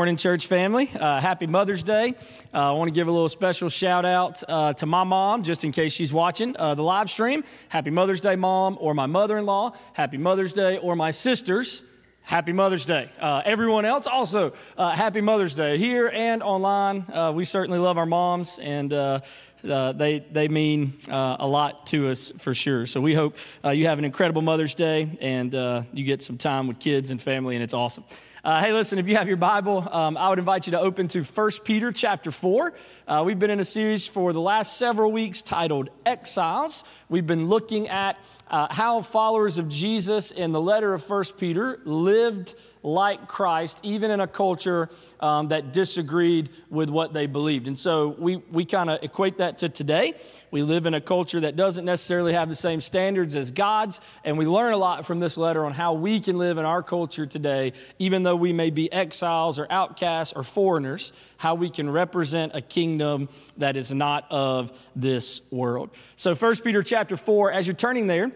Morning, 0.00 0.16
church 0.16 0.46
family. 0.46 0.88
Uh, 0.98 1.20
happy 1.20 1.46
Mother's 1.46 1.82
Day. 1.82 2.14
Uh, 2.54 2.70
I 2.70 2.72
want 2.72 2.88
to 2.88 2.90
give 2.90 3.06
a 3.06 3.12
little 3.12 3.28
special 3.28 3.68
shout 3.68 4.06
out 4.06 4.42
uh, 4.48 4.72
to 4.72 4.86
my 4.86 5.04
mom, 5.04 5.42
just 5.42 5.62
in 5.62 5.72
case 5.72 5.92
she's 5.92 6.10
watching 6.10 6.56
uh, 6.58 6.74
the 6.74 6.82
live 6.82 7.10
stream. 7.10 7.44
Happy 7.68 7.90
Mother's 7.90 8.22
Day, 8.22 8.34
mom, 8.34 8.78
or 8.80 8.94
my 8.94 9.04
mother 9.04 9.36
in 9.36 9.44
law. 9.44 9.74
Happy 9.92 10.16
Mother's 10.16 10.54
Day, 10.54 10.78
or 10.78 10.96
my 10.96 11.10
sisters. 11.10 11.84
Happy 12.22 12.54
Mother's 12.54 12.86
Day. 12.86 13.10
Uh, 13.20 13.42
everyone 13.44 13.84
else, 13.84 14.06
also, 14.06 14.54
uh, 14.78 14.92
happy 14.92 15.20
Mother's 15.20 15.52
Day 15.52 15.76
here 15.76 16.08
and 16.08 16.42
online. 16.42 17.04
we 17.34 17.44
certainly 17.44 17.78
love 17.78 17.98
our 17.98 18.06
moms, 18.06 18.58
and 18.58 18.90
they, 19.62 20.24
they 20.32 20.48
mean 20.48 20.94
a 21.08 21.46
lot 21.46 21.86
to 21.88 22.08
us 22.08 22.32
for 22.38 22.54
sure. 22.54 22.86
So 22.86 23.02
we 23.02 23.12
hope 23.12 23.36
you 23.70 23.86
have 23.86 23.98
an 23.98 24.06
incredible 24.06 24.40
Mother's 24.40 24.74
Day 24.74 25.18
and 25.20 25.52
you 25.92 26.04
get 26.04 26.22
some 26.22 26.38
time 26.38 26.68
with 26.68 26.78
kids 26.78 27.10
and 27.10 27.20
family, 27.20 27.54
and 27.54 27.62
it's 27.62 27.74
awesome. 27.74 28.04
Uh, 28.42 28.62
hey, 28.62 28.72
listen, 28.72 28.98
if 28.98 29.06
you 29.06 29.16
have 29.16 29.28
your 29.28 29.36
Bible, 29.36 29.86
um, 29.92 30.16
I 30.16 30.30
would 30.30 30.38
invite 30.38 30.66
you 30.66 30.70
to 30.70 30.80
open 30.80 31.08
to 31.08 31.22
1 31.22 31.50
Peter 31.62 31.92
chapter 31.92 32.30
4. 32.30 32.72
Uh, 33.06 33.22
we've 33.26 33.38
been 33.38 33.50
in 33.50 33.60
a 33.60 33.66
series 33.66 34.06
for 34.06 34.32
the 34.32 34.40
last 34.40 34.78
several 34.78 35.12
weeks 35.12 35.42
titled 35.42 35.90
Exiles. 36.06 36.82
We've 37.10 37.26
been 37.26 37.48
looking 37.48 37.88
at 37.88 38.16
uh, 38.50 38.68
how 38.70 39.02
followers 39.02 39.58
of 39.58 39.68
Jesus 39.68 40.30
in 40.30 40.52
the 40.52 40.60
letter 40.60 40.94
of 40.94 41.06
1 41.06 41.24
Peter 41.36 41.80
lived 41.84 42.54
like 42.82 43.28
Christ, 43.28 43.78
even 43.82 44.10
in 44.10 44.20
a 44.20 44.26
culture 44.26 44.88
um, 45.20 45.48
that 45.48 45.72
disagreed 45.72 46.50
with 46.70 46.88
what 46.88 47.12
they 47.12 47.26
believed. 47.26 47.68
And 47.68 47.78
so 47.78 48.08
we, 48.18 48.36
we 48.36 48.64
kind 48.64 48.90
of 48.90 49.02
equate 49.02 49.38
that 49.38 49.58
to 49.58 49.68
today. 49.68 50.14
We 50.50 50.62
live 50.62 50.86
in 50.86 50.94
a 50.94 51.00
culture 51.00 51.40
that 51.40 51.56
doesn't 51.56 51.84
necessarily 51.84 52.32
have 52.32 52.48
the 52.48 52.54
same 52.54 52.80
standards 52.80 53.34
as 53.34 53.50
God's, 53.50 54.00
and 54.24 54.38
we 54.38 54.46
learn 54.46 54.72
a 54.72 54.76
lot 54.76 55.06
from 55.06 55.20
this 55.20 55.36
letter 55.36 55.64
on 55.64 55.72
how 55.72 55.92
we 55.92 56.20
can 56.20 56.38
live 56.38 56.58
in 56.58 56.64
our 56.64 56.82
culture 56.82 57.26
today, 57.26 57.72
even 57.98 58.22
though 58.22 58.36
we 58.36 58.52
may 58.52 58.70
be 58.70 58.92
exiles 58.92 59.58
or 59.58 59.66
outcasts 59.70 60.32
or 60.34 60.42
foreigners, 60.42 61.12
how 61.36 61.54
we 61.54 61.70
can 61.70 61.88
represent 61.88 62.52
a 62.54 62.60
kingdom 62.60 63.28
that 63.58 63.76
is 63.76 63.92
not 63.92 64.26
of 64.30 64.76
this 64.96 65.40
world. 65.50 65.90
So 66.16 66.34
1 66.34 66.56
Peter 66.56 66.82
chapter 66.82 67.16
4, 67.16 67.52
as 67.52 67.66
you're 67.66 67.74
turning 67.74 68.06
there, 68.06 68.32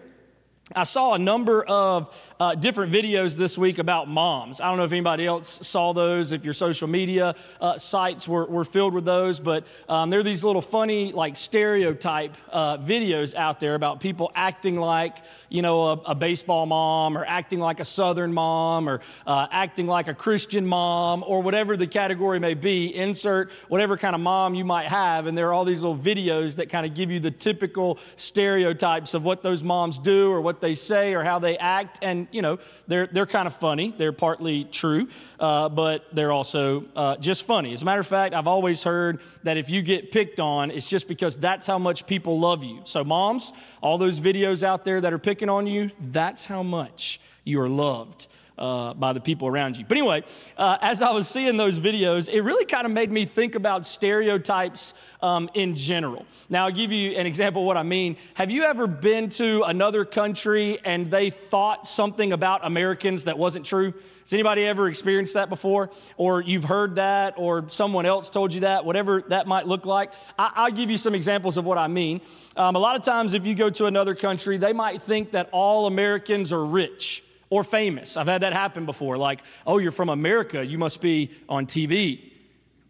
I 0.73 0.81
saw 0.81 1.13
a 1.13 1.19
number 1.19 1.63
of 1.63 2.11
uh, 2.39 2.55
different 2.55 2.91
videos 2.91 3.37
this 3.37 3.55
week 3.55 3.77
about 3.77 4.09
moms. 4.09 4.59
I 4.59 4.65
don't 4.65 4.77
know 4.77 4.83
if 4.83 4.91
anybody 4.91 5.25
else 5.27 5.67
saw 5.67 5.93
those, 5.93 6.31
if 6.31 6.43
your 6.43 6.55
social 6.55 6.87
media 6.87 7.35
uh, 7.61 7.77
sites 7.77 8.27
were, 8.27 8.45
were 8.45 8.65
filled 8.65 8.95
with 8.95 9.05
those, 9.05 9.39
but 9.39 9.67
um, 9.87 10.09
there 10.09 10.19
are 10.19 10.23
these 10.23 10.43
little 10.43 10.63
funny, 10.63 11.11
like 11.11 11.37
stereotype 11.37 12.35
uh, 12.51 12.79
videos 12.79 13.35
out 13.35 13.59
there 13.59 13.75
about 13.75 13.99
people 13.99 14.31
acting 14.33 14.75
like, 14.75 15.17
you 15.49 15.61
know, 15.61 15.83
a, 15.83 15.93
a, 16.07 16.15
baseball 16.15 16.65
mom 16.65 17.15
or 17.15 17.23
acting 17.25 17.59
like 17.59 17.79
a 17.79 17.85
Southern 17.85 18.33
mom 18.33 18.89
or 18.89 19.01
uh, 19.27 19.45
acting 19.51 19.85
like 19.85 20.07
a 20.07 20.15
Christian 20.15 20.65
mom 20.65 21.23
or 21.27 21.43
whatever 21.43 21.77
the 21.77 21.87
category 21.87 22.39
may 22.39 22.55
be. 22.55 22.93
Insert 22.95 23.51
whatever 23.67 23.97
kind 23.97 24.15
of 24.15 24.21
mom 24.21 24.55
you 24.55 24.65
might 24.65 24.87
have. 24.87 25.27
And 25.27 25.37
there 25.37 25.47
are 25.49 25.53
all 25.53 25.65
these 25.65 25.83
little 25.83 25.97
videos 25.97 26.55
that 26.55 26.69
kind 26.69 26.87
of 26.87 26.95
give 26.95 27.11
you 27.11 27.19
the 27.19 27.31
typical 27.31 27.99
stereotypes 28.15 29.13
of 29.13 29.23
what 29.23 29.43
those 29.43 29.61
moms 29.61 29.99
do 29.99 30.31
or 30.31 30.41
what 30.41 30.54
they 30.61 30.75
say 30.75 31.13
or 31.13 31.23
how 31.23 31.39
they 31.39 31.57
act. 31.57 31.99
And 32.01 32.27
you 32.31 32.41
know, 32.41 32.59
they're, 32.87 33.07
they're 33.07 33.25
kind 33.25 33.47
of 33.47 33.55
funny. 33.55 33.93
They're 33.97 34.13
partly 34.13 34.65
true, 34.65 35.07
uh, 35.39 35.69
but 35.69 36.05
they're 36.13 36.31
also 36.31 36.85
uh, 36.95 37.17
just 37.17 37.45
funny. 37.45 37.73
As 37.73 37.81
a 37.81 37.85
matter 37.85 38.01
of 38.01 38.07
fact, 38.07 38.33
I've 38.33 38.47
always 38.47 38.83
heard 38.83 39.21
that 39.43 39.57
if 39.57 39.69
you 39.69 39.81
get 39.81 40.11
picked 40.11 40.39
on, 40.39 40.71
it's 40.71 40.89
just 40.89 41.07
because 41.07 41.37
that's 41.37 41.67
how 41.67 41.79
much 41.79 42.07
people 42.07 42.39
love 42.39 42.63
you. 42.63 42.81
So, 42.85 43.03
moms, 43.03 43.53
all 43.81 43.97
those 43.97 44.19
videos 44.19 44.63
out 44.63 44.85
there 44.85 45.01
that 45.01 45.13
are 45.13 45.19
picking 45.19 45.49
on 45.49 45.67
you, 45.67 45.91
that's 45.99 46.45
how 46.45 46.63
much 46.63 47.19
you 47.43 47.61
are 47.61 47.69
loved 47.69 48.27
uh, 48.57 48.93
by 48.93 49.13
the 49.13 49.19
people 49.19 49.47
around 49.47 49.77
you. 49.77 49.85
But 49.87 49.97
anyway, 49.97 50.23
uh, 50.57 50.77
as 50.81 51.01
I 51.01 51.11
was 51.11 51.27
seeing 51.27 51.57
those 51.57 51.79
videos, 51.79 52.29
it 52.29 52.41
really 52.41 52.65
kind 52.65 52.85
of 52.85 52.91
made 52.91 53.11
me 53.11 53.25
think 53.25 53.55
about 53.55 53.85
stereotypes 53.85 54.93
um, 55.21 55.49
in 55.53 55.75
general. 55.75 56.25
Now, 56.49 56.65
I'll 56.65 56.71
give 56.71 56.91
you 56.91 57.11
an 57.11 57.25
example 57.25 57.63
of 57.63 57.67
what 57.67 57.77
I 57.77 57.83
mean. 57.83 58.17
Have 58.35 58.51
you 58.51 58.63
ever 58.63 58.87
been 58.87 59.29
to 59.29 59.63
another 59.63 60.05
country 60.05 60.79
and 60.85 61.09
they 61.11 61.29
thought 61.29 61.87
something 61.87 62.33
about 62.33 62.65
Americans 62.65 63.25
that 63.25 63.37
wasn't 63.37 63.65
true? 63.65 63.93
Has 64.21 64.33
anybody 64.33 64.65
ever 64.65 64.87
experienced 64.87 65.35
that 65.35 65.49
before? 65.49 65.91
Or 66.17 66.41
you've 66.41 66.63
heard 66.63 66.95
that, 66.95 67.35
or 67.37 67.69
someone 67.69 68.07
else 68.07 68.31
told 68.31 68.55
you 68.55 68.61
that, 68.61 68.83
whatever 68.83 69.21
that 69.27 69.45
might 69.45 69.67
look 69.67 69.85
like? 69.85 70.11
I, 70.39 70.63
will 70.63 70.75
give 70.75 70.89
you 70.89 70.97
some 70.97 71.13
examples 71.13 71.57
of 71.57 71.65
what 71.65 71.77
I 71.77 71.87
mean. 71.87 72.21
Um, 72.57 72.75
a 72.75 72.79
lot 72.79 72.95
of 72.95 73.03
times, 73.03 73.35
if 73.35 73.45
you 73.45 73.53
go 73.53 73.69
to 73.69 73.85
another 73.85 74.15
country, 74.15 74.57
they 74.57 74.73
might 74.73 75.03
think 75.03 75.31
that 75.31 75.49
all 75.51 75.85
Americans 75.85 76.51
are 76.51 76.65
rich 76.65 77.23
or 77.55 77.63
famous. 77.63 78.17
I've 78.17 78.27
had 78.27 78.41
that 78.41 78.51
happen 78.51 78.85
before. 78.85 79.17
Like, 79.17 79.41
oh, 79.65 79.77
you're 79.77 79.93
from 79.93 80.09
America, 80.09 80.65
you 80.65 80.77
must 80.77 80.99
be 80.99 81.31
on 81.47 81.67
TV. 81.67 82.33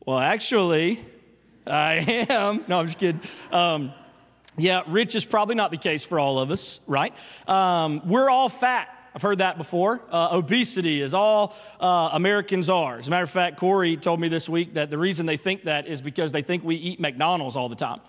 Well, 0.08 0.18
actually, 0.18 1.06
I 1.68 2.26
am. 2.30 2.66
No, 2.68 2.80
I'm 2.80 2.88
just 2.88 2.98
kidding. 2.98 3.22
Um, 3.52 3.94
yeah, 4.58 4.82
rich 4.88 5.14
is 5.14 5.24
probably 5.24 5.54
not 5.54 5.70
the 5.70 5.78
case 5.78 6.04
for 6.04 6.20
all 6.20 6.40
of 6.40 6.50
us, 6.50 6.80
right? 6.88 7.14
Um, 7.48 8.02
we're 8.06 8.28
all 8.28 8.50
fat. 8.50 8.90
I've 9.14 9.22
heard 9.22 9.38
that 9.38 9.60
before. 9.60 10.02
Uh, 10.10 10.30
obesity 10.32 11.00
is 11.00 11.14
all 11.14 11.56
uh, 11.80 12.10
Americans 12.14 12.68
are. 12.68 12.98
As 12.98 13.08
a 13.08 13.12
matter 13.12 13.24
of 13.24 13.30
fact, 13.30 13.58
Corey 13.58 13.98
told 13.98 14.20
me 14.20 14.30
this 14.30 14.50
week 14.50 14.74
that 14.74 14.90
the 14.90 14.98
reason 14.98 15.28
they 15.28 15.38
think 15.38 15.66
that 15.66 15.86
is 15.86 16.02
because 16.02 16.32
they 16.32 16.42
think 16.42 16.64
we 16.64 16.76
eat 16.76 17.00
McDonald's 17.00 17.56
all 17.56 17.70
the 17.70 17.76
time. 17.76 18.02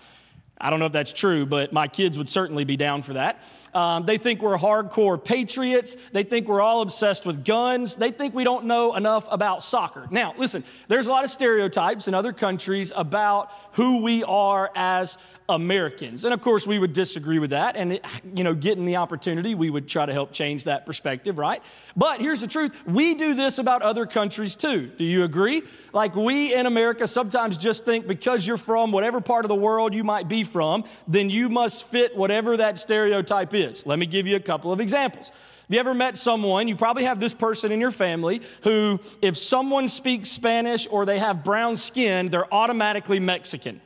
I 0.59 0.71
don't 0.71 0.79
know 0.79 0.87
if 0.87 0.91
that's 0.91 1.13
true, 1.13 1.45
but 1.45 1.71
my 1.71 1.87
kids 1.87 2.17
would 2.17 2.29
certainly 2.29 2.63
be 2.63 2.77
down 2.77 3.03
for 3.03 3.13
that. 3.13 3.43
Um, 3.77 4.07
they 4.07 4.17
think 4.17 4.41
we're 4.41 4.57
hardcore 4.57 5.23
patriots. 5.23 5.97
They 6.11 6.23
think 6.23 6.47
we're 6.47 6.61
all 6.61 6.81
obsessed 6.81 7.27
with 7.27 7.45
guns. 7.45 7.93
They 7.93 8.09
think 8.09 8.33
we 8.33 8.43
don't 8.43 8.65
know 8.65 8.95
enough 8.95 9.27
about 9.29 9.61
soccer. 9.61 10.07
Now, 10.09 10.33
listen, 10.35 10.63
there's 10.87 11.05
a 11.05 11.11
lot 11.11 11.23
of 11.23 11.29
stereotypes 11.29 12.07
in 12.07 12.15
other 12.15 12.33
countries 12.33 12.91
about 12.95 13.51
who 13.73 14.01
we 14.01 14.23
are 14.23 14.71
as 14.73 15.19
Americans. 15.49 16.25
And 16.25 16.33
of 16.33 16.41
course, 16.41 16.67
we 16.67 16.77
would 16.77 16.93
disagree 16.93 17.39
with 17.39 17.51
that. 17.51 17.75
And, 17.75 17.93
it, 17.93 18.05
you 18.33 18.43
know, 18.43 18.53
getting 18.53 18.85
the 18.85 18.97
opportunity, 18.97 19.55
we 19.55 19.69
would 19.69 19.87
try 19.87 20.05
to 20.05 20.11
help 20.11 20.33
change 20.33 20.65
that 20.65 20.85
perspective, 20.85 21.37
right? 21.37 21.61
But 21.95 22.19
here's 22.19 22.41
the 22.41 22.47
truth 22.47 22.75
we 22.85 23.15
do 23.15 23.33
this 23.33 23.57
about 23.59 23.81
other 23.81 24.05
countries 24.05 24.55
too. 24.55 24.87
Do 24.97 25.03
you 25.03 25.23
agree? 25.23 25.61
Like, 25.93 26.15
we 26.15 26.53
in 26.53 26.65
America 26.65 27.07
sometimes 27.07 27.57
just 27.57 27.85
think 27.85 28.07
because 28.07 28.45
you're 28.45 28.57
from 28.57 28.91
whatever 28.91 29.21
part 29.21 29.45
of 29.45 29.49
the 29.49 29.55
world 29.55 29.93
you 29.93 30.03
might 30.03 30.27
be 30.27 30.43
from, 30.43 30.83
then 31.07 31.29
you 31.29 31.47
must 31.49 31.87
fit 31.87 32.15
whatever 32.17 32.57
that 32.57 32.77
stereotype 32.79 33.53
is. 33.53 33.66
Let 33.85 33.99
me 33.99 34.05
give 34.05 34.27
you 34.27 34.35
a 34.35 34.41
couple 34.41 34.71
of 34.71 34.79
examples. 34.79 35.29
Have 35.29 35.73
you 35.73 35.79
ever 35.79 35.93
met 35.93 36.17
someone, 36.17 36.67
you 36.67 36.77
probably 36.77 37.03
have 37.03 37.19
this 37.19 37.33
person 37.33 37.71
in 37.71 37.81
your 37.81 37.91
family 37.91 38.41
who, 38.63 38.99
if 39.21 39.37
someone 39.37 39.89
speaks 39.89 40.29
Spanish 40.29 40.87
or 40.89 41.05
they 41.05 41.19
have 41.19 41.43
brown 41.43 41.75
skin, 41.75 42.29
they're 42.29 42.53
automatically 42.53 43.19
Mexican. 43.19 43.81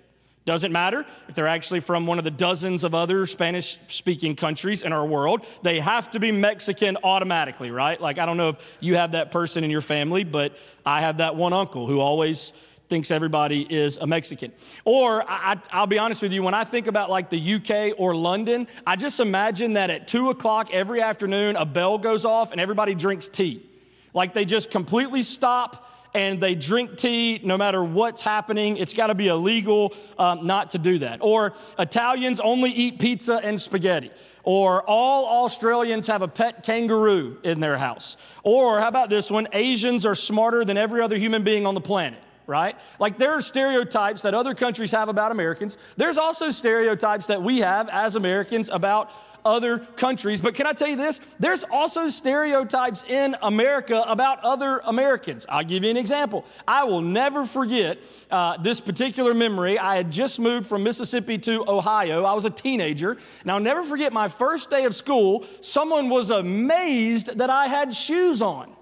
Doesn't 0.46 0.72
matter 0.72 1.06
if 1.28 1.36
they're 1.36 1.48
actually 1.48 1.82
from 1.82 2.08
one 2.08 2.18
of 2.18 2.24
the 2.24 2.32
dozens 2.32 2.84
of 2.84 2.96
other 2.96 3.28
Spanish 3.28 3.78
speaking 3.90 4.36
countries 4.36 4.82
in 4.82 4.92
our 4.92 5.06
world. 5.06 5.46
They 5.62 5.80
have 5.80 6.10
to 6.12 6.20
be 6.20 6.32
Mexican 6.32 6.98
automatically, 7.04 7.70
right? 7.70 8.02
Like, 8.02 8.18
I 8.18 8.26
don't 8.26 8.38
know 8.38 8.50
if 8.50 8.78
you 8.80 8.96
have 8.96 9.12
that 9.12 9.32
person 9.32 9.64
in 9.64 9.70
your 9.70 9.82
family, 9.82 10.24
but 10.24 10.56
I 10.84 11.02
have 11.02 11.18
that 11.18 11.36
one 11.36 11.54
uncle 11.54 11.86
who 11.86 12.00
always 12.00 12.54
thinks 12.92 13.10
everybody 13.10 13.66
is 13.70 13.96
a 14.00 14.06
Mexican. 14.06 14.52
Or 14.84 15.24
I, 15.26 15.58
will 15.74 15.88
be 15.88 15.98
honest 15.98 16.22
with 16.22 16.34
you, 16.34 16.44
when 16.44 16.54
I 16.54 16.66
think 16.66 16.88
about 16.88 17.10
like 17.10 17.30
the 17.30 17.54
UK 17.56 17.98
or 17.98 18.14
London, 18.14 18.68
I 18.86 18.98
just 18.98 19.22
imagine 19.22 19.74
that 19.74 19.90
at 19.90 20.10
two 20.10 20.30
o'clock 20.30 20.74
every 20.74 21.02
afternoon, 21.02 21.56
a 21.56 21.66
bell 21.66 21.98
goes 21.98 22.26
off 22.26 22.52
and 22.52 22.60
everybody 22.60 22.94
drinks 22.94 23.30
tea. 23.30 23.66
Like 24.14 24.34
they 24.34 24.44
just 24.44 24.72
completely 24.72 25.24
stop 25.24 25.90
and 26.14 26.42
they 26.42 26.54
drink 26.54 26.98
tea 26.98 27.40
no 27.42 27.58
matter 27.58 27.82
what's 27.82 28.22
happening. 28.22 28.76
It's 28.76 28.94
got 28.94 29.08
to 29.08 29.16
be 29.16 29.30
illegal 29.30 29.96
um, 30.20 30.46
not 30.46 30.72
to 30.72 30.78
do 30.78 31.00
that. 31.00 31.20
Or 31.22 31.54
Italians 31.80 32.42
only 32.42 32.72
eat 32.72 33.00
pizza 33.00 33.40
and 33.42 33.62
spaghetti. 33.62 34.12
Or 34.44 34.84
all 34.86 35.46
Australians 35.46 36.08
have 36.08 36.24
a 36.24 36.28
pet 36.28 36.64
kangaroo 36.64 37.38
in 37.42 37.62
their 37.62 37.78
house. 37.78 38.18
Or 38.44 38.82
how 38.82 38.90
about 38.90 39.10
this 39.10 39.32
one? 39.32 39.48
Asians 39.54 40.06
are 40.06 40.16
smarter 40.16 40.66
than 40.66 40.76
every 40.76 41.02
other 41.02 41.18
human 41.18 41.46
being 41.46 41.66
on 41.66 41.74
the 41.74 41.80
planet 41.80 42.20
right? 42.48 42.76
Like 43.00 43.18
there 43.18 43.32
are 43.32 43.42
stereotypes 43.42 44.24
that 44.24 44.34
other 44.34 44.54
countries 44.54 44.92
have 44.92 45.10
about 45.10 45.32
Americans. 45.32 45.78
There's 45.98 46.18
also 46.18 46.52
stereotypes 46.52 47.28
that 47.28 47.42
we 47.42 47.60
have 47.60 47.90
as 47.90 48.16
Americans 48.16 48.70
about 48.70 49.12
other 49.46 49.80
countries. 49.80 50.42
But 50.42 50.56
can 50.56 50.68
I 50.68 50.74
tell 50.74 50.88
you 50.88 50.96
this? 50.96 51.20
There's 51.40 51.64
also 51.64 52.10
stereotypes 52.10 53.04
in 53.04 53.36
America 53.42 54.04
about 54.08 54.40
other 54.44 54.82
Americans. 54.86 55.46
I'll 55.50 55.64
give 55.64 55.84
you 55.84 55.90
an 55.90 55.98
example. 55.98 56.46
I 56.68 56.84
will 56.84 57.02
never 57.02 57.46
forget 57.46 58.00
uh, 58.30 58.58
this 58.58 58.80
particular 58.80 59.34
memory. 59.34 59.80
I 59.80 59.96
had 59.96 60.12
just 60.12 60.40
moved 60.40 60.68
from 60.68 60.84
Mississippi 60.84 61.38
to 61.40 61.66
Ohio. 61.68 62.24
I 62.24 62.34
was 62.34 62.46
a 62.46 62.50
teenager. 62.50 63.18
And 63.42 63.52
I'll 63.52 63.60
never 63.60 63.84
forget 63.84 64.14
my 64.14 64.28
first 64.28 64.70
day 64.70 64.86
of 64.86 64.96
school. 64.96 65.46
Someone 65.62 66.10
was 66.10 66.30
amazed 66.30 67.38
that 67.38 67.50
I 67.50 67.68
had 67.68 67.94
shoes 67.94 68.42
on. 68.42 68.76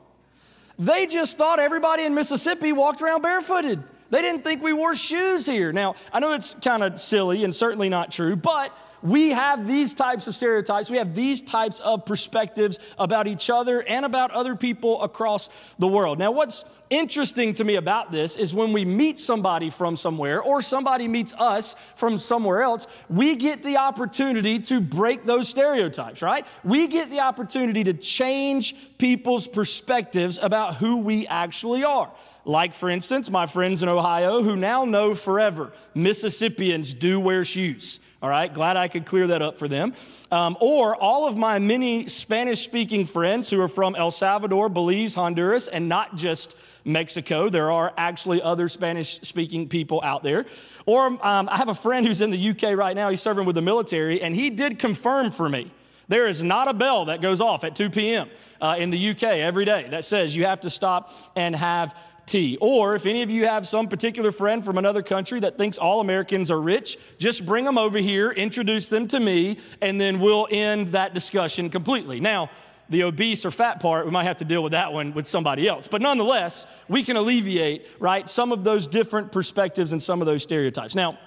They 0.80 1.06
just 1.06 1.38
thought 1.38 1.60
everybody 1.60 2.06
in 2.06 2.16
Mississippi 2.16 2.72
walked 2.72 3.02
around 3.02 3.22
barefooted. 3.22 3.84
They 4.12 4.22
didn't 4.22 4.44
think 4.44 4.64
we 4.64 4.72
wore 4.72 4.96
shoes 4.96 5.46
here. 5.46 5.74
Now, 5.74 5.96
I 6.12 6.22
know 6.22 6.34
it's 6.34 6.54
kind 6.56 6.84
of 6.84 7.00
silly 7.02 7.44
and 7.44 7.54
certainly 7.54 7.90
not 7.90 8.12
true, 8.12 8.38
but 8.38 8.76
we 9.02 9.30
have 9.30 9.68
these 9.68 9.94
types 9.94 10.28
of 10.28 10.36
stereotypes. 10.36 10.90
We 10.90 10.98
have 10.98 11.16
these 11.16 11.42
types 11.42 11.80
of 11.80 12.06
perspectives 12.06 12.80
about 12.98 13.28
each 13.28 13.50
other 13.50 13.82
and 13.82 14.06
about 14.06 14.32
other 14.32 14.56
people 14.56 15.02
across 15.02 15.50
the 15.78 15.88
world. 15.88 16.20
Now, 16.20 16.32
what's 16.32 16.66
interesting 16.90 17.54
to 17.56 17.64
me 17.64 17.76
about 17.76 18.12
this 18.12 18.36
is 18.36 18.54
when 18.54 18.74
we 18.74 18.86
meet 18.86 19.20
somebody 19.20 19.70
from 19.70 19.96
somewhere 19.96 20.42
or 20.42 20.62
somebody 20.62 21.08
meets 21.08 21.34
us 21.34 21.76
from 21.96 22.18
somewhere 22.18 22.62
else, 22.62 22.88
we 23.10 23.36
get 23.36 23.64
the 23.64 23.78
opportunity 23.78 24.60
to 24.60 24.82
break 24.82 25.26
those 25.26 25.48
stereotypes, 25.50 26.22
right? 26.22 26.46
We 26.64 26.88
get 26.88 27.10
the 27.10 27.22
opportunity 27.22 27.84
to 27.86 27.94
change 27.94 28.76
people's 28.98 29.48
perspectives 29.48 30.40
about 30.42 30.76
who 30.76 30.98
we 30.98 31.28
actually 31.28 31.84
are. 31.84 32.12
Like, 32.46 32.74
for 32.74 32.90
instance, 32.90 33.30
my 33.30 33.46
friends 33.46 33.84
in 33.84 33.90
Ohio 33.90 34.42
who 34.42 34.56
now 34.56 34.86
know 34.86 35.14
forever 35.14 35.72
Mississippians 35.94 36.94
do 36.94 37.20
wear 37.20 37.46
shoes. 37.46 38.00
All 38.22 38.30
right, 38.30 38.54
glad 38.54 38.76
I 38.76 38.90
could 38.90 39.06
clear 39.06 39.28
that 39.28 39.42
up 39.42 39.58
for 39.58 39.70
them. 39.70 39.94
Um, 40.30 40.58
or 40.60 40.94
all 40.94 41.30
of 41.30 41.38
my 41.38 41.58
many 41.58 42.10
Spanish 42.10 42.62
speaking 42.62 43.06
friends 43.06 43.50
who 43.50 43.62
are 43.62 43.70
from 43.70 43.96
El 43.96 44.12
Salvador, 44.12 44.68
Belize, 44.68 45.14
Honduras, 45.14 45.70
and 45.70 45.88
not 45.88 46.18
just 46.18 46.54
Mexico. 46.84 47.48
There 47.48 47.72
are 47.72 47.94
actually 47.96 48.42
other 48.42 48.68
Spanish 48.68 49.22
speaking 49.22 49.70
people 49.70 50.02
out 50.04 50.22
there. 50.22 50.46
Or 50.86 51.06
um, 51.26 51.48
I 51.50 51.56
have 51.56 51.70
a 51.70 51.76
friend 51.76 52.06
who's 52.06 52.20
in 52.20 52.30
the 52.30 52.50
UK 52.50 52.78
right 52.78 52.94
now. 52.94 53.10
He's 53.10 53.22
serving 53.22 53.46
with 53.46 53.56
the 53.56 53.62
military, 53.62 54.22
and 54.22 54.36
he 54.36 54.50
did 54.50 54.80
confirm 54.80 55.32
for 55.32 55.48
me 55.48 55.72
there 56.10 56.28
is 56.28 56.44
not 56.44 56.68
a 56.68 56.74
bell 56.74 57.06
that 57.06 57.22
goes 57.22 57.40
off 57.40 57.64
at 57.64 57.76
2 57.76 57.90
p.m. 57.90 58.30
Uh, 58.60 58.76
in 58.78 58.90
the 58.90 59.12
UK 59.12 59.24
every 59.24 59.64
day 59.64 59.88
that 59.92 60.04
says 60.04 60.36
you 60.36 60.46
have 60.46 60.60
to 60.62 60.70
stop 60.70 61.14
and 61.38 61.56
have 61.56 61.96
tea. 62.30 62.58
Or 62.62 62.96
if 62.96 63.06
any 63.06 63.22
of 63.24 63.30
you 63.30 63.46
have 63.46 63.68
some 63.68 63.88
particular 63.88 64.32
friend 64.32 64.64
from 64.64 64.78
another 64.78 65.02
country 65.02 65.40
that 65.42 65.58
thinks 65.58 65.78
all 65.78 66.00
Americans 66.00 66.50
are 66.52 66.62
rich, 66.62 66.98
just 67.18 67.46
bring 67.46 67.66
them 67.66 67.78
over 67.78 67.98
here, 67.98 68.32
introduce 68.32 68.88
them 68.88 69.08
to 69.10 69.20
me, 69.20 69.58
and 69.82 70.00
then 70.00 70.20
we'll 70.20 70.48
end 70.52 70.94
that 70.94 71.14
discussion 71.14 71.70
completely. 71.70 72.20
Now, 72.20 72.50
the 72.90 73.04
obese 73.04 73.46
or 73.46 73.52
fat 73.52 73.80
part, 73.80 74.06
we 74.06 74.12
might 74.12 74.24
have 74.24 74.38
to 74.38 74.46
deal 74.46 74.64
with 74.64 74.72
that 74.72 74.94
one 74.94 75.14
with 75.14 75.28
somebody 75.28 75.68
else. 75.68 75.88
But 75.88 76.02
nonetheless, 76.02 76.66
we 76.88 77.04
can 77.04 77.18
alleviate, 77.18 77.86
right, 78.00 78.28
some 78.30 78.52
of 78.52 78.64
those 78.64 78.88
different 78.88 79.32
perspectives 79.32 79.92
and 79.92 80.02
some 80.02 80.22
of 80.22 80.26
those 80.26 80.44
stereotypes. 80.44 80.96
Now, 80.96 81.20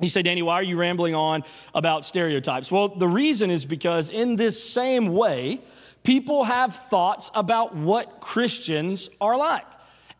you 0.00 0.08
say, 0.08 0.22
Danny, 0.22 0.42
why 0.42 0.54
are 0.54 0.62
you 0.62 0.76
rambling 0.76 1.14
on 1.14 1.44
about 1.74 2.04
stereotypes? 2.04 2.70
Well, 2.70 2.88
the 2.88 3.08
reason 3.08 3.50
is 3.50 3.64
because 3.64 4.10
in 4.10 4.36
this 4.36 4.62
same 4.62 5.14
way, 5.14 5.60
people 6.02 6.44
have 6.44 6.74
thoughts 6.74 7.30
about 7.34 7.74
what 7.74 8.20
Christians 8.20 9.08
are 9.20 9.36
like. 9.36 9.64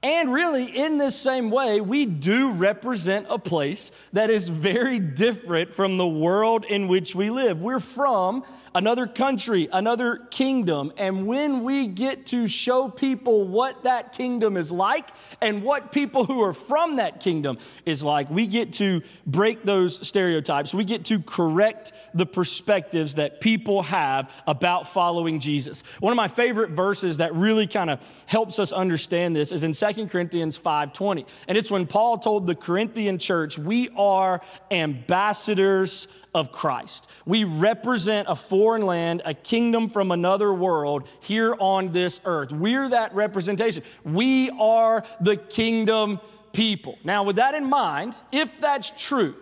And 0.06 0.32
really, 0.32 0.66
in 0.66 0.98
this 0.98 1.18
same 1.18 1.50
way, 1.50 1.80
we 1.80 2.06
do 2.06 2.52
represent 2.52 3.26
a 3.28 3.40
place 3.40 3.90
that 4.12 4.30
is 4.30 4.48
very 4.48 5.00
different 5.00 5.74
from 5.74 5.96
the 5.96 6.06
world 6.06 6.64
in 6.64 6.86
which 6.86 7.16
we 7.16 7.28
live. 7.28 7.60
We're 7.60 7.80
from 7.80 8.44
another 8.76 9.06
country, 9.06 9.68
another 9.72 10.16
kingdom. 10.30 10.92
And 10.98 11.26
when 11.26 11.64
we 11.64 11.86
get 11.86 12.26
to 12.26 12.46
show 12.46 12.90
people 12.90 13.48
what 13.48 13.84
that 13.84 14.12
kingdom 14.12 14.58
is 14.58 14.70
like 14.70 15.08
and 15.40 15.62
what 15.62 15.92
people 15.92 16.26
who 16.26 16.42
are 16.42 16.52
from 16.52 16.96
that 16.96 17.20
kingdom 17.20 17.56
is 17.86 18.04
like, 18.04 18.28
we 18.28 18.46
get 18.46 18.74
to 18.74 19.00
break 19.26 19.64
those 19.64 20.06
stereotypes. 20.06 20.74
We 20.74 20.84
get 20.84 21.06
to 21.06 21.20
correct 21.20 21.94
the 22.12 22.26
perspectives 22.26 23.14
that 23.14 23.40
people 23.40 23.82
have 23.84 24.30
about 24.46 24.88
following 24.88 25.40
Jesus. 25.40 25.82
One 26.00 26.12
of 26.12 26.16
my 26.16 26.28
favorite 26.28 26.72
verses 26.72 27.16
that 27.16 27.34
really 27.34 27.66
kind 27.66 27.88
of 27.88 28.06
helps 28.26 28.58
us 28.58 28.72
understand 28.72 29.34
this 29.34 29.52
is 29.52 29.64
in 29.64 29.72
2 29.72 30.10
Corinthians 30.10 30.58
5:20. 30.58 31.24
And 31.48 31.56
it's 31.56 31.70
when 31.70 31.86
Paul 31.86 32.18
told 32.18 32.46
the 32.46 32.54
Corinthian 32.54 33.18
church, 33.18 33.56
"We 33.56 33.88
are 33.96 34.42
ambassadors 34.70 36.08
of 36.36 36.52
Christ. 36.52 37.08
We 37.24 37.44
represent 37.44 38.28
a 38.28 38.36
foreign 38.36 38.82
land, 38.82 39.22
a 39.24 39.32
kingdom 39.32 39.88
from 39.88 40.12
another 40.12 40.52
world 40.52 41.08
here 41.20 41.56
on 41.58 41.92
this 41.92 42.20
earth. 42.26 42.52
We're 42.52 42.90
that 42.90 43.14
representation. 43.14 43.82
We 44.04 44.50
are 44.50 45.02
the 45.18 45.38
kingdom 45.38 46.20
people. 46.52 46.98
Now, 47.04 47.22
with 47.22 47.36
that 47.36 47.54
in 47.54 47.64
mind, 47.64 48.14
if 48.30 48.60
that's 48.60 48.90
true, 48.90 49.34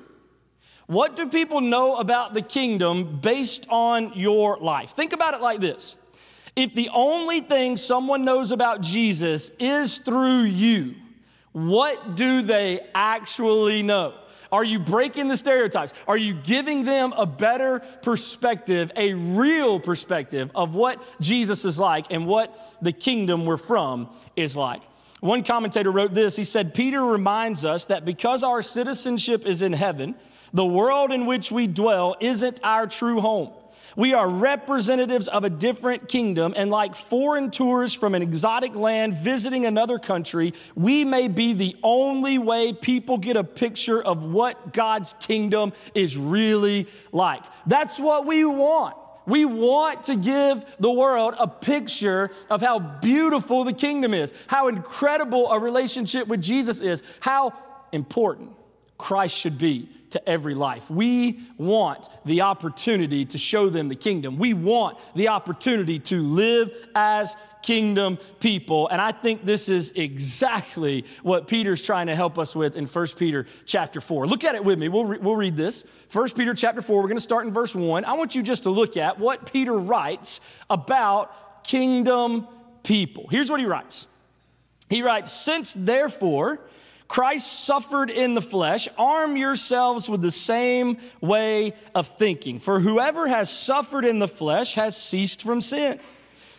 what 0.86 1.16
do 1.16 1.28
people 1.28 1.60
know 1.60 1.96
about 1.96 2.32
the 2.32 2.42
kingdom 2.42 3.18
based 3.20 3.66
on 3.68 4.12
your 4.14 4.56
life? 4.58 4.90
Think 4.90 5.12
about 5.12 5.34
it 5.34 5.40
like 5.40 5.60
this. 5.60 5.96
If 6.54 6.74
the 6.74 6.90
only 6.92 7.40
thing 7.40 7.76
someone 7.76 8.24
knows 8.24 8.52
about 8.52 8.82
Jesus 8.82 9.50
is 9.58 9.98
through 9.98 10.42
you, 10.42 10.94
what 11.50 12.14
do 12.14 12.42
they 12.42 12.86
actually 12.94 13.82
know? 13.82 14.14
Are 14.54 14.62
you 14.62 14.78
breaking 14.78 15.26
the 15.26 15.36
stereotypes? 15.36 15.92
Are 16.06 16.16
you 16.16 16.32
giving 16.32 16.84
them 16.84 17.12
a 17.16 17.26
better 17.26 17.80
perspective, 18.02 18.92
a 18.94 19.12
real 19.14 19.80
perspective 19.80 20.52
of 20.54 20.76
what 20.76 21.02
Jesus 21.20 21.64
is 21.64 21.80
like 21.80 22.06
and 22.12 22.24
what 22.24 22.56
the 22.80 22.92
kingdom 22.92 23.46
we're 23.46 23.56
from 23.56 24.08
is 24.36 24.56
like? 24.56 24.80
One 25.18 25.42
commentator 25.42 25.90
wrote 25.90 26.14
this. 26.14 26.36
He 26.36 26.44
said, 26.44 26.72
Peter 26.72 27.02
reminds 27.02 27.64
us 27.64 27.86
that 27.86 28.04
because 28.04 28.44
our 28.44 28.62
citizenship 28.62 29.44
is 29.44 29.60
in 29.60 29.72
heaven, 29.72 30.14
the 30.52 30.64
world 30.64 31.10
in 31.10 31.26
which 31.26 31.50
we 31.50 31.66
dwell 31.66 32.14
isn't 32.20 32.60
our 32.62 32.86
true 32.86 33.20
home. 33.20 33.50
We 33.96 34.12
are 34.12 34.28
representatives 34.28 35.28
of 35.28 35.44
a 35.44 35.50
different 35.50 36.08
kingdom, 36.08 36.52
and 36.56 36.70
like 36.70 36.96
foreign 36.96 37.50
tourists 37.50 37.96
from 37.96 38.14
an 38.14 38.22
exotic 38.22 38.74
land 38.74 39.16
visiting 39.16 39.66
another 39.66 39.98
country, 39.98 40.54
we 40.74 41.04
may 41.04 41.28
be 41.28 41.52
the 41.52 41.76
only 41.82 42.38
way 42.38 42.72
people 42.72 43.18
get 43.18 43.36
a 43.36 43.44
picture 43.44 44.02
of 44.02 44.24
what 44.24 44.72
God's 44.72 45.14
kingdom 45.20 45.72
is 45.94 46.16
really 46.16 46.88
like. 47.12 47.42
That's 47.66 47.98
what 47.98 48.26
we 48.26 48.44
want. 48.44 48.96
We 49.26 49.44
want 49.44 50.04
to 50.04 50.16
give 50.16 50.64
the 50.78 50.90
world 50.90 51.34
a 51.38 51.48
picture 51.48 52.30
of 52.50 52.60
how 52.60 52.78
beautiful 52.78 53.64
the 53.64 53.72
kingdom 53.72 54.12
is, 54.12 54.34
how 54.48 54.68
incredible 54.68 55.50
a 55.50 55.58
relationship 55.58 56.28
with 56.28 56.42
Jesus 56.42 56.80
is, 56.80 57.02
how 57.20 57.54
important 57.92 58.52
Christ 58.98 59.36
should 59.36 59.56
be 59.56 59.88
to 60.14 60.28
every 60.28 60.54
life. 60.54 60.88
We 60.88 61.40
want 61.58 62.08
the 62.24 62.42
opportunity 62.42 63.24
to 63.26 63.38
show 63.38 63.68
them 63.68 63.88
the 63.88 63.96
kingdom. 63.96 64.38
We 64.38 64.54
want 64.54 64.98
the 65.14 65.28
opportunity 65.28 65.98
to 66.00 66.22
live 66.22 66.70
as 66.94 67.36
kingdom 67.62 68.18
people. 68.38 68.88
And 68.88 69.00
I 69.00 69.10
think 69.10 69.44
this 69.44 69.68
is 69.68 69.92
exactly 69.96 71.04
what 71.22 71.48
Peter's 71.48 71.82
trying 71.82 72.06
to 72.06 72.14
help 72.14 72.38
us 72.38 72.54
with 72.54 72.76
in 72.76 72.86
1 72.86 73.06
Peter 73.18 73.46
chapter 73.66 74.00
4. 74.00 74.26
Look 74.28 74.44
at 74.44 74.54
it 74.54 74.64
with 74.64 74.78
me. 74.78 74.88
We'll, 74.88 75.04
re- 75.04 75.18
we'll 75.18 75.36
read 75.36 75.56
this. 75.56 75.84
1 76.12 76.30
Peter 76.30 76.54
chapter 76.54 76.80
4, 76.80 76.96
we're 76.96 77.02
going 77.08 77.16
to 77.16 77.20
start 77.20 77.46
in 77.46 77.52
verse 77.52 77.74
1. 77.74 78.04
I 78.04 78.12
want 78.12 78.34
you 78.34 78.42
just 78.42 78.62
to 78.64 78.70
look 78.70 78.96
at 78.96 79.18
what 79.18 79.50
Peter 79.52 79.76
writes 79.76 80.40
about 80.70 81.64
kingdom 81.64 82.46
people. 82.84 83.26
Here's 83.28 83.50
what 83.50 83.58
he 83.58 83.66
writes. 83.66 84.06
He 84.88 85.02
writes, 85.02 85.32
Since 85.32 85.74
therefore, 85.76 86.60
Christ 87.08 87.64
suffered 87.64 88.10
in 88.10 88.34
the 88.34 88.42
flesh, 88.42 88.88
arm 88.96 89.36
yourselves 89.36 90.08
with 90.08 90.22
the 90.22 90.30
same 90.30 90.98
way 91.20 91.74
of 91.94 92.08
thinking. 92.08 92.58
For 92.58 92.80
whoever 92.80 93.28
has 93.28 93.50
suffered 93.50 94.04
in 94.04 94.18
the 94.18 94.28
flesh 94.28 94.74
has 94.74 94.96
ceased 94.96 95.42
from 95.42 95.60
sin, 95.60 96.00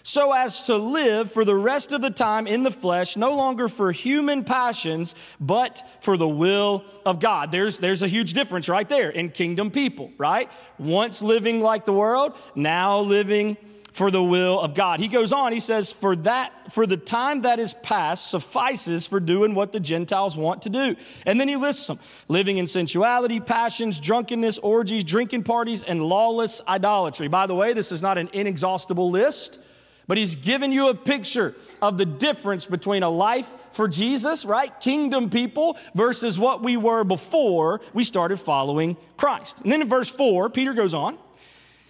so 0.04 0.34
as 0.34 0.68
to 0.68 0.78
live 0.78 1.32
for 1.32 1.46
the 1.46 1.56
rest 1.56 1.92
of 1.92 2.02
the 2.02 2.12
time 2.12 2.46
in 2.46 2.62
the 2.62 2.70
flesh, 2.70 3.18
no 3.18 3.36
longer 3.36 3.68
for 3.68 3.92
human 3.92 4.44
passions, 4.44 5.16
but 5.40 5.82
for 6.00 6.16
the 6.16 6.28
will 6.28 6.86
of 7.08 7.20
God. 7.20 7.52
There's, 7.52 7.80
there's 7.80 8.04
a 8.04 8.08
huge 8.08 8.34
difference 8.34 8.70
right 8.70 8.88
there 8.88 9.10
in 9.10 9.32
kingdom 9.32 9.72
people, 9.72 10.12
right? 10.20 10.52
Once 10.78 11.24
living 11.24 11.60
like 11.60 11.86
the 11.86 11.94
world, 11.94 12.34
now 12.54 13.00
living 13.00 13.58
for 13.96 14.12
the 14.12 14.22
will 14.22 14.60
of 14.60 14.76
God. 14.76 15.00
He 15.00 15.08
goes 15.08 15.32
on, 15.32 15.54
he 15.54 15.62
says, 15.62 15.90
For 15.90 16.18
that, 16.18 16.74
for 16.74 16.86
the 16.86 16.98
time 16.98 17.44
that 17.44 17.60
is 17.60 17.74
past 17.76 18.30
suffices 18.30 19.08
for 19.08 19.22
doing 19.22 19.56
what 19.56 19.72
the 19.72 19.80
Gentiles 19.80 20.36
want 20.36 20.64
to 20.64 20.70
do. 20.70 20.98
And 21.26 21.40
then 21.40 21.48
he 21.48 21.56
lists 21.56 21.88
them 21.88 22.00
living 22.28 22.58
in 22.58 22.68
sensuality, 22.68 23.40
passions, 23.40 24.02
drunkenness, 24.02 24.58
orgies, 24.58 25.06
drinking 25.06 25.44
parties, 25.44 25.82
and 25.82 26.02
lawless 26.02 26.60
idolatry. 26.68 27.30
By 27.30 27.48
the 27.48 27.56
way, 27.56 27.72
this 27.72 27.94
is 27.94 28.02
not 28.02 28.18
an 28.18 28.30
inexhaustible 28.34 29.10
list. 29.10 29.60
But 30.08 30.18
he's 30.18 30.36
given 30.36 30.74
you 30.74 30.90
a 30.90 30.94
picture 30.94 31.56
of 31.82 31.98
the 31.98 32.06
difference 32.06 32.66
between 32.66 33.02
a 33.02 33.10
life 33.10 33.50
for 33.72 33.88
Jesus, 33.88 34.44
right? 34.44 34.78
Kingdom 34.82 35.30
people 35.30 35.78
versus 35.96 36.38
what 36.38 36.62
we 36.62 36.76
were 36.76 37.06
before 37.06 37.80
we 37.94 38.04
started 38.04 38.42
following 38.42 38.98
Christ. 39.16 39.62
And 39.62 39.72
then 39.72 39.82
in 39.82 39.88
verse 39.88 40.10
4, 40.10 40.50
Peter 40.50 40.74
goes 40.74 40.94
on. 40.94 41.18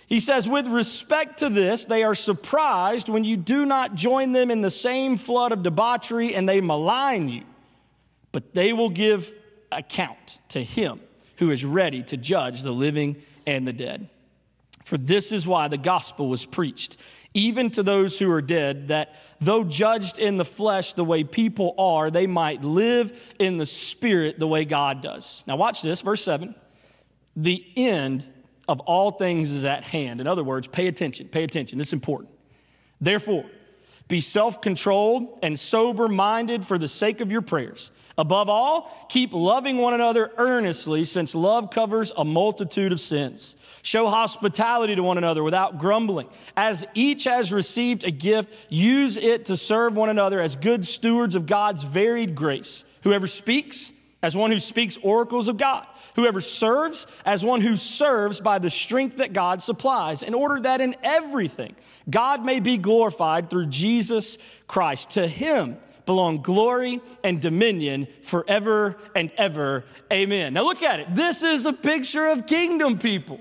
He 0.08 0.20
says, 0.20 0.48
with 0.48 0.68
respect 0.68 1.40
to 1.40 1.50
this, 1.50 1.86
they 1.86 2.04
are 2.04 2.14
surprised 2.14 3.10
when 3.10 3.24
you 3.24 3.38
do 3.38 3.66
not 3.66 3.96
join 3.96 4.34
them 4.34 4.52
in 4.52 4.62
the 4.62 4.70
same 4.70 5.18
flood 5.18 5.52
of 5.52 5.64
debauchery 5.64 6.36
and 6.36 6.48
they 6.48 6.62
malign 6.62 7.28
you. 7.28 7.44
But 8.32 8.54
they 8.54 8.72
will 8.72 8.90
give 8.90 9.34
account 9.72 10.38
to 10.50 10.64
him 10.64 11.00
who 11.38 11.50
is 11.50 11.66
ready 11.66 12.04
to 12.04 12.18
judge 12.18 12.62
the 12.62 12.72
living 12.72 13.16
and 13.48 13.68
the 13.68 13.74
dead. 13.74 14.10
For 14.84 14.98
this 14.98 15.32
is 15.32 15.48
why 15.48 15.68
the 15.68 15.78
gospel 15.78 16.30
was 16.30 16.46
preached, 16.46 16.98
even 17.34 17.72
to 17.72 17.82
those 17.82 18.20
who 18.20 18.30
are 18.32 18.42
dead, 18.42 18.90
that 18.90 19.16
though 19.42 19.64
judged 19.64 20.20
in 20.20 20.38
the 20.38 20.46
flesh 20.46 20.94
the 20.94 21.04
way 21.04 21.24
people 21.24 21.74
are, 21.80 22.12
they 22.12 22.28
might 22.28 22.64
live 22.64 23.34
in 23.40 23.58
the 23.58 23.66
spirit 23.66 24.38
the 24.38 24.48
way 24.48 24.64
God 24.64 25.02
does. 25.02 25.44
Now, 25.48 25.56
watch 25.56 25.82
this, 25.82 26.02
verse 26.02 26.24
7. 26.24 26.54
The 27.36 27.66
end 27.76 28.32
of 28.68 28.80
all 28.82 29.12
things 29.12 29.52
is 29.52 29.66
at 29.66 29.84
hand. 29.84 30.22
In 30.22 30.28
other 30.28 30.44
words, 30.44 30.68
pay 30.68 30.88
attention, 30.88 31.28
pay 31.28 31.44
attention. 31.44 31.78
This 31.78 31.88
is 31.88 31.94
important. 31.94 32.30
Therefore, 33.00 33.46
be 34.08 34.22
self 34.22 34.62
controlled 34.62 35.40
and 35.42 35.60
sober 35.60 36.08
minded 36.08 36.66
for 36.66 36.78
the 36.78 36.88
sake 36.88 37.22
of 37.22 37.32
your 37.32 37.42
prayers. 37.42 37.92
Above 38.18 38.48
all, 38.48 39.08
keep 39.10 39.34
loving 39.34 39.78
one 39.78 39.94
another 39.94 40.32
earnestly, 40.38 41.04
since 41.04 41.36
love 41.36 41.70
covers 41.70 42.14
a 42.16 42.24
multitude 42.24 42.94
of 42.94 43.02
sins. 43.02 43.58
Show 43.82 44.08
hospitality 44.08 44.96
to 44.96 45.04
one 45.04 45.18
another 45.18 45.44
without 45.44 45.78
grumbling. 45.78 46.30
As 46.56 46.86
each 46.94 47.26
has 47.26 47.52
received 47.52 48.06
a 48.06 48.12
gift, 48.12 48.54
use 48.70 49.18
it 49.18 49.48
to 49.48 49.58
serve 49.58 49.96
one 49.96 50.10
another 50.10 50.40
as 50.40 50.56
good 50.56 50.86
stewards 50.86 51.36
of 51.36 51.46
God's 51.46 51.84
varied 51.84 52.36
grace. 52.36 52.86
Whoever 53.04 53.28
speaks, 53.28 53.92
as 54.24 54.36
one 54.36 54.50
who 54.50 54.60
speaks 54.60 54.98
oracles 55.04 55.50
of 55.50 55.58
God. 55.58 55.86
Whoever 56.16 56.42
serves, 56.42 57.08
as 57.26 57.44
one 57.44 57.62
who 57.62 57.78
serves 57.78 58.40
by 58.40 58.60
the 58.60 58.70
strength 58.70 59.18
that 59.18 59.34
God 59.34 59.62
supplies, 59.62 60.24
in 60.24 60.34
order 60.34 60.62
that 60.62 60.82
in 60.82 60.96
everything 61.04 61.76
God 62.10 62.44
may 62.44 62.60
be 62.60 62.78
glorified 62.78 63.50
through 63.50 63.68
Jesus 63.68 64.38
Christ. 64.68 65.12
To 65.12 65.28
him, 65.28 65.78
belong 66.06 66.42
glory 66.42 67.02
and 67.24 67.42
dominion 67.42 68.08
forever 68.24 68.98
and 69.16 69.32
ever. 69.38 69.86
Amen. 70.12 70.54
Now 70.54 70.64
look 70.64 70.84
at 70.84 71.00
it. 71.00 71.16
This 71.16 71.44
is 71.44 71.66
a 71.66 71.74
picture 71.74 72.28
of 72.28 72.48
kingdom 72.48 72.98
people. 72.98 73.40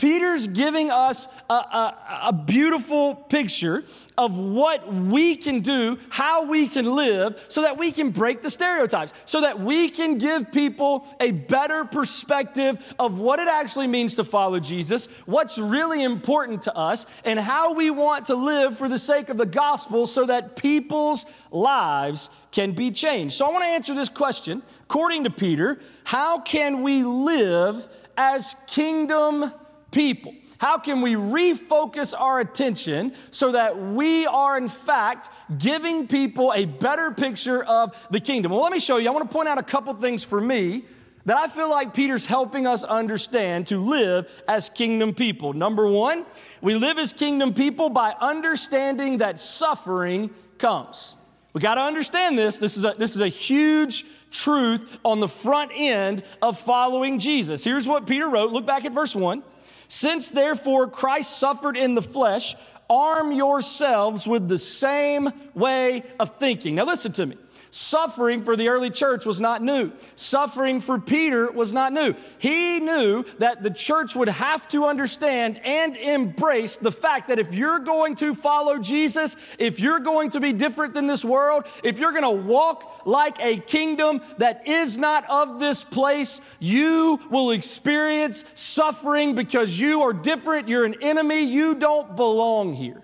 Peter's 0.00 0.46
giving 0.46 0.90
us 0.90 1.28
a, 1.50 1.52
a, 1.52 1.98
a, 2.28 2.32
beautiful 2.32 3.14
picture 3.14 3.84
of 4.16 4.34
what 4.38 4.90
we 4.90 5.36
can 5.36 5.60
do, 5.60 5.98
how 6.08 6.46
we 6.46 6.68
can 6.68 6.86
live, 6.96 7.44
so 7.48 7.60
that 7.60 7.76
we 7.76 7.92
can 7.92 8.08
break 8.08 8.40
the 8.40 8.50
stereotypes, 8.50 9.12
so 9.26 9.42
that 9.42 9.60
we 9.60 9.90
can 9.90 10.16
give 10.16 10.50
people 10.52 11.06
a 11.20 11.32
better 11.32 11.84
perspective 11.84 12.78
of 12.98 13.18
what 13.18 13.40
it 13.40 13.46
actually 13.46 13.86
means 13.86 14.14
to 14.14 14.24
follow 14.24 14.58
Jesus, 14.58 15.04
what's 15.26 15.58
really 15.58 16.02
important 16.02 16.62
to 16.62 16.74
us, 16.74 17.04
and 17.26 17.38
how 17.38 17.74
we 17.74 17.90
want 17.90 18.24
to 18.26 18.34
live 18.34 18.78
for 18.78 18.88
the 18.88 18.98
sake 18.98 19.28
of 19.28 19.36
the 19.36 19.44
gospel 19.44 20.06
so 20.06 20.24
that 20.24 20.56
people's 20.56 21.26
lives 21.50 22.30
can 22.52 22.72
be 22.72 22.90
changed. 22.90 23.34
So 23.34 23.46
I 23.46 23.50
want 23.50 23.64
to 23.64 23.68
answer 23.68 23.94
this 23.94 24.08
question. 24.08 24.62
According 24.84 25.24
to 25.24 25.30
Peter, 25.30 25.78
how 26.04 26.40
can 26.40 26.80
we 26.80 27.02
live 27.02 27.86
as 28.16 28.56
kingdom 28.66 29.52
people? 29.90 30.34
How 30.58 30.76
can 30.76 31.00
we 31.00 31.14
refocus 31.14 32.12
our 32.18 32.38
attention 32.38 33.14
so 33.30 33.52
that 33.52 33.78
we 33.78 34.26
are, 34.26 34.58
in 34.58 34.68
fact, 34.68 35.30
giving 35.56 36.06
people 36.06 36.52
a 36.54 36.66
better 36.66 37.12
picture 37.12 37.64
of 37.64 37.96
the 38.10 38.20
kingdom? 38.20 38.52
Well, 38.52 38.62
let 38.62 38.72
me 38.72 38.78
show 38.78 38.98
you. 38.98 39.08
I 39.08 39.12
want 39.12 39.28
to 39.28 39.34
point 39.34 39.48
out 39.48 39.56
a 39.56 39.62
couple 39.62 39.94
things 39.94 40.22
for 40.22 40.38
me 40.38 40.84
that 41.24 41.38
I 41.38 41.48
feel 41.48 41.70
like 41.70 41.94
Peter's 41.94 42.26
helping 42.26 42.66
us 42.66 42.84
understand 42.84 43.68
to 43.68 43.78
live 43.78 44.30
as 44.48 44.68
kingdom 44.68 45.14
people. 45.14 45.54
Number 45.54 45.88
one, 45.88 46.26
we 46.60 46.74
live 46.74 46.98
as 46.98 47.14
kingdom 47.14 47.54
people 47.54 47.88
by 47.88 48.14
understanding 48.20 49.18
that 49.18 49.40
suffering 49.40 50.28
comes. 50.58 51.16
We 51.52 51.62
got 51.62 51.76
to 51.76 51.82
understand 51.82 52.38
this. 52.38 52.58
This 52.58 52.76
is, 52.76 52.84
a, 52.84 52.94
this 52.98 53.14
is 53.14 53.22
a 53.22 53.28
huge 53.28 54.04
truth 54.30 54.98
on 55.04 55.20
the 55.20 55.28
front 55.28 55.72
end 55.74 56.22
of 56.42 56.58
following 56.58 57.18
Jesus. 57.18 57.64
Here's 57.64 57.88
what 57.88 58.06
Peter 58.06 58.28
wrote. 58.28 58.52
Look 58.52 58.66
back 58.66 58.84
at 58.84 58.92
verse 58.92 59.16
1. 59.16 59.42
Since 59.90 60.28
therefore 60.28 60.86
Christ 60.86 61.36
suffered 61.36 61.76
in 61.76 61.96
the 61.96 62.02
flesh, 62.02 62.54
arm 62.88 63.32
yourselves 63.32 64.24
with 64.24 64.48
the 64.48 64.56
same 64.56 65.30
way 65.52 66.04
of 66.20 66.38
thinking. 66.38 66.76
Now, 66.76 66.84
listen 66.84 67.10
to 67.14 67.26
me. 67.26 67.36
Suffering 67.72 68.42
for 68.42 68.56
the 68.56 68.68
early 68.68 68.90
church 68.90 69.24
was 69.24 69.40
not 69.40 69.62
new. 69.62 69.92
Suffering 70.16 70.80
for 70.80 70.98
Peter 70.98 71.50
was 71.52 71.72
not 71.72 71.92
new. 71.92 72.14
He 72.38 72.80
knew 72.80 73.24
that 73.38 73.62
the 73.62 73.70
church 73.70 74.16
would 74.16 74.28
have 74.28 74.66
to 74.68 74.86
understand 74.86 75.60
and 75.64 75.96
embrace 75.96 76.76
the 76.76 76.90
fact 76.90 77.28
that 77.28 77.38
if 77.38 77.54
you're 77.54 77.78
going 77.78 78.16
to 78.16 78.34
follow 78.34 78.78
Jesus, 78.78 79.36
if 79.58 79.78
you're 79.78 80.00
going 80.00 80.30
to 80.30 80.40
be 80.40 80.52
different 80.52 80.94
than 80.94 81.06
this 81.06 81.24
world, 81.24 81.66
if 81.84 82.00
you're 82.00 82.10
going 82.10 82.24
to 82.24 82.30
walk 82.48 83.02
like 83.06 83.40
a 83.40 83.58
kingdom 83.58 84.20
that 84.38 84.66
is 84.66 84.98
not 84.98 85.28
of 85.30 85.60
this 85.60 85.84
place, 85.84 86.40
you 86.58 87.20
will 87.30 87.52
experience 87.52 88.44
suffering 88.54 89.36
because 89.36 89.78
you 89.78 90.02
are 90.02 90.12
different. 90.12 90.66
You're 90.66 90.84
an 90.84 90.96
enemy. 91.00 91.44
You 91.44 91.76
don't 91.76 92.16
belong 92.16 92.74
here. 92.74 93.02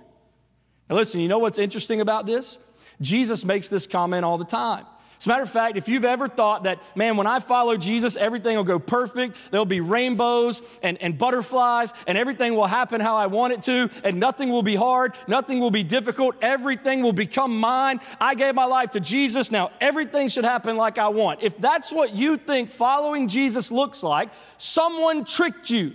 Now, 0.90 0.96
listen, 0.96 1.20
you 1.20 1.28
know 1.28 1.38
what's 1.38 1.58
interesting 1.58 2.00
about 2.00 2.26
this? 2.26 2.58
Jesus 3.00 3.45
makes 3.45 3.69
this 3.69 3.87
comment 3.87 4.25
all 4.25 4.38
the 4.38 4.45
time. 4.45 4.87
As 5.19 5.25
a 5.25 5.31
matter 5.31 5.43
of 5.43 5.50
fact, 5.50 5.79
if 5.79 5.88
you've 5.88 6.05
ever 6.05 6.29
thought 6.29 6.65
that, 6.65 6.83
man, 6.95 7.17
when 7.17 7.26
I 7.26 7.41
follow 7.41 7.79
Jesus, 7.79 8.17
everything 8.17 8.55
will 8.55 8.65
go 8.65 8.79
perfect, 8.79 9.38
there'll 9.50 9.65
be 9.65 9.81
rainbows 9.81 10.61
and, 10.83 11.00
and 11.00 11.17
butterflies, 11.17 11.95
and 12.07 12.19
everything 12.19 12.55
will 12.55 12.67
happen 12.67 13.00
how 13.00 13.17
I 13.17 13.26
want 13.26 13.55
it 13.55 13.62
to, 13.62 13.88
and 14.05 14.21
nothing 14.21 14.50
will 14.50 14.62
be 14.62 14.75
hard, 14.75 15.15
nothing 15.26 15.59
will 15.59 15.71
be 15.71 15.83
difficult, 15.83 16.37
everything 16.43 17.03
will 17.03 17.15
become 17.15 17.59
mine. 17.59 18.00
I 18.21 18.35
gave 18.35 18.55
my 18.55 18.67
life 18.67 18.91
to 18.91 19.00
Jesus, 19.00 19.50
now 19.50 19.71
everything 19.81 20.29
should 20.29 20.45
happen 20.45 20.76
like 20.76 20.99
I 20.99 21.09
want. 21.09 21.43
If 21.43 21.57
that's 21.59 21.91
what 21.91 22.15
you 22.15 22.37
think 22.37 22.71
following 22.71 23.26
Jesus 23.26 23.73
looks 23.73 24.03
like, 24.03 24.29
someone 24.59 25.25
tricked 25.25 25.71
you 25.71 25.95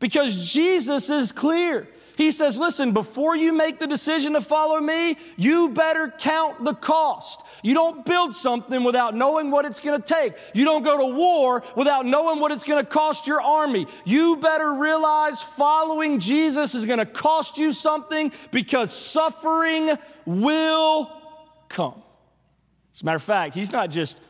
because 0.00 0.50
Jesus 0.50 1.10
is 1.10 1.30
clear. 1.30 1.88
He 2.16 2.30
says, 2.30 2.58
listen, 2.58 2.92
before 2.92 3.36
you 3.36 3.52
make 3.52 3.78
the 3.78 3.86
decision 3.86 4.32
to 4.32 4.40
follow 4.40 4.80
me, 4.80 5.18
you 5.36 5.68
better 5.68 6.12
count 6.18 6.64
the 6.64 6.72
cost. 6.72 7.42
You 7.62 7.74
don't 7.74 8.06
build 8.06 8.34
something 8.34 8.84
without 8.84 9.14
knowing 9.14 9.50
what 9.50 9.66
it's 9.66 9.80
gonna 9.80 10.00
take. 10.00 10.32
You 10.54 10.64
don't 10.64 10.82
go 10.82 10.96
to 10.96 11.14
war 11.14 11.62
without 11.76 12.06
knowing 12.06 12.40
what 12.40 12.52
it's 12.52 12.64
gonna 12.64 12.84
cost 12.84 13.26
your 13.26 13.42
army. 13.42 13.86
You 14.06 14.36
better 14.36 14.72
realize 14.72 15.42
following 15.42 16.18
Jesus 16.18 16.74
is 16.74 16.86
gonna 16.86 17.04
cost 17.04 17.58
you 17.58 17.74
something 17.74 18.32
because 18.50 18.92
suffering 18.92 19.90
will 20.24 21.10
come. 21.68 22.02
As 22.94 23.02
a 23.02 23.04
matter 23.04 23.16
of 23.16 23.22
fact, 23.22 23.54
he's 23.54 23.72
not 23.72 23.90
just 23.90 24.22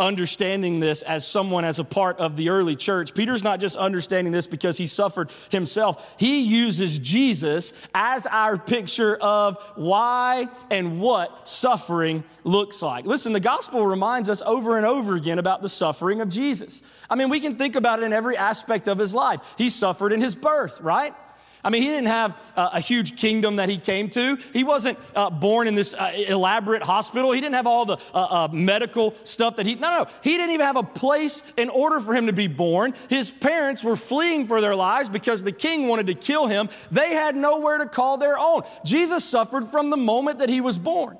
understanding 0.00 0.80
this 0.80 1.02
as 1.02 1.26
someone 1.26 1.64
as 1.64 1.78
a 1.78 1.84
part 1.84 2.18
of 2.18 2.36
the 2.36 2.48
early 2.48 2.74
church. 2.74 3.14
Peter's 3.14 3.44
not 3.44 3.60
just 3.60 3.76
understanding 3.76 4.32
this 4.32 4.46
because 4.46 4.78
he 4.78 4.86
suffered 4.86 5.30
himself. 5.50 6.14
He 6.16 6.40
uses 6.40 6.98
Jesus 6.98 7.72
as 7.94 8.26
our 8.26 8.56
picture 8.56 9.16
of 9.16 9.58
why 9.76 10.48
and 10.70 11.00
what 11.00 11.48
suffering 11.48 12.24
looks 12.42 12.80
like. 12.80 13.04
Listen, 13.04 13.34
the 13.34 13.40
gospel 13.40 13.86
reminds 13.86 14.28
us 14.28 14.42
over 14.46 14.78
and 14.78 14.86
over 14.86 15.14
again 15.14 15.38
about 15.38 15.60
the 15.60 15.68
suffering 15.68 16.20
of 16.20 16.30
Jesus. 16.30 16.82
I 17.08 17.14
mean, 17.14 17.28
we 17.28 17.40
can 17.40 17.56
think 17.56 17.76
about 17.76 18.00
it 18.00 18.04
in 18.04 18.12
every 18.12 18.36
aspect 18.36 18.88
of 18.88 18.98
his 18.98 19.14
life. 19.14 19.40
He 19.58 19.68
suffered 19.68 20.12
in 20.12 20.20
his 20.20 20.34
birth, 20.34 20.80
right? 20.80 21.14
I 21.62 21.70
mean, 21.70 21.82
he 21.82 21.88
didn't 21.88 22.08
have 22.08 22.52
uh, 22.56 22.70
a 22.74 22.80
huge 22.80 23.16
kingdom 23.16 23.56
that 23.56 23.68
he 23.68 23.76
came 23.76 24.08
to. 24.10 24.36
He 24.52 24.64
wasn't 24.64 24.98
uh, 25.14 25.30
born 25.30 25.68
in 25.68 25.74
this 25.74 25.92
uh, 25.92 26.12
elaborate 26.28 26.82
hospital. 26.82 27.32
He 27.32 27.40
didn't 27.40 27.54
have 27.54 27.66
all 27.66 27.84
the 27.84 27.98
uh, 28.14 28.44
uh, 28.44 28.48
medical 28.50 29.14
stuff 29.24 29.56
that 29.56 29.66
he, 29.66 29.74
no, 29.74 29.90
no. 29.90 30.06
He 30.22 30.36
didn't 30.36 30.52
even 30.52 30.66
have 30.66 30.76
a 30.76 30.82
place 30.82 31.42
in 31.56 31.68
order 31.68 32.00
for 32.00 32.14
him 32.14 32.26
to 32.26 32.32
be 32.32 32.46
born. 32.46 32.94
His 33.08 33.30
parents 33.30 33.84
were 33.84 33.96
fleeing 33.96 34.46
for 34.46 34.60
their 34.60 34.74
lives 34.74 35.08
because 35.08 35.42
the 35.42 35.52
king 35.52 35.88
wanted 35.88 36.06
to 36.06 36.14
kill 36.14 36.46
him. 36.46 36.68
They 36.90 37.10
had 37.10 37.36
nowhere 37.36 37.78
to 37.78 37.86
call 37.86 38.16
their 38.16 38.38
own. 38.38 38.62
Jesus 38.84 39.24
suffered 39.24 39.68
from 39.68 39.90
the 39.90 39.96
moment 39.96 40.38
that 40.38 40.48
he 40.48 40.60
was 40.60 40.78
born. 40.78 41.18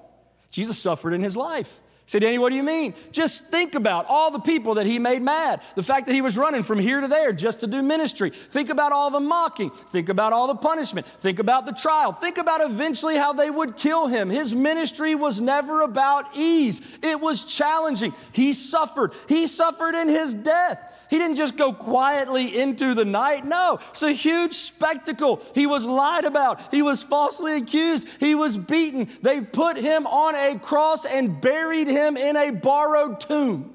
Jesus 0.50 0.78
suffered 0.78 1.12
in 1.12 1.22
his 1.22 1.36
life. 1.36 1.79
Say, 2.10 2.18
Danny, 2.18 2.38
what 2.38 2.48
do 2.48 2.56
you 2.56 2.64
mean? 2.64 2.94
Just 3.12 3.44
think 3.52 3.76
about 3.76 4.04
all 4.08 4.32
the 4.32 4.40
people 4.40 4.74
that 4.74 4.86
he 4.86 4.98
made 4.98 5.22
mad. 5.22 5.60
The 5.76 5.82
fact 5.84 6.06
that 6.06 6.12
he 6.12 6.22
was 6.22 6.36
running 6.36 6.64
from 6.64 6.80
here 6.80 7.00
to 7.00 7.06
there 7.06 7.32
just 7.32 7.60
to 7.60 7.68
do 7.68 7.82
ministry. 7.82 8.30
Think 8.30 8.68
about 8.68 8.90
all 8.90 9.12
the 9.12 9.20
mocking. 9.20 9.70
Think 9.70 10.08
about 10.08 10.32
all 10.32 10.48
the 10.48 10.56
punishment. 10.56 11.06
Think 11.06 11.38
about 11.38 11.66
the 11.66 11.72
trial. 11.72 12.12
Think 12.12 12.38
about 12.38 12.62
eventually 12.62 13.14
how 13.14 13.32
they 13.32 13.48
would 13.48 13.76
kill 13.76 14.08
him. 14.08 14.28
His 14.28 14.52
ministry 14.52 15.14
was 15.14 15.40
never 15.40 15.82
about 15.82 16.26
ease, 16.34 16.80
it 17.00 17.20
was 17.20 17.44
challenging. 17.44 18.12
He 18.32 18.54
suffered. 18.54 19.12
He 19.28 19.46
suffered 19.46 19.94
in 19.94 20.08
his 20.08 20.34
death. 20.34 20.80
He 21.10 21.18
didn't 21.18 21.36
just 21.36 21.56
go 21.56 21.72
quietly 21.72 22.56
into 22.56 22.94
the 22.94 23.04
night. 23.04 23.44
No, 23.44 23.80
it's 23.90 24.04
a 24.04 24.12
huge 24.12 24.54
spectacle. 24.54 25.42
He 25.54 25.66
was 25.66 25.84
lied 25.84 26.24
about. 26.24 26.72
He 26.72 26.82
was 26.82 27.02
falsely 27.02 27.56
accused. 27.56 28.06
He 28.20 28.36
was 28.36 28.56
beaten. 28.56 29.08
They 29.20 29.40
put 29.40 29.76
him 29.76 30.06
on 30.06 30.36
a 30.36 30.56
cross 30.58 31.04
and 31.04 31.40
buried 31.40 31.88
him 31.88 32.16
in 32.16 32.36
a 32.36 32.52
borrowed 32.52 33.20
tomb. 33.20 33.74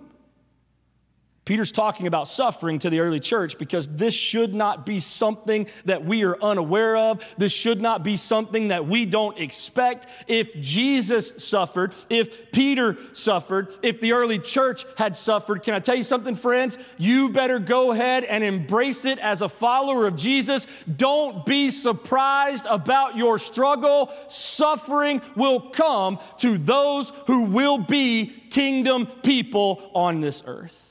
Peter's 1.45 1.71
talking 1.71 2.07
about 2.07 2.27
suffering 2.27 2.79
to 2.79 2.89
the 2.89 2.99
early 2.99 3.19
church 3.19 3.59
because 3.59 3.87
this 3.87 4.15
should 4.15 4.55
not 4.55 4.83
be 4.83 4.99
something 4.99 5.67
that 5.85 6.03
we 6.03 6.23
are 6.23 6.41
unaware 6.41 6.97
of. 6.97 7.23
This 7.37 7.51
should 7.51 7.79
not 7.79 8.03
be 8.03 8.17
something 8.17 8.69
that 8.69 8.87
we 8.87 9.05
don't 9.05 9.37
expect. 9.37 10.07
If 10.27 10.59
Jesus 10.59 11.33
suffered, 11.37 11.93
if 12.09 12.51
Peter 12.51 12.97
suffered, 13.13 13.71
if 13.83 14.01
the 14.01 14.13
early 14.13 14.39
church 14.39 14.85
had 14.97 15.15
suffered, 15.15 15.61
can 15.61 15.75
I 15.75 15.79
tell 15.79 15.95
you 15.95 16.01
something, 16.01 16.35
friends? 16.35 16.79
You 16.97 17.29
better 17.29 17.59
go 17.59 17.91
ahead 17.91 18.23
and 18.23 18.43
embrace 18.43 19.05
it 19.05 19.19
as 19.19 19.43
a 19.43 19.49
follower 19.49 20.07
of 20.07 20.15
Jesus. 20.15 20.65
Don't 20.97 21.45
be 21.45 21.69
surprised 21.69 22.65
about 22.67 23.17
your 23.17 23.37
struggle. 23.37 24.11
Suffering 24.29 25.21
will 25.35 25.59
come 25.59 26.19
to 26.37 26.57
those 26.57 27.11
who 27.27 27.43
will 27.43 27.77
be 27.77 28.25
kingdom 28.49 29.05
people 29.21 29.91
on 29.93 30.21
this 30.21 30.41
earth. 30.47 30.84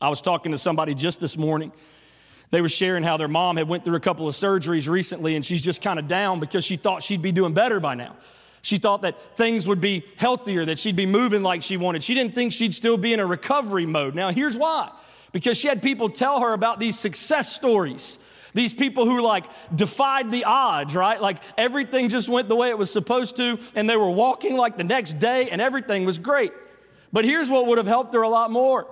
I 0.00 0.08
was 0.08 0.20
talking 0.20 0.52
to 0.52 0.58
somebody 0.58 0.94
just 0.94 1.20
this 1.20 1.36
morning 1.36 1.72
They 2.50 2.60
were 2.60 2.68
sharing 2.68 3.02
how 3.02 3.16
their 3.16 3.28
mom 3.28 3.56
had 3.56 3.68
went 3.68 3.84
through 3.84 3.96
a 3.96 4.00
couple 4.00 4.28
of 4.28 4.34
surgeries 4.34 4.88
recently 4.88 5.36
and 5.36 5.44
she's 5.44 5.62
just 5.62 5.82
kind 5.82 5.98
of 5.98 6.06
down 6.06 6.40
because 6.40 6.64
she 6.64 6.76
thought 6.76 7.02
she'd 7.02 7.22
be 7.22 7.32
doing 7.32 7.54
better 7.54 7.80
by 7.80 7.94
now. 7.94 8.16
She 8.62 8.78
thought 8.78 9.02
that 9.02 9.20
things 9.36 9.66
would 9.66 9.80
be 9.80 10.04
healthier, 10.16 10.64
that 10.64 10.78
she'd 10.78 10.96
be 10.96 11.06
moving 11.06 11.42
like 11.42 11.62
she 11.62 11.76
wanted. 11.76 12.02
She 12.02 12.14
didn't 12.14 12.34
think 12.34 12.52
she'd 12.52 12.74
still 12.74 12.96
be 12.96 13.12
in 13.12 13.20
a 13.20 13.26
recovery 13.26 13.86
mode. 13.86 14.14
Now, 14.14 14.30
here's 14.30 14.56
why 14.56 14.90
because 15.32 15.58
she 15.58 15.68
had 15.68 15.82
people 15.82 16.08
tell 16.08 16.40
her 16.40 16.52
about 16.52 16.80
these 16.80 16.98
success 16.98 17.52
stories. 17.54 18.18
These 18.54 18.72
people 18.72 19.04
who 19.04 19.20
like 19.20 19.44
defied 19.74 20.30
the 20.30 20.44
odds, 20.44 20.94
right? 20.94 21.20
Like 21.20 21.42
everything 21.58 22.08
just 22.08 22.28
went 22.28 22.48
the 22.48 22.56
way 22.56 22.70
it 22.70 22.78
was 22.78 22.90
supposed 22.90 23.36
to, 23.36 23.58
and 23.74 23.88
they 23.88 23.96
were 23.96 24.10
walking 24.10 24.56
like 24.56 24.78
the 24.78 24.84
next 24.84 25.18
day, 25.18 25.50
and 25.50 25.60
everything 25.60 26.06
was 26.06 26.18
great. 26.18 26.52
But 27.12 27.24
here's 27.24 27.50
what 27.50 27.66
would 27.66 27.78
have 27.78 27.86
helped 27.86 28.14
her 28.14 28.22
a 28.22 28.28
lot 28.28 28.50
more 28.50 28.86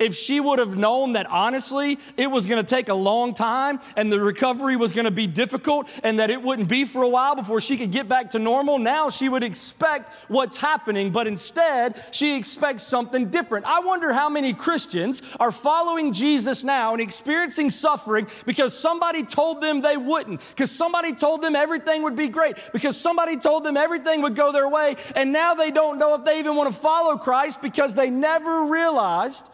if 0.00 0.16
she 0.16 0.40
would 0.40 0.58
have 0.58 0.76
known 0.76 1.12
that 1.12 1.26
honestly 1.26 1.98
it 2.16 2.26
was 2.26 2.46
going 2.46 2.60
to 2.60 2.68
take 2.68 2.88
a 2.88 2.94
long 2.94 3.34
time 3.34 3.78
and 3.96 4.10
the 4.10 4.18
recovery 4.18 4.74
was 4.74 4.92
going 4.92 5.04
to 5.04 5.10
be 5.10 5.26
difficult 5.26 5.88
and 6.02 6.18
that 6.18 6.30
it 6.30 6.42
wouldn't 6.42 6.68
be 6.68 6.84
for 6.84 7.02
a 7.02 7.08
while 7.08 7.36
before 7.36 7.60
she 7.60 7.76
could 7.76 7.92
get 7.92 8.08
back 8.08 8.30
to 8.30 8.38
normal, 8.38 8.78
now 8.78 9.10
she 9.10 9.28
would 9.28 9.44
expect 9.44 10.10
what's 10.28 10.56
happening, 10.56 11.10
but 11.10 11.26
instead 11.26 12.02
she 12.10 12.36
expects 12.36 12.82
something 12.82 13.28
different. 13.28 13.66
I 13.66 13.80
wonder 13.80 14.12
how 14.12 14.28
many 14.28 14.54
Christians 14.54 15.22
are 15.38 15.52
following 15.52 16.12
Jesus 16.12 16.64
now 16.64 16.92
and 16.92 17.00
experiencing 17.00 17.68
suffering 17.70 18.26
because 18.46 18.76
somebody 18.76 19.22
told 19.22 19.60
them 19.60 19.82
they 19.82 19.98
wouldn't, 19.98 20.40
because 20.50 20.70
somebody 20.70 21.12
told 21.12 21.42
them 21.42 21.54
everything 21.54 22.02
would 22.02 22.16
be 22.16 22.28
great, 22.28 22.56
because 22.72 22.96
somebody 22.96 23.36
told 23.36 23.64
them 23.64 23.76
everything 23.76 24.22
would 24.22 24.34
go 24.34 24.50
their 24.50 24.68
way, 24.68 24.96
and 25.14 25.30
now 25.30 25.54
they 25.54 25.70
don't 25.70 25.98
know 25.98 26.14
if 26.14 26.24
they 26.24 26.38
even 26.38 26.56
want 26.56 26.72
to 26.72 26.80
follow 26.80 27.18
Christ 27.18 27.60
because 27.60 27.94
they 27.94 28.08
never 28.08 28.64
realized 28.64 29.50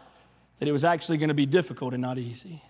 that 0.59 0.69
it 0.69 0.73
was 0.73 0.85
actually 0.85 1.19
going 1.19 1.29
to 1.29 1.35
be 1.35 1.47
difficult 1.47 1.93
and 1.93 2.03
not 2.03 2.19
easy. 2.19 2.63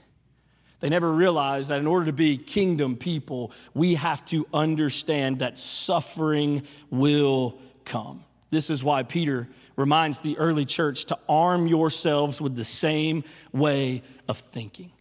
They 0.81 0.89
never 0.89 1.11
realized 1.11 1.69
that 1.71 1.81
in 1.81 1.87
order 1.87 2.07
to 2.07 2.13
be 2.13 2.37
kingdom 2.37 2.97
people, 2.97 3.53
we 3.75 3.95
have 3.95 4.25
to 4.27 4.47
understand 4.53 5.39
that 5.39 5.59
suffering 5.59 6.63
will 6.91 7.59
come. 7.85 8.25
This 8.51 8.69
is 8.69 8.85
why 8.85 9.03
Peter 9.03 9.49
reminds 9.77 10.21
the 10.21 10.37
early 10.39 10.65
church 10.65 11.07
to 11.07 11.19
arm 11.29 11.67
yourselves 11.67 12.41
with 12.41 12.57
the 12.57 12.65
same 12.65 13.25
way 13.53 14.03
of 14.29 14.39
thinking. 14.39 14.93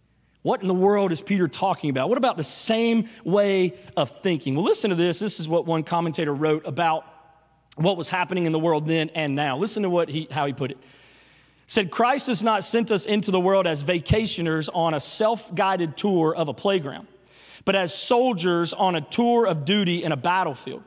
What 0.44 0.62
in 0.62 0.68
the 0.68 0.74
world 0.74 1.12
is 1.12 1.22
Peter 1.22 1.48
talking 1.48 1.90
about? 1.90 2.08
What 2.08 2.18
about 2.18 2.38
the 2.38 2.44
same 2.44 3.10
way 3.24 3.74
of 3.98 4.22
thinking? 4.22 4.56
Well, 4.56 4.66
listen 4.66 4.92
to 4.92 4.96
this. 4.96 5.20
This 5.20 5.40
is 5.40 5.48
what 5.48 5.66
one 5.66 5.84
commentator 5.84 6.34
wrote 6.34 6.68
about 6.68 7.06
what 7.78 7.98
was 7.98 8.10
happening 8.10 8.46
in 8.46 8.52
the 8.52 8.60
world 8.60 8.88
then 8.88 9.10
and 9.16 9.36
now. 9.36 9.58
Listen 9.58 9.84
to 9.84 9.90
what 9.90 10.08
he, 10.08 10.28
how 10.30 10.46
he 10.46 10.54
put 10.54 10.72
it 10.72 10.78
said 11.68 11.92
Christ 11.92 12.28
has 12.28 12.44
not 12.44 12.64
sent 12.64 12.92
us 12.92 13.06
into 13.06 13.32
the 13.32 13.40
world 13.40 13.66
as 13.68 13.84
vacationers 13.84 14.70
on 14.74 14.94
a 14.94 15.00
self-guided 15.00 15.98
tour 15.98 16.36
of 16.36 16.48
a 16.48 16.54
playground, 16.54 17.08
but 17.64 17.76
as 17.76 17.94
soldiers 17.94 18.74
on 18.74 18.96
a 18.96 19.02
tour 19.02 19.48
of 19.48 19.66
duty 19.66 20.04
in 20.04 20.12
a 20.12 20.18
battlefield. 20.18 20.84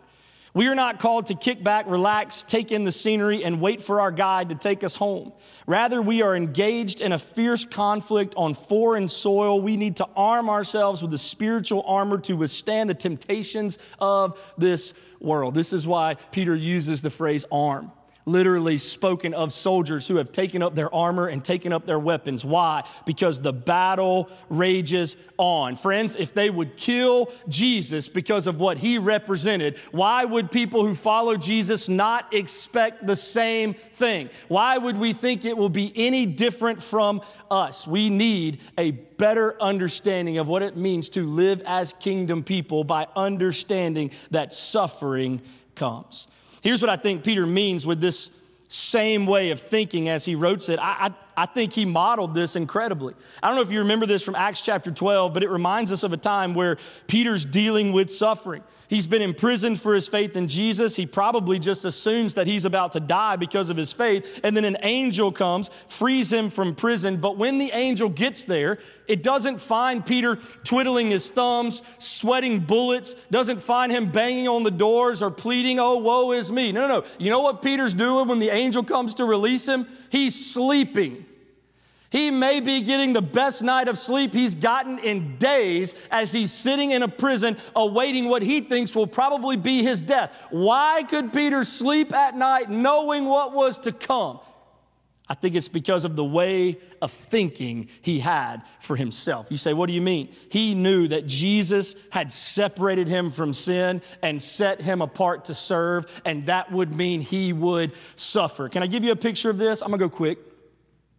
We 0.54 0.66
are 0.66 0.74
not 0.74 0.98
called 0.98 1.26
to 1.26 1.34
kick 1.34 1.62
back, 1.62 1.86
relax, 1.88 2.42
take 2.42 2.72
in 2.72 2.84
the 2.84 2.90
scenery, 2.90 3.44
and 3.44 3.60
wait 3.60 3.82
for 3.82 4.00
our 4.00 4.10
guide 4.10 4.48
to 4.48 4.54
take 4.54 4.82
us 4.82 4.96
home. 4.96 5.32
Rather, 5.66 6.00
we 6.00 6.22
are 6.22 6.34
engaged 6.34 7.00
in 7.00 7.12
a 7.12 7.18
fierce 7.18 7.64
conflict 7.64 8.34
on 8.36 8.54
foreign 8.54 9.08
soil. 9.08 9.60
We 9.60 9.76
need 9.76 9.96
to 9.96 10.06
arm 10.16 10.48
ourselves 10.48 11.02
with 11.02 11.10
the 11.10 11.18
spiritual 11.18 11.82
armor 11.86 12.18
to 12.22 12.34
withstand 12.34 12.88
the 12.88 12.94
temptations 12.94 13.78
of 14.00 14.40
this 14.56 14.94
world. 15.20 15.54
This 15.54 15.72
is 15.72 15.86
why 15.86 16.14
Peter 16.32 16.56
uses 16.56 17.02
the 17.02 17.10
phrase 17.10 17.44
arm 17.52 17.92
literally 18.28 18.78
spoken 18.78 19.34
of 19.34 19.52
soldiers 19.52 20.06
who 20.06 20.16
have 20.16 20.30
taken 20.30 20.62
up 20.62 20.74
their 20.74 20.94
armor 20.94 21.26
and 21.26 21.44
taken 21.44 21.72
up 21.72 21.86
their 21.86 21.98
weapons. 21.98 22.44
Why? 22.44 22.84
Because 23.06 23.40
the 23.40 23.52
battle 23.52 24.30
rages 24.48 25.16
on. 25.38 25.76
Friends, 25.76 26.16
if 26.16 26.34
they 26.34 26.50
would 26.50 26.76
kill 26.76 27.32
Jesus 27.48 28.08
because 28.08 28.46
of 28.46 28.60
what 28.60 28.78
he 28.78 28.98
represented, 28.98 29.78
why 29.90 30.24
would 30.24 30.50
people 30.50 30.84
who 30.84 30.94
follow 30.94 31.36
Jesus 31.36 31.88
not 31.88 32.32
expect 32.34 33.06
the 33.06 33.16
same 33.16 33.74
thing? 33.74 34.30
Why 34.48 34.76
would 34.76 34.98
we 34.98 35.12
think 35.12 35.44
it 35.44 35.56
will 35.56 35.68
be 35.68 35.92
any 35.96 36.26
different 36.26 36.82
from 36.82 37.22
us? 37.50 37.86
We 37.86 38.10
need 38.10 38.60
a 38.76 38.90
better 38.90 39.60
understanding 39.60 40.38
of 40.38 40.46
what 40.46 40.62
it 40.62 40.76
means 40.76 41.08
to 41.10 41.24
live 41.24 41.62
as 41.66 41.92
kingdom 41.94 42.44
people 42.44 42.84
by 42.84 43.06
understanding 43.16 44.10
that 44.30 44.52
suffering 44.52 45.40
comes. 45.74 46.28
Here's 46.62 46.82
what 46.82 46.90
I 46.90 46.96
think 46.96 47.24
Peter 47.24 47.46
means 47.46 47.86
with 47.86 48.00
this 48.00 48.30
same 48.68 49.26
way 49.26 49.50
of 49.50 49.60
thinking 49.60 50.08
as 50.08 50.24
he 50.24 50.34
wrote 50.34 50.68
it. 50.68 50.78
I, 50.78 51.06
I, 51.06 51.14
I, 51.42 51.46
think 51.46 51.72
he 51.72 51.84
modeled 51.84 52.34
this 52.34 52.56
incredibly. 52.56 53.14
I 53.42 53.48
don't 53.48 53.56
know 53.56 53.62
if 53.62 53.72
you 53.72 53.78
remember 53.80 54.06
this 54.06 54.22
from 54.22 54.34
Acts 54.34 54.62
chapter 54.62 54.90
12, 54.90 55.32
but 55.32 55.42
it 55.42 55.50
reminds 55.50 55.92
us 55.92 56.02
of 56.02 56.12
a 56.12 56.16
time 56.16 56.54
where 56.54 56.78
Peter's 57.06 57.44
dealing 57.44 57.92
with 57.92 58.12
suffering. 58.12 58.62
He's 58.88 59.06
been 59.06 59.22
imprisoned 59.22 59.80
for 59.80 59.94
his 59.94 60.08
faith 60.08 60.34
in 60.34 60.48
Jesus. 60.48 60.96
He 60.96 61.06
probably 61.06 61.58
just 61.58 61.84
assumes 61.84 62.34
that 62.34 62.46
he's 62.46 62.64
about 62.64 62.92
to 62.92 63.00
die 63.00 63.36
because 63.36 63.68
of 63.68 63.76
his 63.76 63.92
faith. 63.92 64.40
And 64.42 64.56
then 64.56 64.64
an 64.64 64.78
angel 64.82 65.30
comes, 65.30 65.70
frees 65.88 66.32
him 66.32 66.48
from 66.48 66.74
prison. 66.74 67.18
But 67.18 67.36
when 67.36 67.58
the 67.58 67.70
angel 67.72 68.08
gets 68.08 68.44
there, 68.44 68.78
it 69.06 69.22
doesn't 69.22 69.60
find 69.60 70.04
Peter 70.04 70.36
twiddling 70.64 71.10
his 71.10 71.28
thumbs, 71.30 71.82
sweating 71.98 72.60
bullets, 72.60 73.14
doesn't 73.30 73.60
find 73.60 73.92
him 73.92 74.10
banging 74.10 74.48
on 74.48 74.62
the 74.62 74.70
doors 74.70 75.22
or 75.22 75.30
pleading, 75.30 75.78
oh, 75.78 75.98
woe 75.98 76.32
is 76.32 76.50
me. 76.50 76.72
No, 76.72 76.88
no, 76.88 77.00
no. 77.00 77.06
You 77.18 77.30
know 77.30 77.40
what 77.40 77.62
Peter's 77.62 77.94
doing 77.94 78.26
when 78.26 78.38
the 78.38 78.50
angel 78.50 78.82
comes 78.82 79.14
to 79.16 79.24
release 79.24 79.66
him? 79.66 79.86
He's 80.10 80.52
sleeping. 80.52 81.26
He 82.10 82.30
may 82.30 82.60
be 82.60 82.80
getting 82.80 83.12
the 83.12 83.20
best 83.20 83.62
night 83.62 83.86
of 83.86 83.98
sleep 83.98 84.32
he's 84.32 84.54
gotten 84.54 84.98
in 84.98 85.36
days 85.36 85.94
as 86.10 86.32
he's 86.32 86.52
sitting 86.52 86.90
in 86.90 87.02
a 87.02 87.08
prison 87.08 87.58
awaiting 87.76 88.28
what 88.28 88.42
he 88.42 88.62
thinks 88.62 88.94
will 88.94 89.06
probably 89.06 89.56
be 89.56 89.82
his 89.82 90.00
death. 90.00 90.34
Why 90.50 91.02
could 91.02 91.34
Peter 91.34 91.64
sleep 91.64 92.14
at 92.14 92.34
night 92.34 92.70
knowing 92.70 93.26
what 93.26 93.52
was 93.52 93.78
to 93.80 93.92
come? 93.92 94.40
I 95.30 95.34
think 95.34 95.54
it's 95.54 95.68
because 95.68 96.06
of 96.06 96.16
the 96.16 96.24
way 96.24 96.78
of 97.02 97.12
thinking 97.12 97.88
he 98.00 98.18
had 98.18 98.62
for 98.80 98.96
himself. 98.96 99.48
You 99.50 99.58
say, 99.58 99.74
What 99.74 99.88
do 99.88 99.92
you 99.92 100.00
mean? 100.00 100.34
He 100.48 100.74
knew 100.74 101.08
that 101.08 101.26
Jesus 101.26 101.96
had 102.10 102.32
separated 102.32 103.08
him 103.08 103.30
from 103.30 103.52
sin 103.52 104.00
and 104.22 104.42
set 104.42 104.80
him 104.80 105.02
apart 105.02 105.44
to 105.46 105.54
serve, 105.54 106.06
and 106.24 106.46
that 106.46 106.72
would 106.72 106.96
mean 106.96 107.20
he 107.20 107.52
would 107.52 107.92
suffer. 108.16 108.70
Can 108.70 108.82
I 108.82 108.86
give 108.86 109.04
you 109.04 109.12
a 109.12 109.16
picture 109.16 109.50
of 109.50 109.58
this? 109.58 109.82
I'm 109.82 109.90
gonna 109.90 109.98
go 109.98 110.08
quick. 110.08 110.38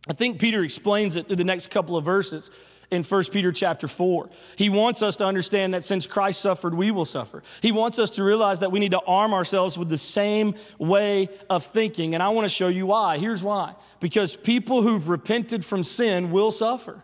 I 0.08 0.14
think 0.14 0.40
Peter 0.40 0.64
explains 0.64 1.16
it 1.16 1.28
through 1.28 1.36
the 1.36 1.44
next 1.44 1.70
couple 1.70 1.98
of 1.98 2.06
verses 2.06 2.50
in 2.92 3.04
1 3.04 3.24
Peter 3.26 3.52
chapter 3.52 3.88
4. 3.88 4.30
He 4.56 4.70
wants 4.70 5.02
us 5.02 5.18
to 5.18 5.26
understand 5.26 5.74
that 5.74 5.86
since 5.86 6.08
Christ 6.08 6.42
suffered, 6.42 6.74
we 6.74 6.92
will 6.92 7.06
suffer. 7.06 7.44
He 7.62 7.72
wants 7.72 8.00
us 8.00 8.12
to 8.12 8.24
realize 8.24 8.62
that 8.62 8.72
we 8.72 8.80
need 8.80 8.92
to 8.92 9.02
arm 9.02 9.34
ourselves 9.34 9.78
with 9.78 9.90
the 9.90 9.98
same 9.98 10.56
way 10.78 11.30
of 11.50 11.66
thinking. 11.66 12.14
And 12.14 12.24
I 12.24 12.30
want 12.30 12.46
to 12.46 12.50
show 12.50 12.68
you 12.68 12.88
why. 12.88 13.18
Here's 13.18 13.44
why 13.44 13.76
because 14.00 14.36
people 14.36 14.82
who've 14.82 15.10
repented 15.10 15.64
from 15.64 15.84
sin 15.84 16.32
will 16.32 16.52
suffer. 16.52 17.04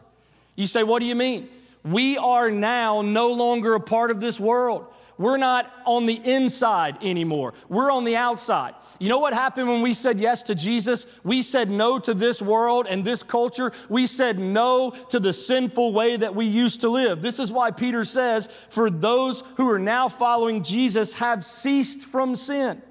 You 0.55 0.67
say, 0.67 0.83
What 0.83 0.99
do 0.99 1.05
you 1.05 1.15
mean? 1.15 1.49
We 1.83 2.17
are 2.17 2.49
now 2.49 3.01
no 3.01 3.31
longer 3.31 3.75
a 3.75 3.79
part 3.79 4.09
of 4.09 4.19
this 4.19 4.39
world. 4.39 4.87
We're 5.17 5.37
not 5.37 5.71
on 5.85 6.05
the 6.05 6.15
inside 6.15 6.97
anymore. 7.01 7.53
We're 7.69 7.91
on 7.91 8.03
the 8.03 8.17
outside. 8.17 8.75
You 8.99 9.07
know 9.07 9.19
what 9.19 9.33
happened 9.33 9.69
when 9.69 9.81
we 9.81 9.93
said 9.93 10.19
yes 10.19 10.43
to 10.43 10.55
Jesus? 10.55 11.05
We 11.23 11.41
said 11.41 11.71
no 11.71 11.99
to 11.99 12.13
this 12.13 12.41
world 12.41 12.85
and 12.89 13.05
this 13.05 13.23
culture. 13.23 13.71
We 13.87 14.07
said 14.07 14.39
no 14.39 14.91
to 15.09 15.19
the 15.19 15.31
sinful 15.31 15.93
way 15.93 16.17
that 16.17 16.35
we 16.35 16.45
used 16.45 16.81
to 16.81 16.89
live. 16.89 17.21
This 17.21 17.39
is 17.39 17.51
why 17.51 17.71
Peter 17.71 18.03
says, 18.03 18.49
For 18.69 18.89
those 18.89 19.43
who 19.55 19.69
are 19.69 19.79
now 19.79 20.09
following 20.09 20.63
Jesus 20.63 21.13
have 21.13 21.45
ceased 21.45 22.01
from 22.01 22.35
sin. 22.35 22.81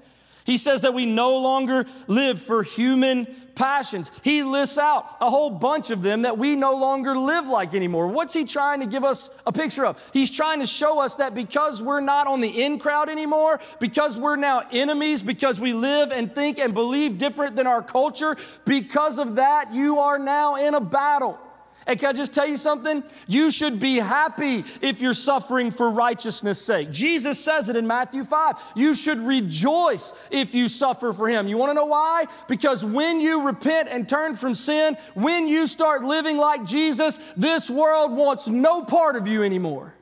He 0.45 0.57
says 0.57 0.81
that 0.81 0.93
we 0.93 1.05
no 1.05 1.39
longer 1.39 1.85
live 2.07 2.41
for 2.41 2.63
human 2.63 3.27
passions. 3.55 4.11
He 4.21 4.43
lists 4.43 4.77
out 4.77 5.17
a 5.19 5.29
whole 5.29 5.49
bunch 5.49 5.89
of 5.89 6.01
them 6.01 6.23
that 6.23 6.37
we 6.37 6.55
no 6.55 6.75
longer 6.75 7.17
live 7.17 7.47
like 7.47 7.73
anymore. 7.73 8.07
What's 8.07 8.33
he 8.33 8.45
trying 8.45 8.81
to 8.81 8.85
give 8.85 9.03
us 9.03 9.29
a 9.47 9.51
picture 9.51 9.85
of? 9.85 10.01
He's 10.13 10.29
trying 10.29 10.59
to 10.59 10.67
show 10.67 10.99
us 10.99 11.15
that 11.15 11.33
because 11.33 11.81
we're 11.81 12.01
not 12.01 12.27
on 12.27 12.41
the 12.41 12.63
in 12.63 12.79
crowd 12.79 13.09
anymore, 13.09 13.59
because 13.79 14.17
we're 14.17 14.35
now 14.35 14.63
enemies, 14.71 15.21
because 15.21 15.59
we 15.59 15.73
live 15.73 16.11
and 16.11 16.33
think 16.33 16.59
and 16.59 16.73
believe 16.73 17.17
different 17.17 17.55
than 17.55 17.67
our 17.67 17.81
culture, 17.81 18.35
because 18.65 19.19
of 19.19 19.35
that, 19.35 19.73
you 19.73 19.99
are 19.99 20.19
now 20.19 20.55
in 20.55 20.73
a 20.73 20.81
battle. 20.81 21.39
And 21.87 21.99
can 21.99 22.09
I 22.09 22.13
just 22.13 22.33
tell 22.33 22.47
you 22.47 22.57
something? 22.57 23.03
You 23.27 23.51
should 23.51 23.79
be 23.79 23.97
happy 23.97 24.65
if 24.81 25.01
you're 25.01 25.13
suffering 25.13 25.69
for 25.69 25.89
righteousness' 25.89 26.61
sake. 26.61 26.89
Jesus 26.91 27.39
says 27.39 27.69
it 27.69 27.75
in 27.75 27.85
Matthew 27.85 28.23
5. 28.23 28.55
You 28.75 28.95
should 28.95 29.21
rejoice 29.21 30.13
if 30.31 30.55
you 30.55 30.67
suffer 30.67 31.13
for 31.13 31.27
Him. 31.27 31.47
You 31.47 31.57
want 31.57 31.69
to 31.69 31.75
know 31.75 31.85
why? 31.85 32.25
Because 32.47 32.83
when 32.83 33.21
you 33.21 33.45
repent 33.45 33.89
and 33.89 34.09
turn 34.09 34.35
from 34.35 34.55
sin, 34.55 34.97
when 35.13 35.47
you 35.47 35.67
start 35.67 36.03
living 36.03 36.37
like 36.37 36.65
Jesus, 36.65 37.19
this 37.37 37.69
world 37.69 38.13
wants 38.13 38.47
no 38.47 38.83
part 38.83 39.15
of 39.15 39.27
you 39.27 39.43
anymore. 39.43 39.93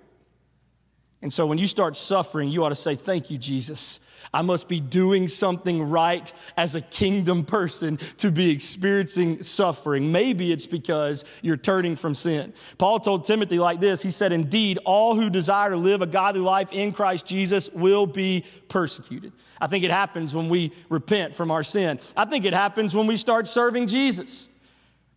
And 1.22 1.34
so 1.34 1.46
when 1.46 1.58
you 1.58 1.68
start 1.68 1.98
suffering, 1.98 2.50
you 2.50 2.64
ought 2.64 2.70
to 2.70 2.76
say, 2.76 2.96
Thank 2.96 3.30
you, 3.30 3.38
Jesus 3.38 4.00
I 4.34 4.42
must 4.42 4.68
be 4.68 4.80
doing 4.80 5.28
something 5.28 5.82
right 5.84 6.32
as 6.56 6.76
a 6.76 6.82
kingdom 6.82 7.46
person 7.46 7.98
to 8.18 8.32
be 8.32 8.52
experiencing 8.52 9.44
suffering. 9.44 10.12
Maybe 10.12 10.52
it's 10.52 10.66
because 10.66 11.26
you're 11.42 11.58
turning 11.58 11.96
from 11.96 12.16
sin. 12.16 12.54
Paul 12.78 13.00
told 13.00 13.26
Timothy 13.26 13.60
like 13.60 13.80
this 13.80 14.02
He 14.02 14.12
said, 14.12 14.32
Indeed, 14.32 14.80
all 14.86 15.16
who 15.16 15.30
desire 15.30 15.72
to 15.72 15.78
live 15.78 16.02
a 16.02 16.08
godly 16.08 16.42
life 16.42 16.72
in 16.72 16.94
Christ 16.94 17.26
Jesus 17.26 17.70
will 17.72 18.06
be 18.06 18.46
persecuted. 18.70 19.34
I 19.60 19.68
think 19.68 19.84
it 19.84 19.92
happens 19.92 20.34
when 20.34 20.50
we 20.50 20.72
repent 20.90 21.36
from 21.36 21.52
our 21.52 21.64
sin. 21.64 22.00
I 22.18 22.26
think 22.26 22.46
it 22.46 22.54
happens 22.54 22.96
when 22.96 23.08
we 23.08 23.18
start 23.18 23.48
serving 23.48 23.88
Jesus. 23.88 24.50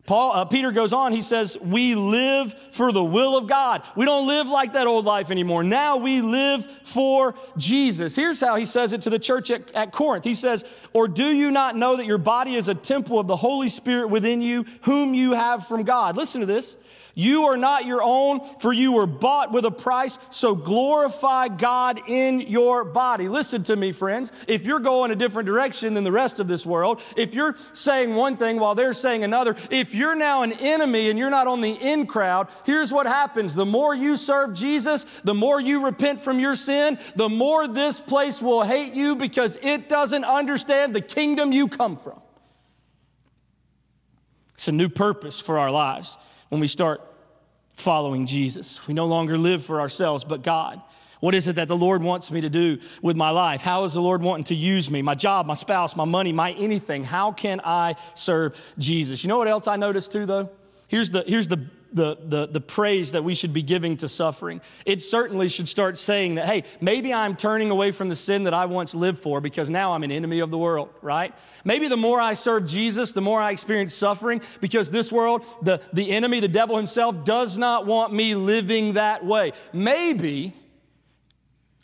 Paul, 0.06 0.32
uh, 0.32 0.44
Peter 0.44 0.70
goes 0.70 0.92
on, 0.92 1.12
he 1.12 1.20
says, 1.20 1.58
We 1.60 1.96
live 1.96 2.54
for 2.70 2.92
the 2.92 3.02
will 3.02 3.36
of 3.36 3.48
God. 3.48 3.82
We 3.96 4.04
don't 4.04 4.26
live 4.26 4.46
like 4.46 4.74
that 4.74 4.86
old 4.86 5.04
life 5.04 5.30
anymore. 5.30 5.64
Now 5.64 5.96
we 5.96 6.20
live 6.20 6.64
for 6.84 7.34
Jesus. 7.56 8.14
Here's 8.14 8.40
how 8.40 8.54
he 8.54 8.64
says 8.64 8.92
it 8.92 9.02
to 9.02 9.10
the 9.10 9.18
church 9.18 9.50
at, 9.50 9.70
at 9.72 9.90
Corinth. 9.90 10.24
He 10.24 10.34
says, 10.34 10.64
Or 10.92 11.08
do 11.08 11.26
you 11.26 11.50
not 11.50 11.76
know 11.76 11.96
that 11.96 12.06
your 12.06 12.18
body 12.18 12.54
is 12.54 12.68
a 12.68 12.74
temple 12.74 13.18
of 13.18 13.26
the 13.26 13.36
Holy 13.36 13.68
Spirit 13.68 14.08
within 14.08 14.40
you, 14.40 14.64
whom 14.82 15.12
you 15.12 15.32
have 15.32 15.66
from 15.66 15.82
God? 15.82 16.16
Listen 16.16 16.40
to 16.40 16.46
this. 16.46 16.76
You 17.18 17.44
are 17.44 17.56
not 17.56 17.86
your 17.86 18.02
own, 18.02 18.40
for 18.60 18.74
you 18.74 18.92
were 18.92 19.06
bought 19.06 19.50
with 19.50 19.64
a 19.64 19.70
price, 19.70 20.18
so 20.28 20.54
glorify 20.54 21.48
God 21.48 22.02
in 22.06 22.42
your 22.42 22.84
body. 22.84 23.26
Listen 23.30 23.64
to 23.64 23.74
me, 23.74 23.92
friends. 23.92 24.30
If 24.46 24.66
you're 24.66 24.80
going 24.80 25.10
a 25.10 25.16
different 25.16 25.46
direction 25.46 25.94
than 25.94 26.04
the 26.04 26.12
rest 26.12 26.40
of 26.40 26.46
this 26.46 26.66
world, 26.66 27.00
if 27.16 27.32
you're 27.32 27.56
saying 27.72 28.14
one 28.14 28.36
thing 28.36 28.60
while 28.60 28.74
they're 28.74 28.92
saying 28.92 29.24
another, 29.24 29.56
if 29.70 29.94
you're 29.94 30.14
now 30.14 30.42
an 30.42 30.52
enemy 30.52 31.08
and 31.08 31.18
you're 31.18 31.30
not 31.30 31.46
on 31.46 31.62
the 31.62 31.72
in 31.72 32.06
crowd, 32.06 32.48
here's 32.66 32.92
what 32.92 33.06
happens. 33.06 33.54
The 33.54 33.64
more 33.64 33.94
you 33.94 34.18
serve 34.18 34.52
Jesus, 34.52 35.06
the 35.24 35.32
more 35.32 35.58
you 35.58 35.86
repent 35.86 36.22
from 36.22 36.38
your 36.38 36.54
sin, 36.54 36.98
the 37.14 37.30
more 37.30 37.66
this 37.66 37.98
place 37.98 38.42
will 38.42 38.62
hate 38.62 38.92
you 38.92 39.16
because 39.16 39.56
it 39.62 39.88
doesn't 39.88 40.24
understand 40.24 40.94
the 40.94 41.00
kingdom 41.00 41.50
you 41.50 41.68
come 41.68 41.96
from. 41.96 42.20
It's 44.56 44.68
a 44.68 44.72
new 44.72 44.90
purpose 44.90 45.40
for 45.40 45.56
our 45.58 45.70
lives 45.70 46.18
when 46.48 46.60
we 46.60 46.68
start 46.68 47.00
following 47.74 48.26
Jesus. 48.26 48.86
We 48.86 48.94
no 48.94 49.06
longer 49.06 49.36
live 49.36 49.64
for 49.64 49.80
ourselves, 49.80 50.24
but 50.24 50.42
God. 50.42 50.80
What 51.20 51.34
is 51.34 51.48
it 51.48 51.56
that 51.56 51.68
the 51.68 51.76
Lord 51.76 52.02
wants 52.02 52.30
me 52.30 52.42
to 52.42 52.50
do 52.50 52.78
with 53.00 53.16
my 53.16 53.30
life? 53.30 53.62
How 53.62 53.84
is 53.84 53.94
the 53.94 54.02
Lord 54.02 54.22
wanting 54.22 54.44
to 54.44 54.54
use 54.54 54.90
me? 54.90 55.00
My 55.02 55.14
job, 55.14 55.46
my 55.46 55.54
spouse, 55.54 55.96
my 55.96 56.04
money, 56.04 56.32
my 56.32 56.52
anything. 56.52 57.04
How 57.04 57.32
can 57.32 57.60
I 57.64 57.96
serve 58.14 58.56
Jesus? 58.78 59.24
You 59.24 59.28
know 59.28 59.38
what 59.38 59.48
else 59.48 59.66
I 59.66 59.76
noticed 59.76 60.12
too, 60.12 60.26
though? 60.26 60.50
Here's 60.88 61.10
the, 61.10 61.24
here's 61.26 61.48
the 61.48 61.66
the, 61.96 62.16
the, 62.22 62.46
the 62.46 62.60
praise 62.60 63.12
that 63.12 63.24
we 63.24 63.34
should 63.34 63.52
be 63.52 63.62
giving 63.62 63.96
to 63.96 64.08
suffering. 64.08 64.60
It 64.84 65.02
certainly 65.02 65.48
should 65.48 65.66
start 65.66 65.98
saying 65.98 66.36
that, 66.36 66.46
hey, 66.46 66.64
maybe 66.80 67.12
I'm 67.12 67.34
turning 67.34 67.70
away 67.70 67.90
from 67.90 68.08
the 68.08 68.14
sin 68.14 68.44
that 68.44 68.54
I 68.54 68.66
once 68.66 68.94
lived 68.94 69.18
for 69.18 69.40
because 69.40 69.70
now 69.70 69.92
I'm 69.92 70.04
an 70.04 70.12
enemy 70.12 70.40
of 70.40 70.50
the 70.50 70.58
world, 70.58 70.90
right? 71.02 71.34
Maybe 71.64 71.88
the 71.88 71.96
more 71.96 72.20
I 72.20 72.34
serve 72.34 72.66
Jesus, 72.66 73.12
the 73.12 73.22
more 73.22 73.40
I 73.40 73.50
experience 73.50 73.94
suffering 73.94 74.42
because 74.60 74.90
this 74.90 75.10
world, 75.10 75.44
the, 75.62 75.80
the 75.92 76.10
enemy, 76.12 76.40
the 76.40 76.48
devil 76.48 76.76
himself, 76.76 77.24
does 77.24 77.56
not 77.56 77.86
want 77.86 78.12
me 78.12 78.34
living 78.34 78.92
that 78.92 79.24
way. 79.24 79.52
Maybe 79.72 80.54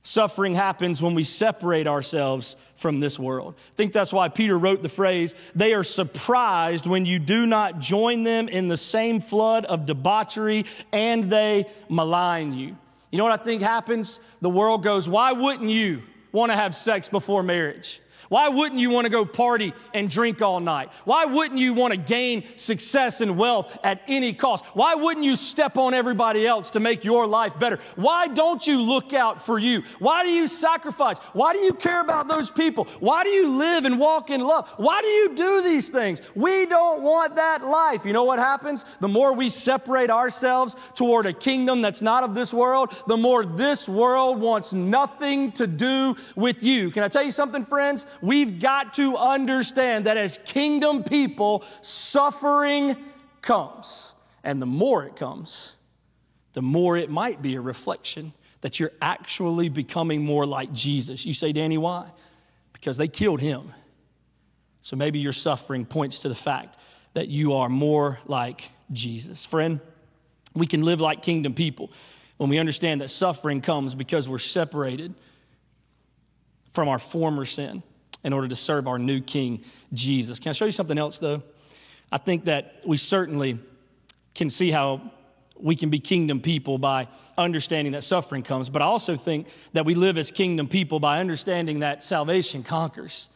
Suffering 0.04 0.54
happens 0.54 1.00
when 1.00 1.14
we 1.14 1.22
separate 1.22 1.86
ourselves 1.86 2.56
from 2.74 2.98
this 2.98 3.18
world. 3.18 3.54
I 3.56 3.76
think 3.76 3.92
that's 3.92 4.12
why 4.12 4.28
Peter 4.28 4.58
wrote 4.58 4.82
the 4.82 4.88
phrase, 4.88 5.36
they 5.54 5.74
are 5.74 5.84
surprised 5.84 6.86
when 6.86 7.06
you 7.06 7.20
do 7.20 7.46
not 7.46 7.78
join 7.78 8.24
them 8.24 8.48
in 8.48 8.66
the 8.66 8.76
same 8.76 9.20
flood 9.20 9.64
of 9.64 9.86
debauchery 9.86 10.64
and 10.92 11.30
they 11.30 11.66
malign 11.88 12.52
you. 12.52 12.76
You 13.12 13.18
know 13.18 13.24
what 13.24 13.40
I 13.40 13.44
think 13.44 13.62
happens? 13.62 14.18
The 14.40 14.50
world 14.50 14.82
goes, 14.82 15.08
why 15.08 15.32
wouldn't 15.32 15.70
you 15.70 16.02
want 16.32 16.50
to 16.50 16.56
have 16.56 16.74
sex 16.74 17.08
before 17.08 17.44
marriage? 17.44 18.00
Why 18.28 18.48
wouldn't 18.48 18.80
you 18.80 18.90
want 18.90 19.04
to 19.04 19.10
go 19.10 19.24
party 19.24 19.72
and 19.94 20.08
drink 20.08 20.42
all 20.42 20.60
night? 20.60 20.90
Why 21.04 21.24
wouldn't 21.24 21.60
you 21.60 21.74
want 21.74 21.92
to 21.92 21.98
gain 21.98 22.44
success 22.56 23.20
and 23.20 23.36
wealth 23.36 23.78
at 23.82 24.02
any 24.08 24.32
cost? 24.32 24.64
Why 24.74 24.94
wouldn't 24.94 25.24
you 25.24 25.36
step 25.36 25.76
on 25.76 25.94
everybody 25.94 26.46
else 26.46 26.70
to 26.70 26.80
make 26.80 27.04
your 27.04 27.26
life 27.26 27.58
better? 27.58 27.78
Why 27.96 28.28
don't 28.28 28.66
you 28.66 28.80
look 28.80 29.12
out 29.12 29.44
for 29.44 29.58
you? 29.58 29.82
Why 29.98 30.22
do 30.22 30.30
you 30.30 30.48
sacrifice? 30.48 31.18
Why 31.32 31.52
do 31.52 31.60
you 31.60 31.72
care 31.72 32.00
about 32.00 32.28
those 32.28 32.50
people? 32.50 32.84
Why 33.00 33.24
do 33.24 33.30
you 33.30 33.56
live 33.56 33.84
and 33.84 33.98
walk 33.98 34.30
in 34.30 34.40
love? 34.40 34.68
Why 34.76 35.00
do 35.00 35.08
you 35.08 35.34
do 35.34 35.62
these 35.62 35.88
things? 35.88 36.22
We 36.34 36.66
don't 36.66 37.02
want 37.02 37.36
that 37.36 37.64
life. 37.64 38.04
You 38.04 38.12
know 38.12 38.24
what 38.24 38.38
happens? 38.38 38.84
The 39.00 39.08
more 39.08 39.32
we 39.32 39.50
separate 39.50 40.10
ourselves 40.10 40.76
toward 40.94 41.26
a 41.26 41.32
kingdom 41.32 41.82
that's 41.82 42.02
not 42.02 42.24
of 42.24 42.34
this 42.34 42.52
world, 42.52 42.94
the 43.06 43.16
more 43.16 43.44
this 43.44 43.88
world 43.88 44.40
wants 44.40 44.72
nothing 44.72 45.52
to 45.52 45.66
do 45.66 46.16
with 46.36 46.62
you. 46.62 46.90
Can 46.90 47.02
I 47.02 47.08
tell 47.08 47.22
you 47.22 47.32
something, 47.32 47.64
friends? 47.64 48.06
We've 48.20 48.60
got 48.60 48.94
to 48.94 49.16
understand 49.16 50.06
that 50.06 50.16
as 50.16 50.38
kingdom 50.44 51.04
people, 51.04 51.64
suffering 51.82 52.96
comes. 53.40 54.12
And 54.44 54.60
the 54.60 54.66
more 54.66 55.04
it 55.04 55.16
comes, 55.16 55.74
the 56.52 56.62
more 56.62 56.96
it 56.96 57.10
might 57.10 57.42
be 57.42 57.54
a 57.54 57.60
reflection 57.60 58.32
that 58.60 58.78
you're 58.78 58.92
actually 59.00 59.68
becoming 59.68 60.24
more 60.24 60.46
like 60.46 60.72
Jesus. 60.72 61.26
You 61.26 61.34
say, 61.34 61.52
Danny, 61.52 61.78
why? 61.78 62.10
Because 62.72 62.96
they 62.96 63.08
killed 63.08 63.40
him. 63.40 63.72
So 64.82 64.96
maybe 64.96 65.18
your 65.18 65.32
suffering 65.32 65.84
points 65.84 66.20
to 66.20 66.28
the 66.28 66.34
fact 66.34 66.76
that 67.14 67.28
you 67.28 67.54
are 67.54 67.68
more 67.68 68.18
like 68.26 68.68
Jesus. 68.92 69.44
Friend, 69.44 69.80
we 70.54 70.66
can 70.66 70.82
live 70.82 71.00
like 71.00 71.22
kingdom 71.22 71.54
people 71.54 71.90
when 72.36 72.50
we 72.50 72.58
understand 72.58 73.00
that 73.00 73.08
suffering 73.08 73.60
comes 73.60 73.94
because 73.94 74.28
we're 74.28 74.38
separated 74.38 75.14
from 76.72 76.88
our 76.88 76.98
former 76.98 77.44
sin 77.44 77.82
in 78.24 78.32
order 78.32 78.48
to 78.48 78.56
serve 78.56 78.86
our 78.86 78.98
new 78.98 79.20
King, 79.20 79.64
Jesus. 79.92 80.38
Can 80.38 80.50
I 80.50 80.52
show 80.52 80.66
you 80.66 80.72
something 80.72 80.98
else, 80.98 81.18
though? 81.18 81.42
I 82.10 82.18
think 82.18 82.44
that 82.44 82.82
we 82.86 82.96
certainly 82.96 83.58
can 84.34 84.50
see 84.50 84.70
how 84.70 85.00
we 85.58 85.76
can 85.76 85.90
be 85.90 86.00
kingdom 86.00 86.40
people 86.40 86.78
by 86.78 87.08
understanding 87.38 87.92
that 87.92 88.04
suffering 88.04 88.42
comes, 88.42 88.68
but 88.68 88.82
I 88.82 88.86
also 88.86 89.16
think 89.16 89.46
that 89.72 89.84
we 89.84 89.94
live 89.94 90.18
as 90.18 90.30
kingdom 90.30 90.68
people 90.68 91.00
by 91.00 91.20
understanding 91.20 91.80
that 91.80 92.02
salvation 92.02 92.62
conquers. 92.62 93.28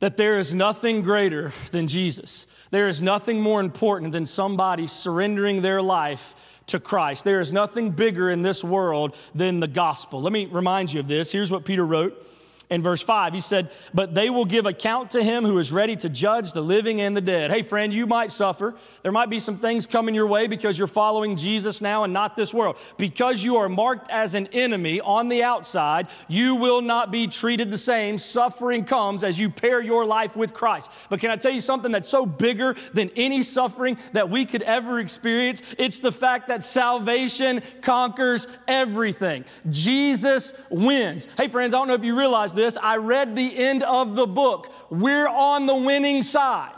That 0.00 0.18
there 0.18 0.38
is 0.38 0.54
nothing 0.54 1.00
greater 1.00 1.54
than 1.72 1.88
Jesus. 1.88 2.46
There 2.70 2.86
is 2.86 3.00
nothing 3.00 3.40
more 3.40 3.60
important 3.60 4.12
than 4.12 4.26
somebody 4.26 4.86
surrendering 4.86 5.62
their 5.62 5.80
life 5.80 6.34
to 6.66 6.78
Christ. 6.78 7.24
There 7.24 7.40
is 7.40 7.52
nothing 7.52 7.90
bigger 7.92 8.30
in 8.30 8.42
this 8.42 8.62
world 8.62 9.16
than 9.34 9.60
the 9.60 9.68
gospel. 9.68 10.20
Let 10.20 10.32
me 10.32 10.46
remind 10.46 10.92
you 10.92 11.00
of 11.00 11.08
this. 11.08 11.32
Here's 11.32 11.50
what 11.50 11.64
Peter 11.64 11.86
wrote 11.86 12.22
in 12.68 12.82
verse 12.82 13.02
5. 13.02 13.32
He 13.32 13.40
said, 13.40 13.70
But 13.94 14.14
they 14.14 14.28
will 14.28 14.44
give 14.44 14.66
account 14.66 15.12
to 15.12 15.22
him 15.22 15.44
who 15.44 15.58
is 15.58 15.70
ready 15.70 15.94
to 15.96 16.08
judge 16.08 16.52
the 16.52 16.60
living 16.60 17.00
and 17.00 17.16
the 17.16 17.20
dead. 17.20 17.50
Hey, 17.50 17.62
friend, 17.62 17.92
you 17.92 18.06
might 18.06 18.32
suffer. 18.32 18.74
There 19.02 19.12
might 19.12 19.30
be 19.30 19.38
some 19.38 19.58
things 19.58 19.86
coming 19.86 20.14
your 20.14 20.26
way 20.26 20.48
because 20.48 20.76
you're 20.78 20.88
following 20.88 21.36
Jesus 21.36 21.80
now 21.80 22.04
and 22.04 22.12
not 22.12 22.36
this 22.36 22.52
world. 22.52 22.76
Because 22.96 23.44
you 23.44 23.56
are 23.56 23.68
marked 23.68 24.10
as 24.10 24.34
an 24.34 24.48
enemy 24.48 25.00
on 25.00 25.28
the 25.28 25.44
outside, 25.44 26.08
you 26.28 26.56
will 26.56 26.82
not 26.82 27.12
be 27.12 27.28
treated 27.28 27.70
the 27.70 27.78
same. 27.78 28.18
Suffering 28.18 28.84
comes 28.84 29.22
as 29.22 29.38
you 29.38 29.48
pair 29.48 29.80
your 29.80 30.04
life 30.04 30.34
with 30.34 30.52
Christ. 30.52 30.90
But 31.08 31.20
can 31.20 31.30
I 31.30 31.36
tell 31.36 31.52
you 31.52 31.60
something 31.60 31.92
that's 31.92 32.08
so 32.08 32.26
bigger 32.26 32.74
than 32.92 33.10
any 33.14 33.44
suffering 33.44 33.96
that 34.12 34.28
we 34.28 34.44
could 34.44 34.62
ever 34.62 34.98
experience? 34.98 35.62
It's 35.78 36.00
the 36.00 36.12
fact 36.12 36.48
that 36.48 36.64
salvation 36.64 37.62
conquers 37.80 38.48
everything. 38.66 39.44
Jesus 39.70 40.52
wins. 40.68 41.28
Hey, 41.36 41.48
friends, 41.48 41.72
I 41.72 41.78
don't 41.78 41.88
know 41.88 41.94
if 41.94 42.04
you 42.04 42.18
realize 42.18 42.55
this. 42.56 42.76
I 42.76 42.96
read 42.96 43.36
the 43.36 43.56
end 43.56 43.82
of 43.82 44.16
the 44.16 44.26
book. 44.26 44.72
We're 44.90 45.28
on 45.28 45.66
the 45.66 45.74
winning 45.74 46.22
side. 46.22 46.74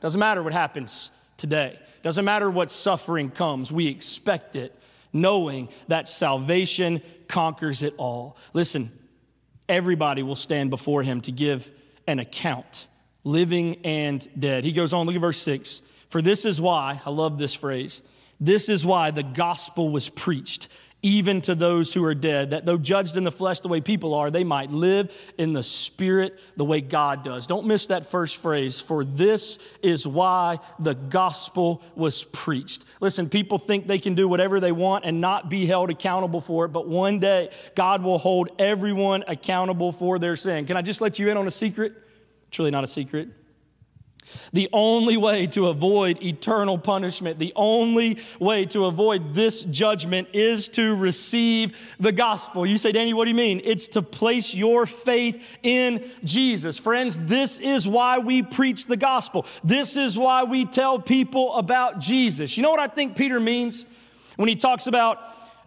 Doesn't 0.00 0.18
matter 0.18 0.42
what 0.42 0.52
happens 0.52 1.10
today, 1.36 1.78
doesn't 2.02 2.24
matter 2.24 2.50
what 2.50 2.70
suffering 2.70 3.30
comes. 3.30 3.72
We 3.72 3.88
expect 3.88 4.56
it, 4.56 4.78
knowing 5.12 5.68
that 5.88 6.08
salvation 6.08 7.02
conquers 7.28 7.82
it 7.82 7.94
all. 7.96 8.36
Listen, 8.52 8.90
everybody 9.68 10.22
will 10.22 10.36
stand 10.36 10.70
before 10.70 11.02
him 11.02 11.20
to 11.22 11.32
give 11.32 11.70
an 12.06 12.18
account, 12.18 12.88
living 13.24 13.76
and 13.84 14.26
dead. 14.38 14.64
He 14.64 14.72
goes 14.72 14.92
on, 14.92 15.06
look 15.06 15.14
at 15.14 15.20
verse 15.20 15.40
6. 15.42 15.82
For 16.08 16.20
this 16.20 16.44
is 16.44 16.60
why, 16.60 17.00
I 17.04 17.10
love 17.10 17.38
this 17.38 17.54
phrase, 17.54 18.02
this 18.40 18.68
is 18.68 18.84
why 18.84 19.10
the 19.10 19.22
gospel 19.22 19.90
was 19.90 20.08
preached 20.08 20.68
even 21.02 21.40
to 21.42 21.54
those 21.54 21.92
who 21.92 22.04
are 22.04 22.14
dead, 22.14 22.50
that 22.50 22.66
though 22.66 22.76
judged 22.76 23.16
in 23.16 23.24
the 23.24 23.32
flesh 23.32 23.60
the 23.60 23.68
way 23.68 23.80
people 23.80 24.14
are, 24.14 24.30
they 24.30 24.44
might 24.44 24.70
live 24.70 25.10
in 25.38 25.52
the 25.52 25.62
spirit 25.62 26.38
the 26.56 26.64
way 26.64 26.80
God 26.80 27.24
does. 27.24 27.46
Don't 27.46 27.66
miss 27.66 27.86
that 27.86 28.06
first 28.06 28.36
phrase, 28.36 28.80
for 28.80 29.04
this 29.04 29.58
is 29.82 30.06
why 30.06 30.58
the 30.78 30.94
gospel 30.94 31.82
was 31.94 32.24
preached. 32.24 32.84
Listen, 33.00 33.28
people 33.28 33.58
think 33.58 33.86
they 33.86 33.98
can 33.98 34.14
do 34.14 34.28
whatever 34.28 34.60
they 34.60 34.72
want 34.72 35.04
and 35.04 35.20
not 35.20 35.48
be 35.48 35.64
held 35.64 35.90
accountable 35.90 36.40
for 36.40 36.66
it, 36.66 36.68
but 36.68 36.86
one 36.86 37.18
day 37.18 37.50
God 37.74 38.02
will 38.02 38.18
hold 38.18 38.50
everyone 38.58 39.24
accountable 39.26 39.92
for 39.92 40.18
their 40.18 40.36
sin. 40.36 40.66
Can 40.66 40.76
I 40.76 40.82
just 40.82 41.00
let 41.00 41.18
you 41.18 41.30
in 41.30 41.36
on 41.36 41.46
a 41.46 41.50
secret? 41.50 41.94
It's 42.48 42.58
really 42.58 42.70
not 42.70 42.84
a 42.84 42.88
secret. 42.88 43.28
The 44.52 44.68
only 44.72 45.16
way 45.16 45.46
to 45.48 45.68
avoid 45.68 46.22
eternal 46.22 46.78
punishment, 46.78 47.38
the 47.38 47.52
only 47.56 48.18
way 48.38 48.66
to 48.66 48.86
avoid 48.86 49.34
this 49.34 49.62
judgment 49.62 50.28
is 50.32 50.68
to 50.70 50.96
receive 50.96 51.76
the 51.98 52.12
gospel. 52.12 52.66
You 52.66 52.78
say, 52.78 52.92
Danny, 52.92 53.14
what 53.14 53.24
do 53.24 53.30
you 53.30 53.36
mean? 53.36 53.60
It's 53.64 53.88
to 53.88 54.02
place 54.02 54.54
your 54.54 54.86
faith 54.86 55.42
in 55.62 56.10
Jesus. 56.24 56.78
Friends, 56.78 57.18
this 57.18 57.60
is 57.60 57.86
why 57.86 58.18
we 58.18 58.42
preach 58.42 58.86
the 58.86 58.96
gospel. 58.96 59.46
This 59.62 59.96
is 59.96 60.18
why 60.18 60.44
we 60.44 60.64
tell 60.64 60.98
people 60.98 61.54
about 61.54 61.98
Jesus. 61.98 62.56
You 62.56 62.62
know 62.62 62.70
what 62.70 62.80
I 62.80 62.88
think 62.88 63.16
Peter 63.16 63.40
means 63.40 63.86
when 64.36 64.48
he 64.48 64.56
talks 64.56 64.86
about 64.86 65.18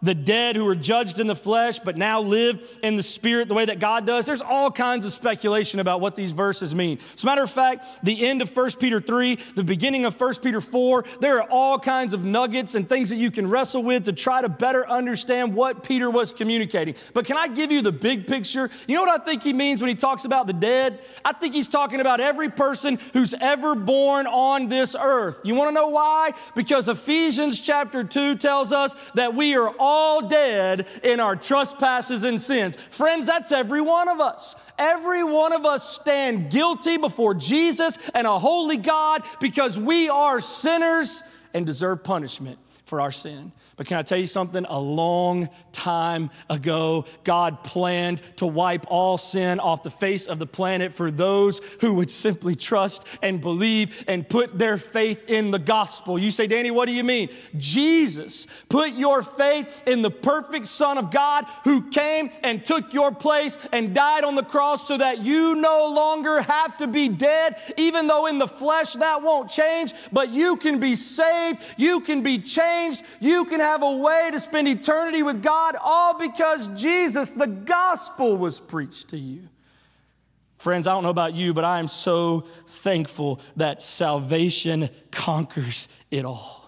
the 0.03 0.13
dead 0.13 0.55
who 0.55 0.67
are 0.67 0.75
judged 0.75 1.19
in 1.19 1.27
the 1.27 1.35
flesh 1.35 1.79
but 1.79 1.97
now 1.97 2.21
live 2.21 2.77
in 2.83 2.97
the 2.97 3.03
spirit 3.03 3.47
the 3.47 3.53
way 3.53 3.65
that 3.65 3.79
God 3.79 4.05
does. 4.05 4.25
There's 4.25 4.41
all 4.41 4.69
kinds 4.69 5.05
of 5.05 5.13
speculation 5.13 5.79
about 5.79 6.01
what 6.01 6.15
these 6.15 6.31
verses 6.31 6.75
mean. 6.75 6.99
As 7.15 7.23
a 7.23 7.25
matter 7.25 7.41
of 7.41 7.49
fact, 7.49 7.85
the 8.03 8.27
end 8.27 8.41
of 8.41 8.55
1 8.55 8.71
Peter 8.79 8.99
3, 8.99 9.39
the 9.55 9.63
beginning 9.63 10.05
of 10.05 10.19
1 10.19 10.35
Peter 10.35 10.59
4, 10.59 11.05
there 11.21 11.39
are 11.39 11.49
all 11.49 11.79
kinds 11.79 12.13
of 12.13 12.23
nuggets 12.25 12.75
and 12.75 12.87
things 12.87 13.09
that 13.09 13.15
you 13.15 13.31
can 13.31 13.49
wrestle 13.49 13.81
with 13.81 14.03
to 14.03 14.13
try 14.13 14.41
to 14.41 14.49
better 14.49 14.87
understand 14.87 15.55
what 15.55 15.83
Peter 15.83 16.11
was 16.11 16.33
communicating. 16.33 16.95
But 17.13 17.25
can 17.25 17.37
I 17.37 17.47
give 17.47 17.71
you 17.71 17.81
the 17.81 17.93
big 17.93 18.27
picture? 18.27 18.69
You 18.87 18.95
know 18.95 19.03
what 19.03 19.21
I 19.21 19.23
think 19.23 19.41
he 19.41 19.53
means 19.53 19.81
when 19.81 19.87
he 19.87 19.95
talks 19.95 20.25
about 20.25 20.47
the 20.47 20.53
dead? 20.53 20.99
I 21.23 21.31
think 21.31 21.53
he's 21.53 21.69
talking 21.69 22.01
about 22.01 22.19
every 22.19 22.49
person 22.49 22.99
who's 23.13 23.33
ever 23.39 23.73
born 23.73 24.27
on 24.27 24.67
this 24.67 24.95
earth. 24.99 25.39
You 25.45 25.55
want 25.55 25.69
to 25.69 25.73
know 25.73 25.87
why? 25.87 26.33
Because 26.55 26.89
Ephesians 26.89 27.61
chapter 27.61 28.03
2 28.03 28.35
tells 28.35 28.73
us 28.73 28.95
that 29.13 29.33
we 29.33 29.55
are 29.55 29.73
all 29.79 29.92
all 29.93 30.27
dead 30.27 30.87
in 31.03 31.19
our 31.19 31.35
trespasses 31.35 32.23
and 32.23 32.41
sins. 32.41 32.75
Friends, 32.89 33.27
that's 33.27 33.51
every 33.51 33.81
one 33.81 34.09
of 34.09 34.19
us. 34.19 34.55
Every 34.79 35.23
one 35.23 35.53
of 35.53 35.65
us 35.65 35.87
stand 35.95 36.49
guilty 36.49 36.97
before 36.97 37.35
Jesus 37.35 37.97
and 38.15 38.25
a 38.25 38.39
holy 38.39 38.77
God 38.77 39.23
because 39.39 39.77
we 39.77 40.09
are 40.09 40.41
sinners 40.41 41.23
and 41.53 41.65
deserve 41.65 42.03
punishment 42.03 42.57
for 42.85 42.99
our 42.99 43.11
sin. 43.11 43.51
But 43.75 43.87
can 43.87 43.97
I 43.97 44.03
tell 44.03 44.19
you 44.19 44.27
something? 44.27 44.65
A 44.69 44.79
long 44.79 45.49
time 45.71 46.29
ago, 46.47 47.05
God 47.23 47.63
planned 47.63 48.21
to 48.37 48.45
wipe 48.45 48.85
all 48.87 49.17
sin 49.17 49.59
off 49.59 49.81
the 49.81 49.89
face 49.89 50.27
of 50.27 50.37
the 50.37 50.45
planet 50.45 50.93
for 50.93 51.09
those 51.09 51.59
who 51.81 51.95
would 51.95 52.11
simply 52.11 52.55
trust 52.55 53.05
and 53.23 53.41
believe 53.41 54.03
and 54.07 54.27
put 54.29 54.59
their 54.59 54.77
faith 54.77 55.27
in 55.27 55.49
the 55.49 55.57
gospel. 55.57 56.19
You 56.19 56.29
say, 56.29 56.45
Danny, 56.45 56.69
what 56.69 56.85
do 56.85 56.91
you 56.91 57.03
mean? 57.03 57.29
Jesus, 57.57 58.45
put 58.69 58.93
your 58.93 59.23
faith 59.23 59.83
in 59.87 60.03
the 60.03 60.11
perfect 60.11 60.67
Son 60.67 60.99
of 60.99 61.09
God 61.09 61.45
who 61.63 61.89
came 61.89 62.29
and 62.43 62.63
took 62.63 62.93
your 62.93 63.11
place 63.11 63.57
and 63.71 63.95
died 63.95 64.23
on 64.23 64.35
the 64.35 64.43
cross 64.43 64.87
so 64.87 64.97
that 64.97 65.23
you 65.23 65.55
no 65.55 65.87
longer 65.87 66.41
have 66.41 66.77
to 66.77 66.87
be 66.87 67.09
dead, 67.09 67.57
even 67.77 68.05
though 68.05 68.27
in 68.27 68.37
the 68.37 68.47
flesh 68.47 68.93
that 68.93 69.23
won't 69.23 69.49
change, 69.49 69.93
but 70.11 70.29
you 70.29 70.57
can 70.57 70.79
be 70.79 70.95
saved, 70.95 71.59
you 71.77 71.99
can 72.01 72.21
be 72.21 72.37
changed, 72.37 73.01
you 73.19 73.45
can 73.45 73.62
have 73.63 73.83
a 73.83 73.97
way 73.97 74.29
to 74.31 74.39
spend 74.39 74.67
eternity 74.67 75.23
with 75.23 75.41
God, 75.41 75.75
all 75.81 76.17
because 76.17 76.67
Jesus, 76.69 77.31
the 77.31 77.47
gospel, 77.47 78.37
was 78.37 78.59
preached 78.59 79.09
to 79.09 79.17
you. 79.17 79.49
Friends, 80.57 80.87
I 80.87 80.93
don't 80.93 81.03
know 81.03 81.09
about 81.09 81.33
you, 81.33 81.53
but 81.53 81.65
I 81.65 81.79
am 81.79 81.89
so 81.89 82.45
thankful 82.67 83.41
that 83.57 83.83
salvation 83.83 84.89
conquers 85.11 85.89
it 86.09 86.23
all. 86.23 86.62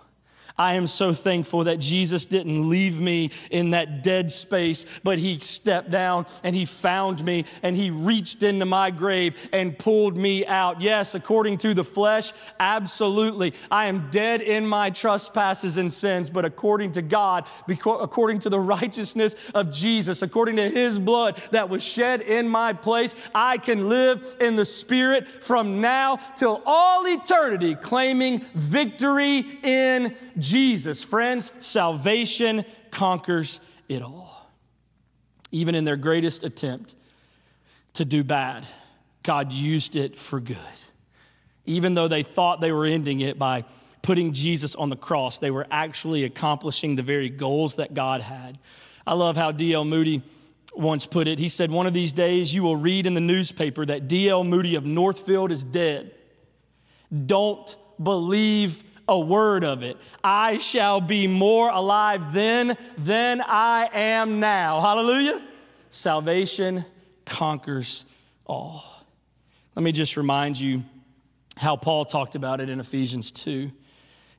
I 0.57 0.75
am 0.75 0.87
so 0.87 1.13
thankful 1.13 1.65
that 1.65 1.79
Jesus 1.79 2.25
didn't 2.25 2.69
leave 2.69 2.97
me 2.97 3.31
in 3.51 3.71
that 3.71 4.03
dead 4.03 4.31
space, 4.31 4.85
but 5.03 5.19
He 5.19 5.39
stepped 5.39 5.91
down 5.91 6.27
and 6.43 6.55
He 6.55 6.65
found 6.65 7.23
me 7.25 7.43
and 7.61 7.75
He 7.75 7.89
reached 7.89 8.41
into 8.41 8.65
my 8.65 8.89
grave 8.89 9.35
and 9.51 9.77
pulled 9.77 10.15
me 10.15 10.45
out. 10.45 10.79
Yes, 10.79 11.13
according 11.13 11.57
to 11.59 11.73
the 11.73 11.83
flesh, 11.83 12.31
absolutely. 12.57 13.53
I 13.69 13.87
am 13.87 14.09
dead 14.11 14.41
in 14.41 14.65
my 14.65 14.91
trespasses 14.91 15.75
and 15.75 15.91
sins, 15.91 16.29
but 16.29 16.45
according 16.45 16.93
to 16.93 17.01
God, 17.01 17.47
according 17.67 18.39
to 18.39 18.49
the 18.49 18.59
righteousness 18.59 19.35
of 19.53 19.73
Jesus, 19.73 20.21
according 20.21 20.55
to 20.55 20.69
His 20.69 20.99
blood 20.99 21.41
that 21.51 21.67
was 21.67 21.83
shed 21.83 22.21
in 22.21 22.47
my 22.47 22.71
place, 22.71 23.13
I 23.33 23.57
can 23.57 23.89
live 23.89 24.37
in 24.39 24.55
the 24.55 24.65
Spirit 24.65 25.27
from 25.27 25.81
now 25.81 26.15
till 26.37 26.61
all 26.65 27.05
eternity, 27.07 27.75
claiming 27.75 28.39
victory 28.53 29.59
in 29.61 30.15
Jesus. 30.37 30.44
Friends, 31.03 31.51
salvation 31.59 32.65
conquers 32.91 33.59
it 33.89 34.01
all. 34.01 34.49
Even 35.51 35.75
in 35.75 35.85
their 35.85 35.95
greatest 35.95 36.43
attempt 36.43 36.95
to 37.93 38.05
do 38.05 38.23
bad, 38.23 38.65
God 39.23 39.51
used 39.51 39.95
it 39.95 40.17
for 40.17 40.39
good. 40.39 40.57
Even 41.65 41.93
though 41.95 42.07
they 42.07 42.23
thought 42.23 42.61
they 42.61 42.71
were 42.71 42.85
ending 42.85 43.21
it 43.21 43.39
by 43.39 43.65
putting 44.01 44.33
Jesus 44.33 44.75
on 44.75 44.89
the 44.89 44.95
cross, 44.95 45.39
they 45.39 45.49
were 45.49 45.65
actually 45.71 46.23
accomplishing 46.25 46.95
the 46.95 47.01
very 47.03 47.29
goals 47.29 47.75
that 47.75 47.93
God 47.93 48.21
had. 48.21 48.59
I 49.07 49.13
love 49.13 49.35
how 49.35 49.51
D.L. 49.51 49.85
Moody 49.85 50.21
once 50.75 51.05
put 51.05 51.27
it. 51.27 51.39
He 51.39 51.49
said, 51.49 51.71
One 51.71 51.87
of 51.87 51.93
these 51.93 52.13
days 52.13 52.53
you 52.53 52.61
will 52.61 52.75
read 52.75 53.05
in 53.05 53.13
the 53.13 53.21
newspaper 53.21 53.85
that 53.85 54.07
D.L. 54.07 54.43
Moody 54.43 54.75
of 54.75 54.85
Northfield 54.85 55.51
is 55.51 55.63
dead. 55.63 56.11
Don't 57.25 57.75
believe 58.01 58.83
a 59.07 59.19
word 59.19 59.63
of 59.63 59.83
it. 59.83 59.97
I 60.23 60.57
shall 60.57 61.01
be 61.01 61.27
more 61.27 61.69
alive 61.69 62.33
then 62.33 62.77
than 62.97 63.41
I 63.41 63.89
am 63.93 64.39
now. 64.39 64.81
Hallelujah. 64.81 65.41
Salvation 65.91 66.85
conquers 67.25 68.05
all. 68.45 68.83
Let 69.75 69.83
me 69.83 69.91
just 69.91 70.17
remind 70.17 70.59
you 70.59 70.83
how 71.57 71.75
Paul 71.75 72.05
talked 72.05 72.35
about 72.35 72.61
it 72.61 72.69
in 72.69 72.79
Ephesians 72.79 73.31
2. 73.31 73.71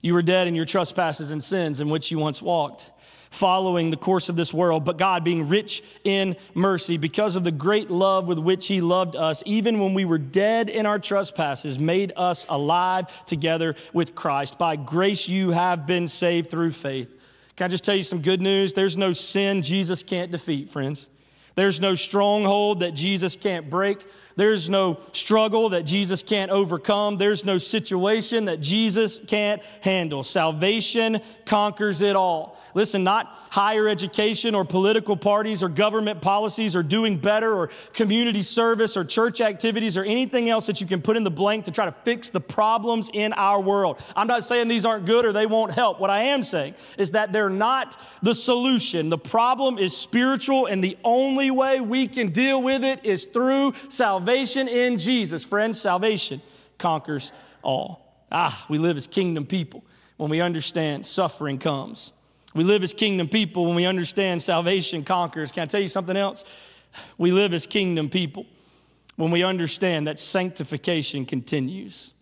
You 0.02 0.14
were 0.14 0.22
dead 0.22 0.46
in 0.46 0.54
your 0.54 0.66
trespasses 0.66 1.30
and 1.30 1.42
sins 1.42 1.80
in 1.80 1.88
which 1.88 2.10
you 2.10 2.18
once 2.18 2.40
walked 2.40 2.90
following 3.36 3.90
the 3.90 3.96
course 3.98 4.30
of 4.30 4.36
this 4.36 4.52
world, 4.52 4.84
but 4.84 4.96
God, 4.96 5.22
being 5.22 5.48
rich 5.48 5.82
in 6.04 6.36
mercy, 6.54 6.96
because 6.96 7.36
of 7.36 7.44
the 7.44 7.52
great 7.52 7.90
love 7.90 8.26
with 8.26 8.38
which 8.38 8.66
He 8.66 8.80
loved 8.80 9.14
us, 9.14 9.42
even 9.44 9.78
when 9.78 9.92
we 9.92 10.06
were 10.06 10.18
dead 10.18 10.70
in 10.70 10.86
our 10.86 10.98
trespasses, 10.98 11.78
made 11.78 12.12
us 12.16 12.46
alive 12.48 13.26
together 13.26 13.76
with 13.92 14.14
Christ. 14.14 14.58
By 14.58 14.76
grace, 14.76 15.28
you 15.28 15.50
have 15.50 15.86
been 15.86 16.08
saved 16.08 16.50
through 16.50 16.72
faith. 16.72 17.12
Can 17.56 17.66
I 17.66 17.68
just 17.68 17.84
tell 17.84 17.94
you 17.94 18.02
some 18.02 18.22
good 18.22 18.40
news? 18.40 18.72
There's 18.72 18.96
no 18.96 19.12
sin 19.12 19.60
Jesus 19.62 20.02
can't 20.02 20.30
defeat, 20.30 20.70
friends. 20.70 21.06
There's 21.56 21.80
no 21.80 21.94
stronghold 21.94 22.80
that 22.80 22.92
Jesus 22.92 23.36
can't 23.36 23.68
break. 23.68 24.04
There's 24.36 24.68
no 24.68 25.00
struggle 25.12 25.70
that 25.70 25.84
Jesus 25.84 26.22
can't 26.22 26.50
overcome. 26.50 27.16
There's 27.16 27.42
no 27.42 27.56
situation 27.56 28.44
that 28.44 28.60
Jesus 28.60 29.18
can't 29.26 29.62
handle. 29.80 30.22
Salvation 30.22 31.22
conquers 31.46 32.02
it 32.02 32.16
all. 32.16 32.60
Listen, 32.74 33.02
not 33.02 33.28
higher 33.50 33.88
education 33.88 34.54
or 34.54 34.66
political 34.66 35.16
parties 35.16 35.62
or 35.62 35.70
government 35.70 36.20
policies 36.20 36.76
or 36.76 36.82
doing 36.82 37.16
better 37.16 37.50
or 37.54 37.70
community 37.94 38.42
service 38.42 38.94
or 38.94 39.06
church 39.06 39.40
activities 39.40 39.96
or 39.96 40.04
anything 40.04 40.50
else 40.50 40.66
that 40.66 40.82
you 40.82 40.86
can 40.86 41.00
put 41.00 41.16
in 41.16 41.24
the 41.24 41.30
blank 41.30 41.64
to 41.64 41.70
try 41.70 41.86
to 41.86 41.94
fix 42.04 42.28
the 42.28 42.40
problems 42.40 43.08
in 43.14 43.32
our 43.32 43.58
world. 43.58 43.98
I'm 44.14 44.26
not 44.26 44.44
saying 44.44 44.68
these 44.68 44.84
aren't 44.84 45.06
good 45.06 45.24
or 45.24 45.32
they 45.32 45.46
won't 45.46 45.72
help. 45.72 45.98
What 45.98 46.10
I 46.10 46.24
am 46.24 46.42
saying 46.42 46.74
is 46.98 47.12
that 47.12 47.32
they're 47.32 47.48
not 47.48 47.98
the 48.20 48.34
solution. 48.34 49.08
The 49.08 49.16
problem 49.16 49.78
is 49.78 49.96
spiritual, 49.96 50.66
and 50.66 50.84
the 50.84 50.98
only 51.04 51.50
way 51.50 51.80
we 51.80 52.06
can 52.06 52.32
deal 52.32 52.60
with 52.60 52.84
it 52.84 53.02
is 53.02 53.24
through 53.24 53.72
salvation 53.88 54.25
in 54.28 54.98
Jesus. 54.98 55.44
Friends, 55.44 55.80
salvation 55.80 56.40
conquers 56.78 57.32
all. 57.62 58.24
Ah, 58.30 58.66
we 58.68 58.78
live 58.78 58.96
as 58.96 59.06
kingdom 59.06 59.46
people 59.46 59.84
when 60.16 60.30
we 60.30 60.40
understand 60.40 61.06
suffering 61.06 61.58
comes. 61.58 62.12
We 62.54 62.64
live 62.64 62.82
as 62.82 62.92
kingdom 62.92 63.28
people 63.28 63.66
when 63.66 63.74
we 63.74 63.84
understand 63.84 64.42
salvation 64.42 65.04
conquers. 65.04 65.52
Can 65.52 65.62
I 65.62 65.66
tell 65.66 65.80
you 65.80 65.88
something 65.88 66.16
else? 66.16 66.44
We 67.18 67.30
live 67.30 67.52
as 67.52 67.66
kingdom 67.66 68.08
people 68.08 68.46
when 69.16 69.30
we 69.30 69.42
understand 69.42 70.06
that 70.06 70.18
sanctification 70.18 71.26
continues. 71.26 72.12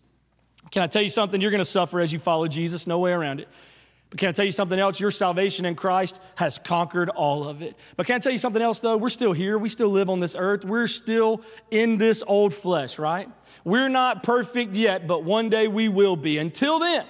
Can 0.70 0.82
I 0.82 0.86
tell 0.88 1.02
you 1.02 1.08
something? 1.08 1.40
You're 1.40 1.52
going 1.52 1.60
to 1.60 1.64
suffer 1.64 2.00
as 2.00 2.12
you 2.12 2.18
follow 2.18 2.48
Jesus, 2.48 2.86
no 2.86 2.98
way 2.98 3.12
around 3.12 3.40
it. 3.40 3.48
But 4.14 4.20
can 4.20 4.28
I 4.28 4.32
tell 4.32 4.44
you 4.44 4.52
something 4.52 4.78
else? 4.78 5.00
Your 5.00 5.10
salvation 5.10 5.64
in 5.64 5.74
Christ 5.74 6.20
has 6.36 6.56
conquered 6.56 7.08
all 7.08 7.48
of 7.48 7.62
it. 7.62 7.76
But 7.96 8.06
can 8.06 8.14
I 8.14 8.18
tell 8.20 8.30
you 8.30 8.38
something 8.38 8.62
else, 8.62 8.78
though? 8.78 8.96
We're 8.96 9.08
still 9.08 9.32
here. 9.32 9.58
We 9.58 9.68
still 9.68 9.88
live 9.88 10.08
on 10.08 10.20
this 10.20 10.36
earth. 10.38 10.64
We're 10.64 10.86
still 10.86 11.42
in 11.72 11.98
this 11.98 12.22
old 12.24 12.54
flesh, 12.54 12.96
right? 12.96 13.28
We're 13.64 13.88
not 13.88 14.22
perfect 14.22 14.74
yet, 14.74 15.08
but 15.08 15.24
one 15.24 15.48
day 15.48 15.66
we 15.66 15.88
will 15.88 16.14
be. 16.14 16.38
Until 16.38 16.78
then, 16.78 17.06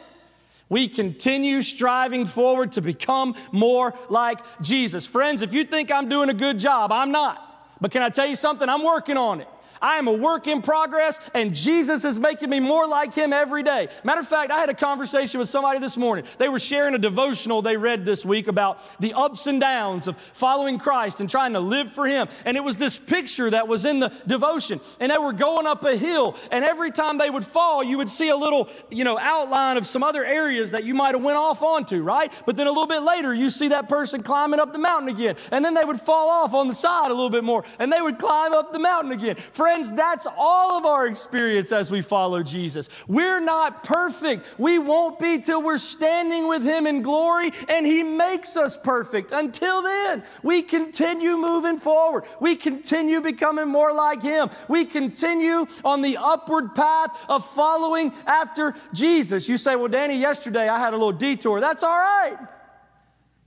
we 0.71 0.89
continue 0.89 1.61
striving 1.61 2.25
forward 2.25 2.73
to 2.73 2.81
become 2.81 3.35
more 3.53 3.93
like 4.09 4.39
Jesus. 4.63 5.05
Friends, 5.05 5.43
if 5.43 5.53
you 5.53 5.65
think 5.65 5.93
I'm 5.93 6.09
doing 6.09 6.31
a 6.31 6.35
good 6.35 6.59
job, 6.59 6.91
I'm 6.91 7.13
not. 7.13 7.77
But 7.83 7.91
can 7.91 8.01
I 8.01 8.09
tell 8.09 8.27
you 8.27 8.35
something? 8.35 8.67
I'm 8.67 8.83
working 8.83 9.19
on 9.19 9.43
it. 9.43 9.49
I 9.81 9.97
am 9.97 10.09
a 10.09 10.13
work 10.13 10.47
in 10.47 10.63
progress, 10.63 11.21
and 11.35 11.55
Jesus 11.55 12.05
is 12.05 12.19
making 12.19 12.51
me 12.51 12.61
more 12.61 12.87
like 12.87 13.15
him 13.15 13.33
every 13.33 13.63
day. 13.63 13.89
Matter 14.03 14.21
of 14.21 14.29
fact, 14.29 14.51
I 14.51 14.59
had 14.59 14.69
a 14.69 14.75
conversation 14.75 15.41
with 15.41 15.49
somebody 15.49 15.79
this 15.79 15.97
morning. 15.97 16.25
They 16.39 16.49
were 16.49 16.59
sharing 16.59 16.95
a 16.95 16.99
devotional 16.99 17.63
they 17.63 17.77
read 17.77 18.05
this 18.05 18.25
week 18.25 18.49
about 18.49 18.81
the 19.01 19.15
ups 19.15 19.47
and 19.47 19.61
downs 19.61 20.09
of 20.09 20.17
following 20.35 20.79
Christ 20.79 21.21
and 21.21 21.29
trying 21.29 21.53
to 21.55 21.61
live 21.61 21.93
for 21.93 22.07
him. 22.07 22.29
And 22.45 22.57
it 22.57 22.65
was 22.65 22.77
this 22.77 22.99
picture 22.99 23.51
that 23.51 23.69
was 23.69 23.85
in 23.85 24.01
the 24.01 24.13
devotion. 24.27 24.81
And 25.01 25.11
they 25.11 25.19
were 25.19 25.33
going 25.33 25.67
up 25.67 25.85
a 25.85 25.97
hill, 25.97 26.37
and 26.51 26.65
every 26.65 26.91
time 26.91 27.19
they 27.19 27.31
would 27.31 27.45
fall, 27.45 27.83
you 27.83 27.99
would 27.99 28.09
see 28.11 28.29
a 28.29 28.37
little, 28.37 28.71
you 28.91 29.05
know, 29.05 29.19
outline 29.19 29.77
of 29.77 29.87
some 29.87 30.03
other 30.03 30.25
areas 30.25 30.71
that 30.71 30.85
you 30.85 30.95
might 30.95 31.15
have 31.15 31.23
went 31.23 31.37
off 31.37 31.63
onto, 31.63 32.03
right? 32.03 32.33
But 32.47 32.57
then 32.57 32.67
a 32.67 32.71
little 32.71 32.87
bit 32.87 33.03
later, 33.03 33.35
you 33.35 33.51
see 33.51 33.69
that 33.69 33.89
person 33.89 34.23
climbing 34.23 34.61
up 34.61 34.73
the 34.73 34.79
mountain 34.79 35.09
again. 35.09 35.37
And 35.51 35.65
then 35.65 35.75
they 35.75 35.85
would 35.85 36.01
fall 36.01 36.31
off 36.31 36.55
on 36.55 36.69
the 36.69 36.75
side 36.75 37.11
a 37.11 37.15
little 37.15 37.31
bit 37.31 37.45
more, 37.45 37.65
and 37.79 37.93
they 37.93 38.01
would 38.01 38.19
climb 38.19 38.53
up 38.53 38.73
the 38.73 38.79
mountain 38.79 39.13
again. 39.13 39.37
Friends, 39.37 39.64
Friends, 39.65 39.91
that's 39.93 40.27
all 40.37 40.77
of 40.77 40.85
our 40.85 41.07
experience 41.07 41.73
as 41.73 41.91
we 41.91 42.03
follow 42.03 42.43
Jesus. 42.43 42.91
We're 43.09 43.41
not 43.41 43.83
perfect. 43.83 44.59
We 44.59 44.79
won't 44.79 45.19
be 45.19 45.39
till 45.39 45.63
we're 45.63 45.79
standing 45.79 46.47
with 46.47 46.63
Him 46.63 46.87
in 46.87 47.01
glory, 47.01 47.51
and 47.67 47.87
He 47.87 48.03
makes 48.03 48.59
us 48.59 48.77
perfect. 48.77 49.33
Until 49.33 49.81
then, 49.81 50.23
we 50.43 50.61
continue 50.61 51.39
moving 51.39 51.79
forward. 51.79 52.25
We 52.41 52.57
continue 52.57 53.23
becoming 53.23 53.69
more 53.69 53.95
like 53.95 54.23
Him. 54.23 54.51
We 54.69 54.85
continue 54.85 55.65
on 55.83 56.03
the 56.03 56.19
upward 56.19 56.75
path 56.75 57.19
of 57.31 57.51
following 57.53 58.13
after 58.27 58.75
Jesus. 58.93 59.49
You 59.49 59.57
say, 59.57 59.77
Well, 59.77 59.89
Danny, 59.89 60.21
yesterday 60.21 60.69
I 60.69 60.79
had 60.79 60.93
a 60.93 60.99
little 60.99 61.11
detour. 61.11 61.61
That's 61.61 61.83
all 61.83 61.89
right. 61.89 62.37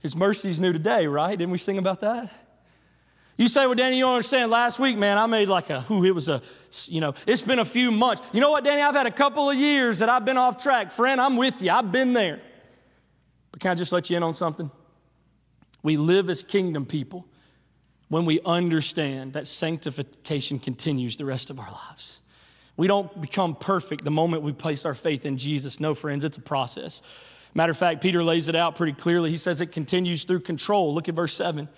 His 0.00 0.16
mercy's 0.16 0.58
new 0.58 0.72
today, 0.72 1.06
right? 1.06 1.38
Didn't 1.38 1.52
we 1.52 1.58
sing 1.58 1.78
about 1.78 2.00
that? 2.00 2.47
You 3.38 3.46
say, 3.46 3.66
well, 3.66 3.76
Danny, 3.76 3.98
you 3.98 4.04
don't 4.04 4.16
understand. 4.16 4.50
Last 4.50 4.80
week, 4.80 4.98
man, 4.98 5.16
I 5.16 5.26
made 5.26 5.48
like 5.48 5.70
a, 5.70 5.80
who 5.82 6.04
it 6.04 6.10
was 6.10 6.28
a, 6.28 6.42
you 6.86 7.00
know, 7.00 7.14
it's 7.24 7.40
been 7.40 7.60
a 7.60 7.64
few 7.64 7.92
months. 7.92 8.20
You 8.32 8.40
know 8.40 8.50
what, 8.50 8.64
Danny? 8.64 8.82
I've 8.82 8.96
had 8.96 9.06
a 9.06 9.12
couple 9.12 9.48
of 9.48 9.56
years 9.56 10.00
that 10.00 10.08
I've 10.08 10.24
been 10.24 10.36
off 10.36 10.60
track. 10.60 10.90
Friend, 10.90 11.20
I'm 11.20 11.36
with 11.36 11.62
you. 11.62 11.70
I've 11.70 11.92
been 11.92 12.14
there. 12.14 12.40
But 13.52 13.60
can 13.60 13.70
I 13.70 13.74
just 13.76 13.92
let 13.92 14.10
you 14.10 14.16
in 14.16 14.24
on 14.24 14.34
something? 14.34 14.72
We 15.84 15.96
live 15.96 16.28
as 16.28 16.42
kingdom 16.42 16.84
people 16.84 17.26
when 18.08 18.24
we 18.24 18.40
understand 18.44 19.34
that 19.34 19.46
sanctification 19.46 20.58
continues 20.58 21.16
the 21.16 21.24
rest 21.24 21.48
of 21.48 21.60
our 21.60 21.70
lives. 21.70 22.20
We 22.76 22.88
don't 22.88 23.20
become 23.20 23.54
perfect 23.54 24.02
the 24.02 24.10
moment 24.10 24.42
we 24.42 24.52
place 24.52 24.84
our 24.84 24.94
faith 24.94 25.24
in 25.24 25.36
Jesus. 25.36 25.78
No, 25.78 25.94
friends, 25.94 26.24
it's 26.24 26.38
a 26.38 26.40
process. 26.40 27.02
Matter 27.54 27.70
of 27.70 27.78
fact, 27.78 28.00
Peter 28.00 28.24
lays 28.24 28.48
it 28.48 28.56
out 28.56 28.74
pretty 28.74 28.94
clearly. 28.94 29.30
He 29.30 29.36
says 29.36 29.60
it 29.60 29.70
continues 29.70 30.24
through 30.24 30.40
control. 30.40 30.92
Look 30.92 31.08
at 31.08 31.14
verse 31.14 31.34
7. 31.34 31.68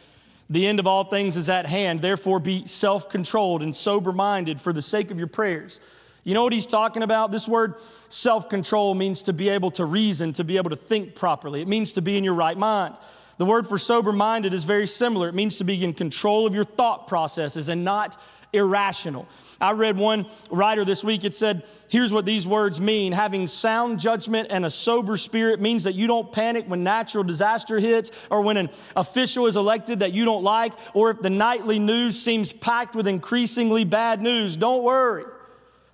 The 0.51 0.67
end 0.67 0.81
of 0.81 0.87
all 0.87 1.05
things 1.05 1.37
is 1.37 1.49
at 1.49 1.65
hand. 1.67 2.01
Therefore, 2.01 2.41
be 2.41 2.67
self 2.67 3.09
controlled 3.09 3.63
and 3.63 3.75
sober 3.75 4.13
minded 4.13 4.61
for 4.61 4.73
the 4.73 4.83
sake 4.83 5.13
of 5.13 5.19
your 5.19 5.29
prayers. 5.29 5.81
You 6.25 6.35
know 6.35 6.43
what 6.43 6.53
he's 6.53 6.67
talking 6.67 7.03
about? 7.03 7.31
This 7.31 7.49
word 7.49 7.75
self 8.09 8.49
control 8.49 8.95
means 8.95 9.23
to 9.23 9.33
be 9.33 9.49
able 9.49 9.71
to 9.73 9.85
reason, 9.85 10.33
to 10.35 10.45
be 10.45 10.57
able 10.57 10.71
to 10.71 10.77
think 10.77 11.15
properly. 11.15 11.63
It 11.63 11.69
means 11.69 11.93
to 11.93 12.03
be 12.03 12.19
in 12.19 12.25
your 12.25 12.35
right 12.35 12.59
mind. 12.59 12.97
The 13.39 13.47
word 13.47 13.69
for 13.69 13.79
sober 13.79 14.13
minded 14.13 14.53
is 14.53 14.65
very 14.65 14.87
similar. 14.87 15.29
It 15.29 15.35
means 15.35 15.57
to 15.59 15.65
be 15.65 15.83
in 15.83 15.95
control 15.95 16.47
of 16.47 16.55
your 16.55 16.65
thought 16.65 17.07
processes 17.07 17.69
and 17.69 17.85
not 17.85 18.21
irrational. 18.53 19.27
I 19.61 19.73
read 19.73 19.97
one 19.97 20.27
writer 20.51 20.85
this 20.85 21.05
week, 21.05 21.25
it 21.25 21.35
said, 21.35 21.65
Here's 21.89 22.13
what 22.13 22.25
these 22.25 22.47
words 22.47 22.81
mean 22.81 23.13
having 23.13 23.47
sound 23.47 24.01
judgment 24.01 24.49
and 24.51 24.65
a 24.65 24.71
sober 24.71 25.17
spirit 25.17 25.61
means 25.61 25.85
that 25.85 25.95
you 25.95 26.07
don't 26.07 26.33
panic 26.33 26.65
when 26.67 26.83
natural 26.83 27.25
disaster 27.25 27.79
hits 27.79 28.11
or 28.31 28.41
when 28.41 28.57
an 28.57 28.71
official 28.97 29.47
is 29.47 29.57
elected 29.57 30.01
that 30.01 30.13
you 30.13 30.25
don't 30.25 30.43
like 30.43 30.73
or 30.95 31.11
if 31.11 31.21
the 31.21 31.31
nightly 31.31 31.79
news 31.79 32.21
seems 32.21 32.53
packed 32.53 32.95
with 32.95 33.07
increasingly 33.07 33.85
bad 33.85 34.23
news. 34.23 34.57
Don't 34.57 34.83
worry. 34.83 35.25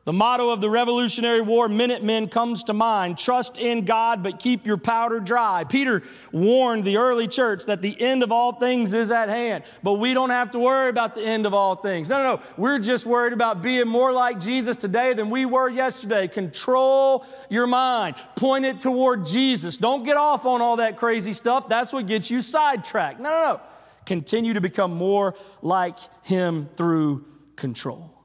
The 0.07 0.13
motto 0.13 0.51
of 0.51 0.61
the 0.61 0.71
Revolutionary 0.71 1.41
War 1.41 1.69
Minutemen 1.69 2.29
comes 2.29 2.63
to 2.65 2.73
mind 2.73 3.19
trust 3.19 3.59
in 3.59 3.85
God, 3.85 4.23
but 4.23 4.39
keep 4.39 4.65
your 4.65 4.77
powder 4.77 5.19
dry. 5.19 5.65
Peter 5.65 6.05
warned 6.31 6.85
the 6.85 6.99
early 6.99 7.27
church 7.27 7.65
that 7.65 7.83
the 7.83 8.01
end 8.01 8.23
of 8.23 8.31
all 8.31 8.53
things 8.53 8.93
is 8.93 9.11
at 9.11 9.29
hand, 9.29 9.65
but 9.83 9.95
we 9.95 10.15
don't 10.15 10.31
have 10.31 10.53
to 10.53 10.61
worry 10.61 10.91
about 10.91 11.17
the 11.17 11.23
end 11.23 11.45
of 11.45 11.55
all 11.55 11.75
things. 11.75 12.09
No, 12.09 12.23
no, 12.23 12.37
no. 12.37 12.43
We're 12.57 12.79
just 12.79 13.05
worried 13.05 13.33
about 13.33 13.63
being 13.63 13.89
more 13.89 14.13
like 14.13 14.39
Jesus 14.39 14.77
today 14.77 15.13
than 15.13 15.29
we 15.29 15.45
were 15.45 15.69
yesterday. 15.69 16.29
Control 16.29 17.27
your 17.51 17.67
mind, 17.67 18.15
point 18.37 18.65
it 18.65 18.81
toward 18.81 19.27
Jesus. 19.27 19.77
Don't 19.77 20.05
get 20.05 20.17
off 20.17 20.47
on 20.47 20.63
all 20.63 20.77
that 20.77 20.97
crazy 20.97 21.33
stuff. 21.33 21.69
That's 21.69 21.93
what 21.93 22.07
gets 22.07 22.31
you 22.31 22.43
sidetracked. 22.43 23.19
No, 23.19 23.31
no, 23.31 23.41
no. 23.55 23.61
Continue 24.05 24.53
to 24.55 24.61
become 24.61 24.95
more 24.95 25.35
like 25.63 25.99
Him 26.23 26.69
through 26.77 27.25
control. 27.57 28.16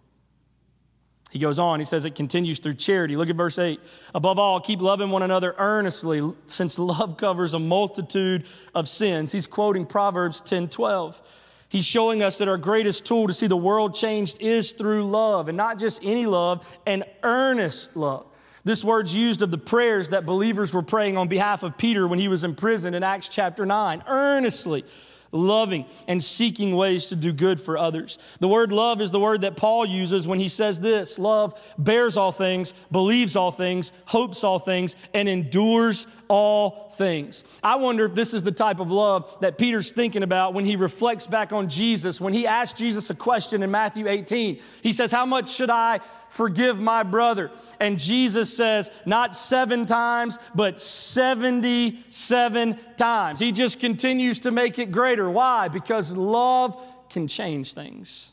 He 1.31 1.39
goes 1.39 1.59
on, 1.59 1.79
he 1.79 1.85
says 1.85 2.03
it 2.03 2.13
continues 2.13 2.59
through 2.59 2.73
charity. 2.73 3.15
Look 3.15 3.29
at 3.29 3.37
verse 3.37 3.57
8. 3.57 3.79
Above 4.13 4.37
all, 4.37 4.59
keep 4.59 4.81
loving 4.81 5.09
one 5.09 5.23
another 5.23 5.55
earnestly, 5.57 6.33
since 6.45 6.77
love 6.77 7.15
covers 7.15 7.53
a 7.53 7.59
multitude 7.59 8.45
of 8.75 8.89
sins. 8.89 9.31
He's 9.31 9.45
quoting 9.45 9.85
Proverbs 9.85 10.41
10 10.41 10.67
12. 10.67 11.21
He's 11.69 11.85
showing 11.85 12.21
us 12.21 12.39
that 12.39 12.49
our 12.49 12.57
greatest 12.57 13.05
tool 13.05 13.27
to 13.27 13.33
see 13.33 13.47
the 13.47 13.55
world 13.55 13.95
changed 13.95 14.41
is 14.41 14.73
through 14.73 15.05
love, 15.05 15.47
and 15.47 15.55
not 15.55 15.79
just 15.79 16.03
any 16.03 16.25
love, 16.25 16.67
an 16.85 17.05
earnest 17.23 17.95
love. 17.95 18.25
This 18.65 18.83
word's 18.83 19.15
used 19.15 19.41
of 19.41 19.51
the 19.51 19.57
prayers 19.57 20.09
that 20.09 20.25
believers 20.25 20.73
were 20.73 20.83
praying 20.83 21.17
on 21.17 21.29
behalf 21.29 21.63
of 21.63 21.77
Peter 21.77 22.05
when 22.07 22.19
he 22.19 22.27
was 22.27 22.43
in 22.43 22.55
prison 22.55 22.93
in 22.93 23.03
Acts 23.03 23.29
chapter 23.29 23.65
9. 23.65 24.03
Earnestly 24.05 24.83
loving, 25.31 25.85
and 26.07 26.23
seeking 26.23 26.75
ways 26.75 27.07
to 27.07 27.15
do 27.15 27.31
good 27.31 27.59
for 27.59 27.77
others. 27.77 28.19
The 28.39 28.47
word 28.47 28.71
love 28.71 29.01
is 29.01 29.11
the 29.11 29.19
word 29.19 29.41
that 29.41 29.57
Paul 29.57 29.85
uses 29.85 30.27
when 30.27 30.39
he 30.39 30.49
says 30.49 30.79
this 30.79 31.17
love 31.17 31.59
bears 31.77 32.17
all 32.17 32.31
things, 32.31 32.73
believes 32.91 33.35
all 33.35 33.51
things, 33.51 33.91
hopes 34.05 34.43
all 34.43 34.59
things, 34.59 34.95
and 35.13 35.29
endures 35.29 36.07
all 36.27 36.90
things. 37.01 37.43
I 37.63 37.77
wonder 37.77 38.05
if 38.05 38.13
this 38.13 38.31
is 38.31 38.43
the 38.43 38.51
type 38.51 38.79
of 38.79 38.91
love 38.91 39.35
that 39.41 39.57
Peter's 39.57 39.89
thinking 39.89 40.21
about 40.21 40.53
when 40.53 40.65
he 40.65 40.75
reflects 40.75 41.25
back 41.25 41.51
on 41.51 41.67
Jesus. 41.67 42.21
When 42.21 42.31
he 42.31 42.45
asked 42.45 42.77
Jesus 42.77 43.09
a 43.09 43.15
question 43.15 43.63
in 43.63 43.71
Matthew 43.71 44.07
18, 44.07 44.61
he 44.83 44.93
says, 44.93 45.11
How 45.11 45.25
much 45.25 45.51
should 45.51 45.71
I 45.71 45.99
forgive 46.29 46.79
my 46.79 47.01
brother? 47.01 47.49
And 47.79 47.97
Jesus 47.97 48.55
says, 48.55 48.91
Not 49.03 49.35
seven 49.35 49.87
times, 49.87 50.37
but 50.53 50.79
77 50.79 52.77
times. 52.97 53.39
He 53.39 53.51
just 53.51 53.79
continues 53.79 54.41
to 54.41 54.51
make 54.51 54.77
it 54.77 54.91
greater. 54.91 55.27
Why? 55.27 55.69
Because 55.69 56.11
love 56.11 56.79
can 57.09 57.27
change 57.27 57.73
things. 57.73 58.31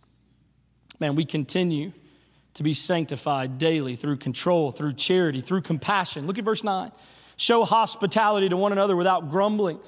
Man, 1.00 1.14
we 1.14 1.24
continue 1.24 1.92
to 2.52 2.62
be 2.62 2.74
sanctified 2.74 3.57
daily 3.57 3.96
through 3.96 4.18
control, 4.18 4.72
through 4.72 4.92
charity, 4.92 5.40
through 5.40 5.62
compassion. 5.62 6.26
Look 6.26 6.37
at 6.37 6.44
verse 6.44 6.62
9. 6.62 6.92
Show 7.38 7.64
hospitality 7.64 8.48
to 8.51 8.57
one 8.57 8.72
another 8.72 8.96
without 8.96 9.31
grumbling. 9.31 9.79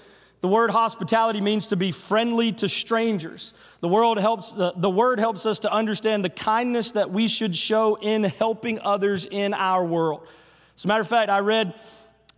The 0.40 0.48
word 0.48 0.70
hospitality 0.70 1.42
means 1.42 1.66
to 1.66 1.76
be 1.76 1.92
friendly 1.92 2.52
to 2.52 2.68
strangers. 2.68 3.52
The, 3.80 3.88
world 3.88 4.18
helps, 4.18 4.54
uh, 4.54 4.72
the 4.74 4.88
word 4.88 5.18
helps 5.18 5.44
us 5.44 5.58
to 5.60 5.72
understand 5.72 6.24
the 6.24 6.30
kindness 6.30 6.92
that 6.92 7.10
we 7.10 7.28
should 7.28 7.54
show 7.54 7.96
in 7.96 8.24
helping 8.24 8.80
others 8.80 9.26
in 9.30 9.52
our 9.52 9.84
world. 9.84 10.26
As 10.76 10.84
a 10.86 10.88
matter 10.88 11.02
of 11.02 11.08
fact, 11.08 11.28
I 11.28 11.40
read 11.40 11.74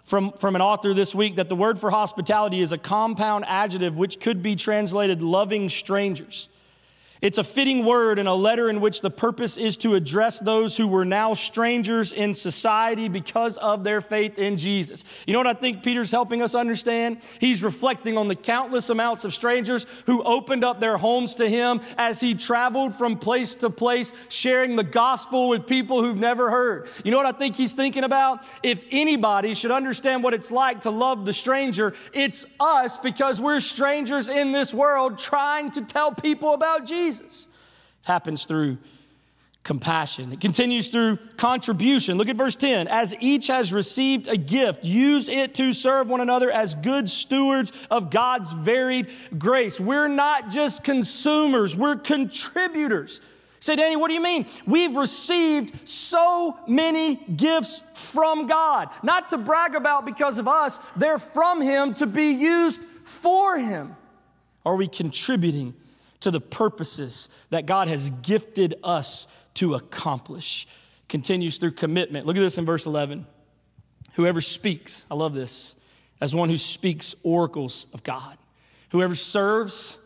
from, 0.02 0.32
from 0.32 0.56
an 0.56 0.62
author 0.62 0.94
this 0.94 1.14
week 1.14 1.36
that 1.36 1.48
the 1.48 1.54
word 1.54 1.78
for 1.78 1.90
hospitality 1.90 2.60
is 2.60 2.72
a 2.72 2.78
compound 2.78 3.44
adjective 3.46 3.96
which 3.96 4.18
could 4.18 4.42
be 4.42 4.56
translated 4.56 5.22
loving 5.22 5.68
strangers. 5.68 6.48
It's 7.22 7.38
a 7.38 7.44
fitting 7.44 7.84
word 7.84 8.18
in 8.18 8.26
a 8.26 8.34
letter 8.34 8.68
in 8.68 8.80
which 8.80 9.00
the 9.00 9.10
purpose 9.10 9.56
is 9.56 9.76
to 9.78 9.94
address 9.94 10.40
those 10.40 10.76
who 10.76 10.88
were 10.88 11.04
now 11.04 11.34
strangers 11.34 12.12
in 12.12 12.34
society 12.34 13.06
because 13.06 13.58
of 13.58 13.84
their 13.84 14.00
faith 14.00 14.40
in 14.40 14.56
Jesus. 14.56 15.04
You 15.24 15.32
know 15.32 15.38
what 15.38 15.46
I 15.46 15.54
think 15.54 15.84
Peter's 15.84 16.10
helping 16.10 16.42
us 16.42 16.56
understand? 16.56 17.18
He's 17.38 17.62
reflecting 17.62 18.18
on 18.18 18.26
the 18.26 18.34
countless 18.34 18.90
amounts 18.90 19.24
of 19.24 19.32
strangers 19.32 19.86
who 20.06 20.24
opened 20.24 20.64
up 20.64 20.80
their 20.80 20.96
homes 20.96 21.36
to 21.36 21.48
him 21.48 21.80
as 21.96 22.18
he 22.18 22.34
traveled 22.34 22.92
from 22.92 23.16
place 23.16 23.54
to 23.56 23.70
place, 23.70 24.12
sharing 24.28 24.74
the 24.74 24.82
gospel 24.82 25.48
with 25.48 25.64
people 25.64 26.02
who've 26.02 26.18
never 26.18 26.50
heard. 26.50 26.88
You 27.04 27.12
know 27.12 27.18
what 27.18 27.26
I 27.26 27.38
think 27.38 27.54
he's 27.54 27.72
thinking 27.72 28.02
about? 28.02 28.44
If 28.64 28.84
anybody 28.90 29.54
should 29.54 29.70
understand 29.70 30.24
what 30.24 30.34
it's 30.34 30.50
like 30.50 30.80
to 30.80 30.90
love 30.90 31.24
the 31.24 31.32
stranger, 31.32 31.94
it's 32.12 32.46
us 32.58 32.98
because 32.98 33.40
we're 33.40 33.60
strangers 33.60 34.28
in 34.28 34.50
this 34.50 34.74
world 34.74 35.20
trying 35.20 35.70
to 35.70 35.82
tell 35.82 36.10
people 36.10 36.54
about 36.54 36.84
Jesus. 36.84 37.11
Jesus. 37.18 37.48
It 38.02 38.06
happens 38.06 38.44
through 38.44 38.78
compassion. 39.64 40.32
It 40.32 40.40
continues 40.40 40.88
through 40.88 41.18
contribution. 41.36 42.18
Look 42.18 42.28
at 42.28 42.36
verse 42.36 42.56
10. 42.56 42.88
As 42.88 43.14
each 43.20 43.46
has 43.46 43.72
received 43.72 44.26
a 44.26 44.36
gift, 44.36 44.84
use 44.84 45.28
it 45.28 45.54
to 45.54 45.72
serve 45.72 46.08
one 46.08 46.20
another 46.20 46.50
as 46.50 46.74
good 46.74 47.08
stewards 47.08 47.72
of 47.90 48.10
God's 48.10 48.52
varied 48.52 49.08
grace. 49.38 49.78
We're 49.78 50.08
not 50.08 50.50
just 50.50 50.82
consumers, 50.82 51.76
we're 51.76 51.96
contributors. 51.96 53.20
Say, 53.60 53.76
Danny, 53.76 53.94
what 53.94 54.08
do 54.08 54.14
you 54.14 54.20
mean? 54.20 54.46
We've 54.66 54.96
received 54.96 55.88
so 55.88 56.58
many 56.66 57.14
gifts 57.14 57.84
from 57.94 58.48
God, 58.48 58.88
not 59.04 59.30
to 59.30 59.38
brag 59.38 59.76
about 59.76 60.04
because 60.04 60.38
of 60.38 60.48
us, 60.48 60.80
they're 60.96 61.20
from 61.20 61.60
Him 61.60 61.94
to 61.94 62.06
be 62.06 62.32
used 62.32 62.82
for 63.04 63.56
Him. 63.56 63.94
Are 64.66 64.74
we 64.74 64.88
contributing 64.88 65.74
to 66.22 66.30
the 66.30 66.40
purposes 66.40 67.28
that 67.50 67.66
God 67.66 67.88
has 67.88 68.10
gifted 68.22 68.74
us 68.82 69.28
to 69.54 69.74
accomplish. 69.74 70.66
Continues 71.08 71.58
through 71.58 71.72
commitment. 71.72 72.26
Look 72.26 72.36
at 72.36 72.40
this 72.40 72.58
in 72.58 72.64
verse 72.64 72.86
11. 72.86 73.26
Whoever 74.14 74.40
speaks, 74.40 75.04
I 75.10 75.14
love 75.14 75.34
this, 75.34 75.74
as 76.20 76.34
one 76.34 76.48
who 76.48 76.58
speaks 76.58 77.14
oracles 77.22 77.86
of 77.92 78.02
God. 78.02 78.36
Whoever 78.90 79.14
serves, 79.14 79.98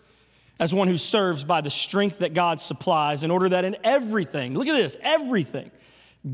as 0.58 0.72
one 0.72 0.88
who 0.88 0.98
serves 0.98 1.44
by 1.44 1.60
the 1.60 1.70
strength 1.70 2.18
that 2.18 2.34
God 2.34 2.60
supplies, 2.60 3.22
in 3.22 3.30
order 3.30 3.48
that 3.48 3.64
in 3.64 3.76
everything, 3.84 4.54
look 4.54 4.68
at 4.68 4.74
this, 4.74 4.96
everything, 5.02 5.70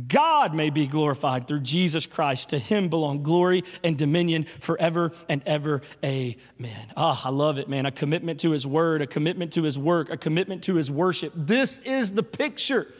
God 0.08 0.54
may 0.54 0.70
be 0.70 0.86
glorified 0.86 1.46
through 1.46 1.60
Jesus 1.60 2.06
Christ. 2.06 2.50
To 2.50 2.58
him 2.58 2.88
belong 2.88 3.22
glory 3.22 3.64
and 3.84 3.98
dominion 3.98 4.46
forever 4.60 5.12
and 5.28 5.42
ever. 5.44 5.82
Amen. 6.04 6.36
Ah, 6.96 7.20
oh, 7.24 7.28
I 7.28 7.30
love 7.30 7.58
it, 7.58 7.68
man. 7.68 7.84
A 7.84 7.90
commitment 7.90 8.40
to 8.40 8.50
his 8.52 8.66
word, 8.66 9.02
a 9.02 9.06
commitment 9.06 9.52
to 9.54 9.62
his 9.62 9.78
work, 9.78 10.10
a 10.10 10.16
commitment 10.16 10.62
to 10.64 10.74
his 10.74 10.90
worship. 10.90 11.32
This 11.36 11.78
is 11.80 12.12
the 12.12 12.22
picture 12.22 12.92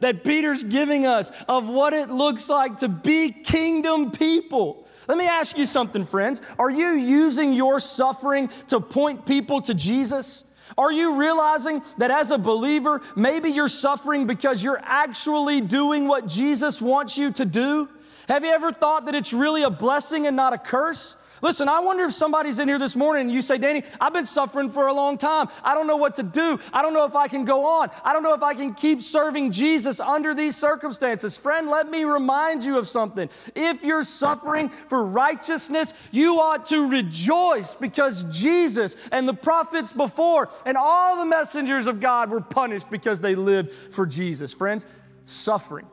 that 0.00 0.24
Peter's 0.24 0.62
giving 0.62 1.06
us 1.06 1.30
of 1.48 1.66
what 1.66 1.92
it 1.94 2.10
looks 2.10 2.48
like 2.48 2.78
to 2.78 2.88
be 2.88 3.30
kingdom 3.30 4.10
people. 4.10 4.86
Let 5.08 5.18
me 5.18 5.26
ask 5.26 5.56
you 5.56 5.66
something, 5.66 6.04
friends. 6.06 6.42
Are 6.58 6.70
you 6.70 6.94
using 6.94 7.52
your 7.52 7.80
suffering 7.80 8.50
to 8.68 8.80
point 8.80 9.26
people 9.26 9.60
to 9.62 9.74
Jesus? 9.74 10.44
Are 10.76 10.92
you 10.92 11.16
realizing 11.18 11.82
that 11.98 12.10
as 12.10 12.30
a 12.30 12.38
believer, 12.38 13.02
maybe 13.14 13.50
you're 13.50 13.68
suffering 13.68 14.26
because 14.26 14.62
you're 14.62 14.80
actually 14.82 15.60
doing 15.60 16.08
what 16.08 16.26
Jesus 16.26 16.80
wants 16.80 17.16
you 17.16 17.32
to 17.32 17.44
do? 17.44 17.88
Have 18.28 18.44
you 18.44 18.50
ever 18.50 18.72
thought 18.72 19.06
that 19.06 19.14
it's 19.14 19.32
really 19.32 19.62
a 19.62 19.70
blessing 19.70 20.26
and 20.26 20.36
not 20.36 20.52
a 20.52 20.58
curse? 20.58 21.16
Listen, 21.44 21.68
I 21.68 21.80
wonder 21.80 22.04
if 22.04 22.14
somebody's 22.14 22.58
in 22.58 22.68
here 22.68 22.78
this 22.78 22.96
morning 22.96 23.20
and 23.26 23.30
you 23.30 23.42
say, 23.42 23.58
Danny, 23.58 23.82
I've 24.00 24.14
been 24.14 24.24
suffering 24.24 24.70
for 24.70 24.86
a 24.86 24.94
long 24.94 25.18
time. 25.18 25.48
I 25.62 25.74
don't 25.74 25.86
know 25.86 25.98
what 25.98 26.14
to 26.14 26.22
do. 26.22 26.58
I 26.72 26.80
don't 26.80 26.94
know 26.94 27.04
if 27.04 27.14
I 27.14 27.28
can 27.28 27.44
go 27.44 27.66
on. 27.66 27.90
I 28.02 28.14
don't 28.14 28.22
know 28.22 28.32
if 28.32 28.42
I 28.42 28.54
can 28.54 28.72
keep 28.72 29.02
serving 29.02 29.52
Jesus 29.52 30.00
under 30.00 30.32
these 30.32 30.56
circumstances. 30.56 31.36
Friend, 31.36 31.68
let 31.68 31.90
me 31.90 32.04
remind 32.04 32.64
you 32.64 32.78
of 32.78 32.88
something. 32.88 33.28
If 33.54 33.84
you're 33.84 34.04
suffering 34.04 34.70
for 34.70 35.04
righteousness, 35.04 35.92
you 36.12 36.40
ought 36.40 36.64
to 36.70 36.88
rejoice 36.88 37.76
because 37.76 38.24
Jesus 38.30 38.96
and 39.12 39.28
the 39.28 39.34
prophets 39.34 39.92
before 39.92 40.48
and 40.64 40.78
all 40.78 41.18
the 41.18 41.26
messengers 41.26 41.86
of 41.86 42.00
God 42.00 42.30
were 42.30 42.40
punished 42.40 42.88
because 42.88 43.20
they 43.20 43.34
lived 43.34 43.70
for 43.92 44.06
Jesus. 44.06 44.54
Friends, 44.54 44.86
suffering 45.26 45.86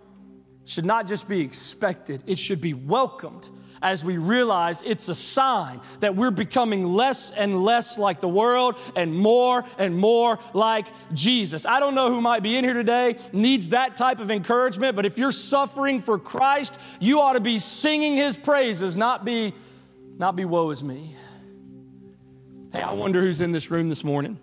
should 0.64 0.86
not 0.86 1.08
just 1.08 1.28
be 1.28 1.42
expected, 1.42 2.24
it 2.26 2.40
should 2.40 2.62
be 2.62 2.74
welcomed 2.74 3.50
as 3.82 4.04
we 4.04 4.18
realize 4.18 4.84
it's 4.84 5.10
a 5.10 5.16
sign 5.16 5.82
that 6.00 6.16
we're 6.16 6.32
becoming 6.32 6.84
less 6.84 7.32
and 7.32 7.64
less 7.64 7.98
like 7.98 8.20
the 8.20 8.30
world 8.30 8.76
and 8.96 9.16
more 9.16 9.64
and 9.78 9.98
more 9.98 10.40
like 10.54 10.88
Jesus. 11.14 11.66
I 11.66 11.80
don't 11.80 11.96
know 11.96 12.10
who 12.10 12.22
might 12.22 12.44
be 12.44 12.56
in 12.56 12.64
here 12.64 12.74
today 12.74 13.18
needs 13.34 13.70
that 13.70 13.98
type 13.98 14.20
of 14.20 14.32
encouragement, 14.32 14.96
but 14.96 15.06
if 15.06 15.18
you're 15.18 15.32
suffering 15.32 16.02
for 16.02 16.20
Christ, 16.20 16.78
you 17.00 17.22
ought 17.22 17.34
to 17.34 17.40
be 17.40 17.60
singing 17.60 18.18
his 18.18 18.36
praises, 18.36 18.96
not 18.96 19.26
be 19.26 19.54
not 20.18 20.36
be 20.36 20.46
woe 20.46 20.70
is 20.70 20.84
me. 20.84 21.16
Hey, 22.72 22.82
I 22.82 22.94
wonder 22.94 23.20
who's 23.22 23.42
in 23.42 23.52
this 23.52 23.72
room 23.72 23.90
this 23.90 24.04
morning. 24.04 24.40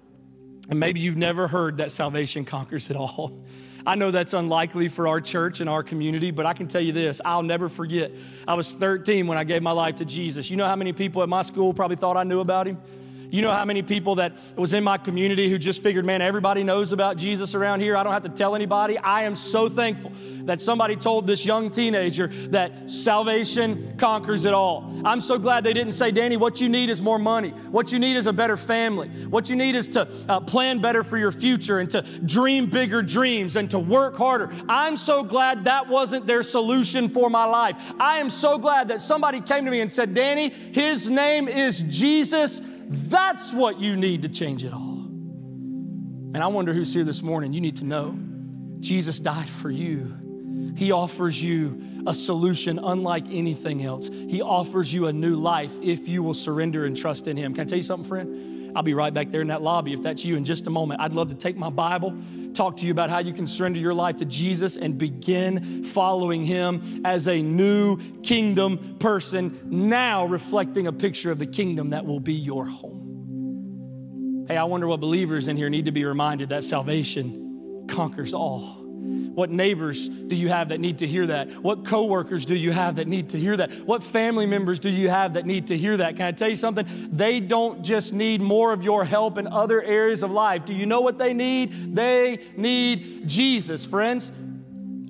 And 0.68 0.78
maybe 0.78 1.00
you've 1.00 1.16
never 1.16 1.48
heard 1.48 1.78
that 1.78 1.92
salvation 1.92 2.44
conquers 2.44 2.90
it 2.90 2.96
all. 2.96 3.44
I 3.88 3.94
know 3.94 4.10
that's 4.10 4.34
unlikely 4.34 4.88
for 4.88 5.08
our 5.08 5.18
church 5.18 5.60
and 5.60 5.70
our 5.70 5.82
community, 5.82 6.30
but 6.30 6.44
I 6.44 6.52
can 6.52 6.68
tell 6.68 6.82
you 6.82 6.92
this 6.92 7.22
I'll 7.24 7.42
never 7.42 7.70
forget. 7.70 8.12
I 8.46 8.52
was 8.52 8.74
13 8.74 9.26
when 9.26 9.38
I 9.38 9.44
gave 9.44 9.62
my 9.62 9.70
life 9.70 9.96
to 9.96 10.04
Jesus. 10.04 10.50
You 10.50 10.58
know 10.58 10.66
how 10.66 10.76
many 10.76 10.92
people 10.92 11.22
at 11.22 11.28
my 11.30 11.40
school 11.40 11.72
probably 11.72 11.96
thought 11.96 12.18
I 12.18 12.22
knew 12.24 12.40
about 12.40 12.66
him? 12.66 12.76
You 13.30 13.42
know 13.42 13.52
how 13.52 13.64
many 13.64 13.82
people 13.82 14.16
that 14.16 14.36
was 14.56 14.72
in 14.72 14.82
my 14.82 14.96
community 14.96 15.50
who 15.50 15.58
just 15.58 15.82
figured, 15.82 16.04
man, 16.04 16.22
everybody 16.22 16.64
knows 16.64 16.92
about 16.92 17.18
Jesus 17.18 17.54
around 17.54 17.80
here. 17.80 17.96
I 17.96 18.02
don't 18.02 18.12
have 18.12 18.22
to 18.22 18.30
tell 18.30 18.54
anybody. 18.54 18.96
I 18.96 19.22
am 19.22 19.36
so 19.36 19.68
thankful 19.68 20.12
that 20.44 20.62
somebody 20.62 20.96
told 20.96 21.26
this 21.26 21.44
young 21.44 21.70
teenager 21.70 22.28
that 22.48 22.90
salvation 22.90 23.96
conquers 23.98 24.46
it 24.46 24.54
all. 24.54 25.02
I'm 25.04 25.20
so 25.20 25.38
glad 25.38 25.62
they 25.62 25.74
didn't 25.74 25.92
say, 25.92 26.10
Danny, 26.10 26.38
what 26.38 26.58
you 26.58 26.70
need 26.70 26.88
is 26.88 27.02
more 27.02 27.18
money. 27.18 27.50
What 27.50 27.92
you 27.92 27.98
need 27.98 28.16
is 28.16 28.26
a 28.26 28.32
better 28.32 28.56
family. 28.56 29.08
What 29.08 29.50
you 29.50 29.56
need 29.56 29.74
is 29.74 29.88
to 29.88 30.08
uh, 30.28 30.40
plan 30.40 30.78
better 30.78 31.04
for 31.04 31.18
your 31.18 31.32
future 31.32 31.80
and 31.80 31.90
to 31.90 32.02
dream 32.02 32.70
bigger 32.70 33.02
dreams 33.02 33.56
and 33.56 33.70
to 33.70 33.78
work 33.78 34.16
harder. 34.16 34.50
I'm 34.70 34.96
so 34.96 35.22
glad 35.22 35.64
that 35.64 35.86
wasn't 35.86 36.26
their 36.26 36.42
solution 36.42 37.10
for 37.10 37.28
my 37.28 37.44
life. 37.44 37.76
I 38.00 38.18
am 38.18 38.30
so 38.30 38.56
glad 38.56 38.88
that 38.88 39.02
somebody 39.02 39.42
came 39.42 39.66
to 39.66 39.70
me 39.70 39.80
and 39.82 39.92
said, 39.92 40.14
Danny, 40.14 40.48
his 40.48 41.10
name 41.10 41.46
is 41.46 41.82
Jesus 41.82 42.62
that's 42.88 43.52
what 43.52 43.80
you 43.80 43.96
need 43.96 44.22
to 44.22 44.28
change 44.28 44.64
it 44.64 44.72
all. 44.72 45.04
And 46.34 46.38
I 46.38 46.46
wonder 46.46 46.72
who's 46.72 46.92
here 46.92 47.04
this 47.04 47.22
morning. 47.22 47.52
You 47.52 47.60
need 47.60 47.76
to 47.76 47.84
know 47.84 48.18
Jesus 48.80 49.20
died 49.20 49.48
for 49.48 49.70
you. 49.70 50.74
He 50.76 50.92
offers 50.92 51.42
you 51.42 52.02
a 52.06 52.14
solution 52.14 52.78
unlike 52.78 53.26
anything 53.30 53.84
else. 53.84 54.08
He 54.08 54.40
offers 54.40 54.92
you 54.92 55.08
a 55.08 55.12
new 55.12 55.34
life 55.34 55.72
if 55.82 56.08
you 56.08 56.22
will 56.22 56.34
surrender 56.34 56.86
and 56.86 56.96
trust 56.96 57.28
in 57.28 57.36
Him. 57.36 57.54
Can 57.54 57.62
I 57.62 57.64
tell 57.64 57.78
you 57.78 57.82
something, 57.82 58.08
friend? 58.08 58.72
I'll 58.76 58.82
be 58.82 58.94
right 58.94 59.12
back 59.12 59.30
there 59.30 59.40
in 59.40 59.48
that 59.48 59.62
lobby 59.62 59.92
if 59.92 60.02
that's 60.02 60.24
you 60.24 60.36
in 60.36 60.44
just 60.44 60.66
a 60.66 60.70
moment. 60.70 61.00
I'd 61.00 61.12
love 61.12 61.28
to 61.30 61.34
take 61.34 61.56
my 61.56 61.70
Bible, 61.70 62.14
talk 62.58 62.76
to 62.78 62.84
you 62.84 62.90
about 62.90 63.08
how 63.08 63.20
you 63.20 63.32
can 63.32 63.46
surrender 63.46 63.78
your 63.78 63.94
life 63.94 64.16
to 64.16 64.24
Jesus 64.24 64.76
and 64.76 64.98
begin 64.98 65.84
following 65.84 66.44
Him 66.44 67.02
as 67.04 67.28
a 67.28 67.40
new 67.40 67.98
kingdom 68.22 68.96
person, 68.98 69.60
now 69.64 70.26
reflecting 70.26 70.88
a 70.88 70.92
picture 70.92 71.30
of 71.30 71.38
the 71.38 71.46
kingdom 71.46 71.90
that 71.90 72.04
will 72.04 72.18
be 72.18 72.34
your 72.34 72.64
home. 72.66 74.44
Hey, 74.48 74.56
I 74.56 74.64
wonder 74.64 74.88
what 74.88 74.98
believers 74.98 75.46
in 75.46 75.56
here 75.56 75.70
need 75.70 75.84
to 75.84 75.92
be 75.92 76.04
reminded 76.04 76.48
that 76.48 76.64
salvation 76.64 77.86
conquers 77.88 78.34
all. 78.34 78.87
What 79.34 79.50
neighbors 79.50 80.08
do 80.08 80.34
you 80.34 80.48
have 80.48 80.70
that 80.70 80.80
need 80.80 80.98
to 80.98 81.06
hear 81.06 81.28
that? 81.28 81.50
What 81.62 81.84
coworkers 81.84 82.44
do 82.44 82.56
you 82.56 82.72
have 82.72 82.96
that 82.96 83.06
need 83.06 83.30
to 83.30 83.38
hear 83.38 83.56
that? 83.56 83.72
What 83.86 84.02
family 84.02 84.46
members 84.46 84.80
do 84.80 84.90
you 84.90 85.08
have 85.08 85.34
that 85.34 85.46
need 85.46 85.68
to 85.68 85.78
hear 85.78 85.96
that? 85.98 86.16
Can 86.16 86.26
I 86.26 86.32
tell 86.32 86.48
you 86.48 86.56
something? 86.56 86.86
They 87.12 87.38
don't 87.38 87.84
just 87.84 88.12
need 88.12 88.40
more 88.40 88.72
of 88.72 88.82
your 88.82 89.04
help 89.04 89.38
in 89.38 89.46
other 89.46 89.80
areas 89.80 90.22
of 90.22 90.32
life. 90.32 90.64
Do 90.64 90.72
you 90.72 90.86
know 90.86 91.00
what 91.02 91.18
they 91.18 91.34
need? 91.34 91.94
They 91.94 92.38
need 92.56 93.28
Jesus, 93.28 93.84
friends. 93.84 94.32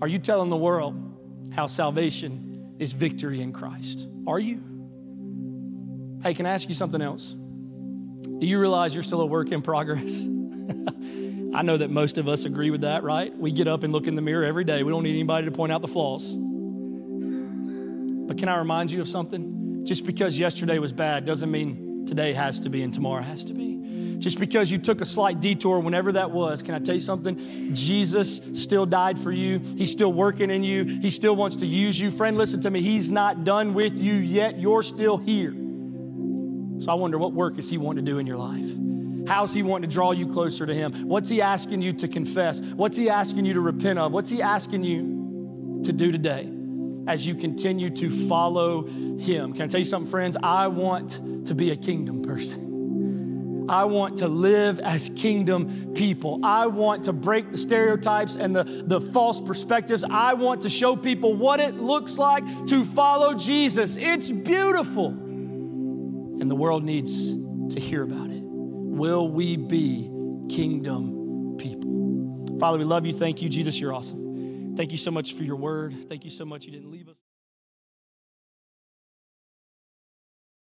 Are 0.03 0.09
you 0.09 0.19
telling 0.19 0.51
the 0.51 0.57
world 0.57 0.95
how 1.55 1.67
salvation 1.67 2.75
is 2.79 2.93
victory 2.93 3.41
in 3.41 3.53
Christ? 3.53 4.07
Are 4.27 4.39
you? 4.39 4.63
Hey, 6.23 6.35
can 6.35 6.47
I 6.47 6.51
ask 6.51 6.69
you 6.69 6.75
something 6.75 7.01
else? 7.01 7.31
Do 7.33 8.47
you 8.47 8.61
realize 8.61 8.93
you're 8.93 9.03
still 9.03 9.23
a 9.23 9.27
work 9.27 9.53
in 9.53 9.63
progress? 9.63 10.29
I 11.55 11.63
know 11.63 11.77
that 11.77 11.91
most 11.91 12.19
of 12.19 12.29
us 12.29 12.45
agree 12.45 12.71
with 12.71 12.83
that, 12.83 13.03
right? 13.03 13.37
We 13.37 13.51
get 13.53 13.69
up 13.69 13.83
and 13.83 13.93
look 13.93 14.07
in 14.07 14.15
the 14.15 14.23
mirror 14.23 14.45
every 14.45 14.65
day. 14.65 14.83
We 14.83 14.91
don't 14.91 15.03
need 15.03 15.15
anybody 15.15 15.47
to 15.47 15.53
point 15.53 15.73
out 15.73 15.81
the 15.81 15.89
flaws. 15.89 16.37
But 18.27 18.37
can 18.37 18.49
I 18.49 18.59
remind 18.59 18.91
you 18.91 19.01
of 19.01 19.09
something? 19.09 19.85
Just 19.85 20.05
because 20.05 20.39
yesterday 20.39 20.79
was 20.79 20.93
bad 20.93 21.25
doesn't 21.25 21.51
mean 21.51 22.05
today 22.07 22.35
has 22.35 22.61
to 22.61 22.69
be 22.69 22.83
and 22.83 22.93
tomorrow 22.93 23.23
has 23.23 23.47
to 23.47 23.55
be. 23.55 24.17
Just 24.19 24.39
because 24.41 24.71
you 24.71 24.79
took 24.79 25.01
a 25.01 25.07
slight 25.07 25.41
detour, 25.41 25.81
whenever 25.81 26.13
that 26.13 26.31
was, 26.31 26.61
can 26.61 26.75
I 26.75 26.81
tell 26.81 26.95
you 26.95 27.01
something? 27.01 27.75
Jesus 27.75 28.41
still 28.53 28.85
died 28.85 29.19
for 29.19 29.33
you. 29.33 29.61
He's 29.61 29.93
still 29.93 30.13
working 30.13 30.51
in 30.51 30.65
you. 30.65 30.85
He 30.85 31.11
still 31.11 31.37
wants 31.37 31.57
to 31.57 31.67
use 31.67 31.99
you. 31.99 32.11
Friend, 32.11 32.37
listen 32.37 32.61
to 32.63 32.71
me. 32.71 32.83
He's 32.83 33.11
not 33.11 33.45
done 33.45 33.75
with 33.75 33.99
you 33.99 34.15
yet. 34.15 34.59
You're 34.59 34.83
still 34.83 35.17
here. 35.17 35.53
So 35.53 36.91
I 36.91 36.95
wonder 36.95 37.17
what 37.17 37.33
work 37.33 37.59
is 37.59 37.71
He 37.71 37.79
wanting 37.79 38.05
to 38.05 38.11
do 38.11 38.19
in 38.19 38.27
your 38.27 38.39
life? 38.39 38.88
How's 39.29 39.53
He 39.53 39.63
wanting 39.63 39.91
to 39.91 39.93
draw 39.93 40.13
you 40.13 40.27
closer 40.27 40.65
to 40.65 40.75
Him? 40.75 41.07
What's 41.07 41.29
He 41.29 41.43
asking 41.43 41.83
you 41.83 41.93
to 41.93 42.09
confess? 42.09 42.63
What's 42.63 42.97
He 42.97 43.11
asking 43.11 43.45
you 43.45 43.53
to 43.53 43.61
repent 43.61 43.99
of? 43.99 44.11
What's 44.11 44.31
He 44.31 44.41
asking 44.41 44.85
you 44.85 45.83
to 45.85 45.93
do 45.93 46.11
today 46.11 46.51
as 47.07 47.27
you 47.27 47.35
continue 47.35 47.91
to 47.91 48.27
follow 48.27 48.87
Him? 48.87 49.53
Can 49.53 49.63
I 49.63 49.67
tell 49.67 49.81
you 49.81 49.85
something, 49.85 50.11
friends? 50.11 50.39
I 50.43 50.69
want 50.69 51.47
to 51.47 51.55
be 51.55 51.73
a 51.73 51.77
kingdom 51.77 52.23
person. 52.23 53.67
I 53.69 53.85
want 53.85 54.21
to 54.21 54.29
live 54.29 54.81
as 54.81 55.11
kingdom 55.11 55.93
people. 55.95 56.41
I 56.43 56.69
want 56.69 57.05
to 57.05 57.13
break 57.13 57.53
the 57.53 57.59
stereotypes 57.59 58.35
and 58.35 58.57
the, 58.57 58.65
the 58.65 58.99
false 58.99 59.43
perspectives. 59.43 60.05
I 60.11 60.33
want 60.33 60.63
to 60.63 60.71
show 60.71 60.97
people 60.97 61.35
what 61.35 61.61
it 61.61 61.75
looks 61.75 62.17
like 62.17 62.47
to 62.69 62.87
follow 62.87 63.35
Jesus. 63.35 63.97
It's 63.97 64.31
beautiful. 64.33 65.09
And 65.09 66.51
the 66.51 66.57
world 66.57 66.83
needs 66.83 67.35
to 67.75 67.79
hear 67.79 68.05
about 68.05 68.31
it 68.31 68.48
will 68.99 69.29
we 69.29 69.57
be 69.57 70.11
kingdom 70.49 71.57
people? 71.59 72.59
Father, 72.59 72.79
we 72.79 72.85
love 72.85 73.07
you. 73.07 73.13
Thank 73.13 73.41
you, 73.41 73.49
Jesus. 73.49 73.79
You're 73.79 73.95
awesome. 73.95 74.77
Thank 74.77 74.91
you 74.91 74.99
so 74.99 75.11
much 75.11 75.35
for 75.35 75.43
your 75.43 75.57
word. 75.57 76.09
Thank 76.09 76.25
you 76.25 76.31
so 76.31 76.45
much 76.45 76.65
you 76.65 76.73
didn't 76.73 76.91
leave 76.91 77.09
us. 77.09 77.28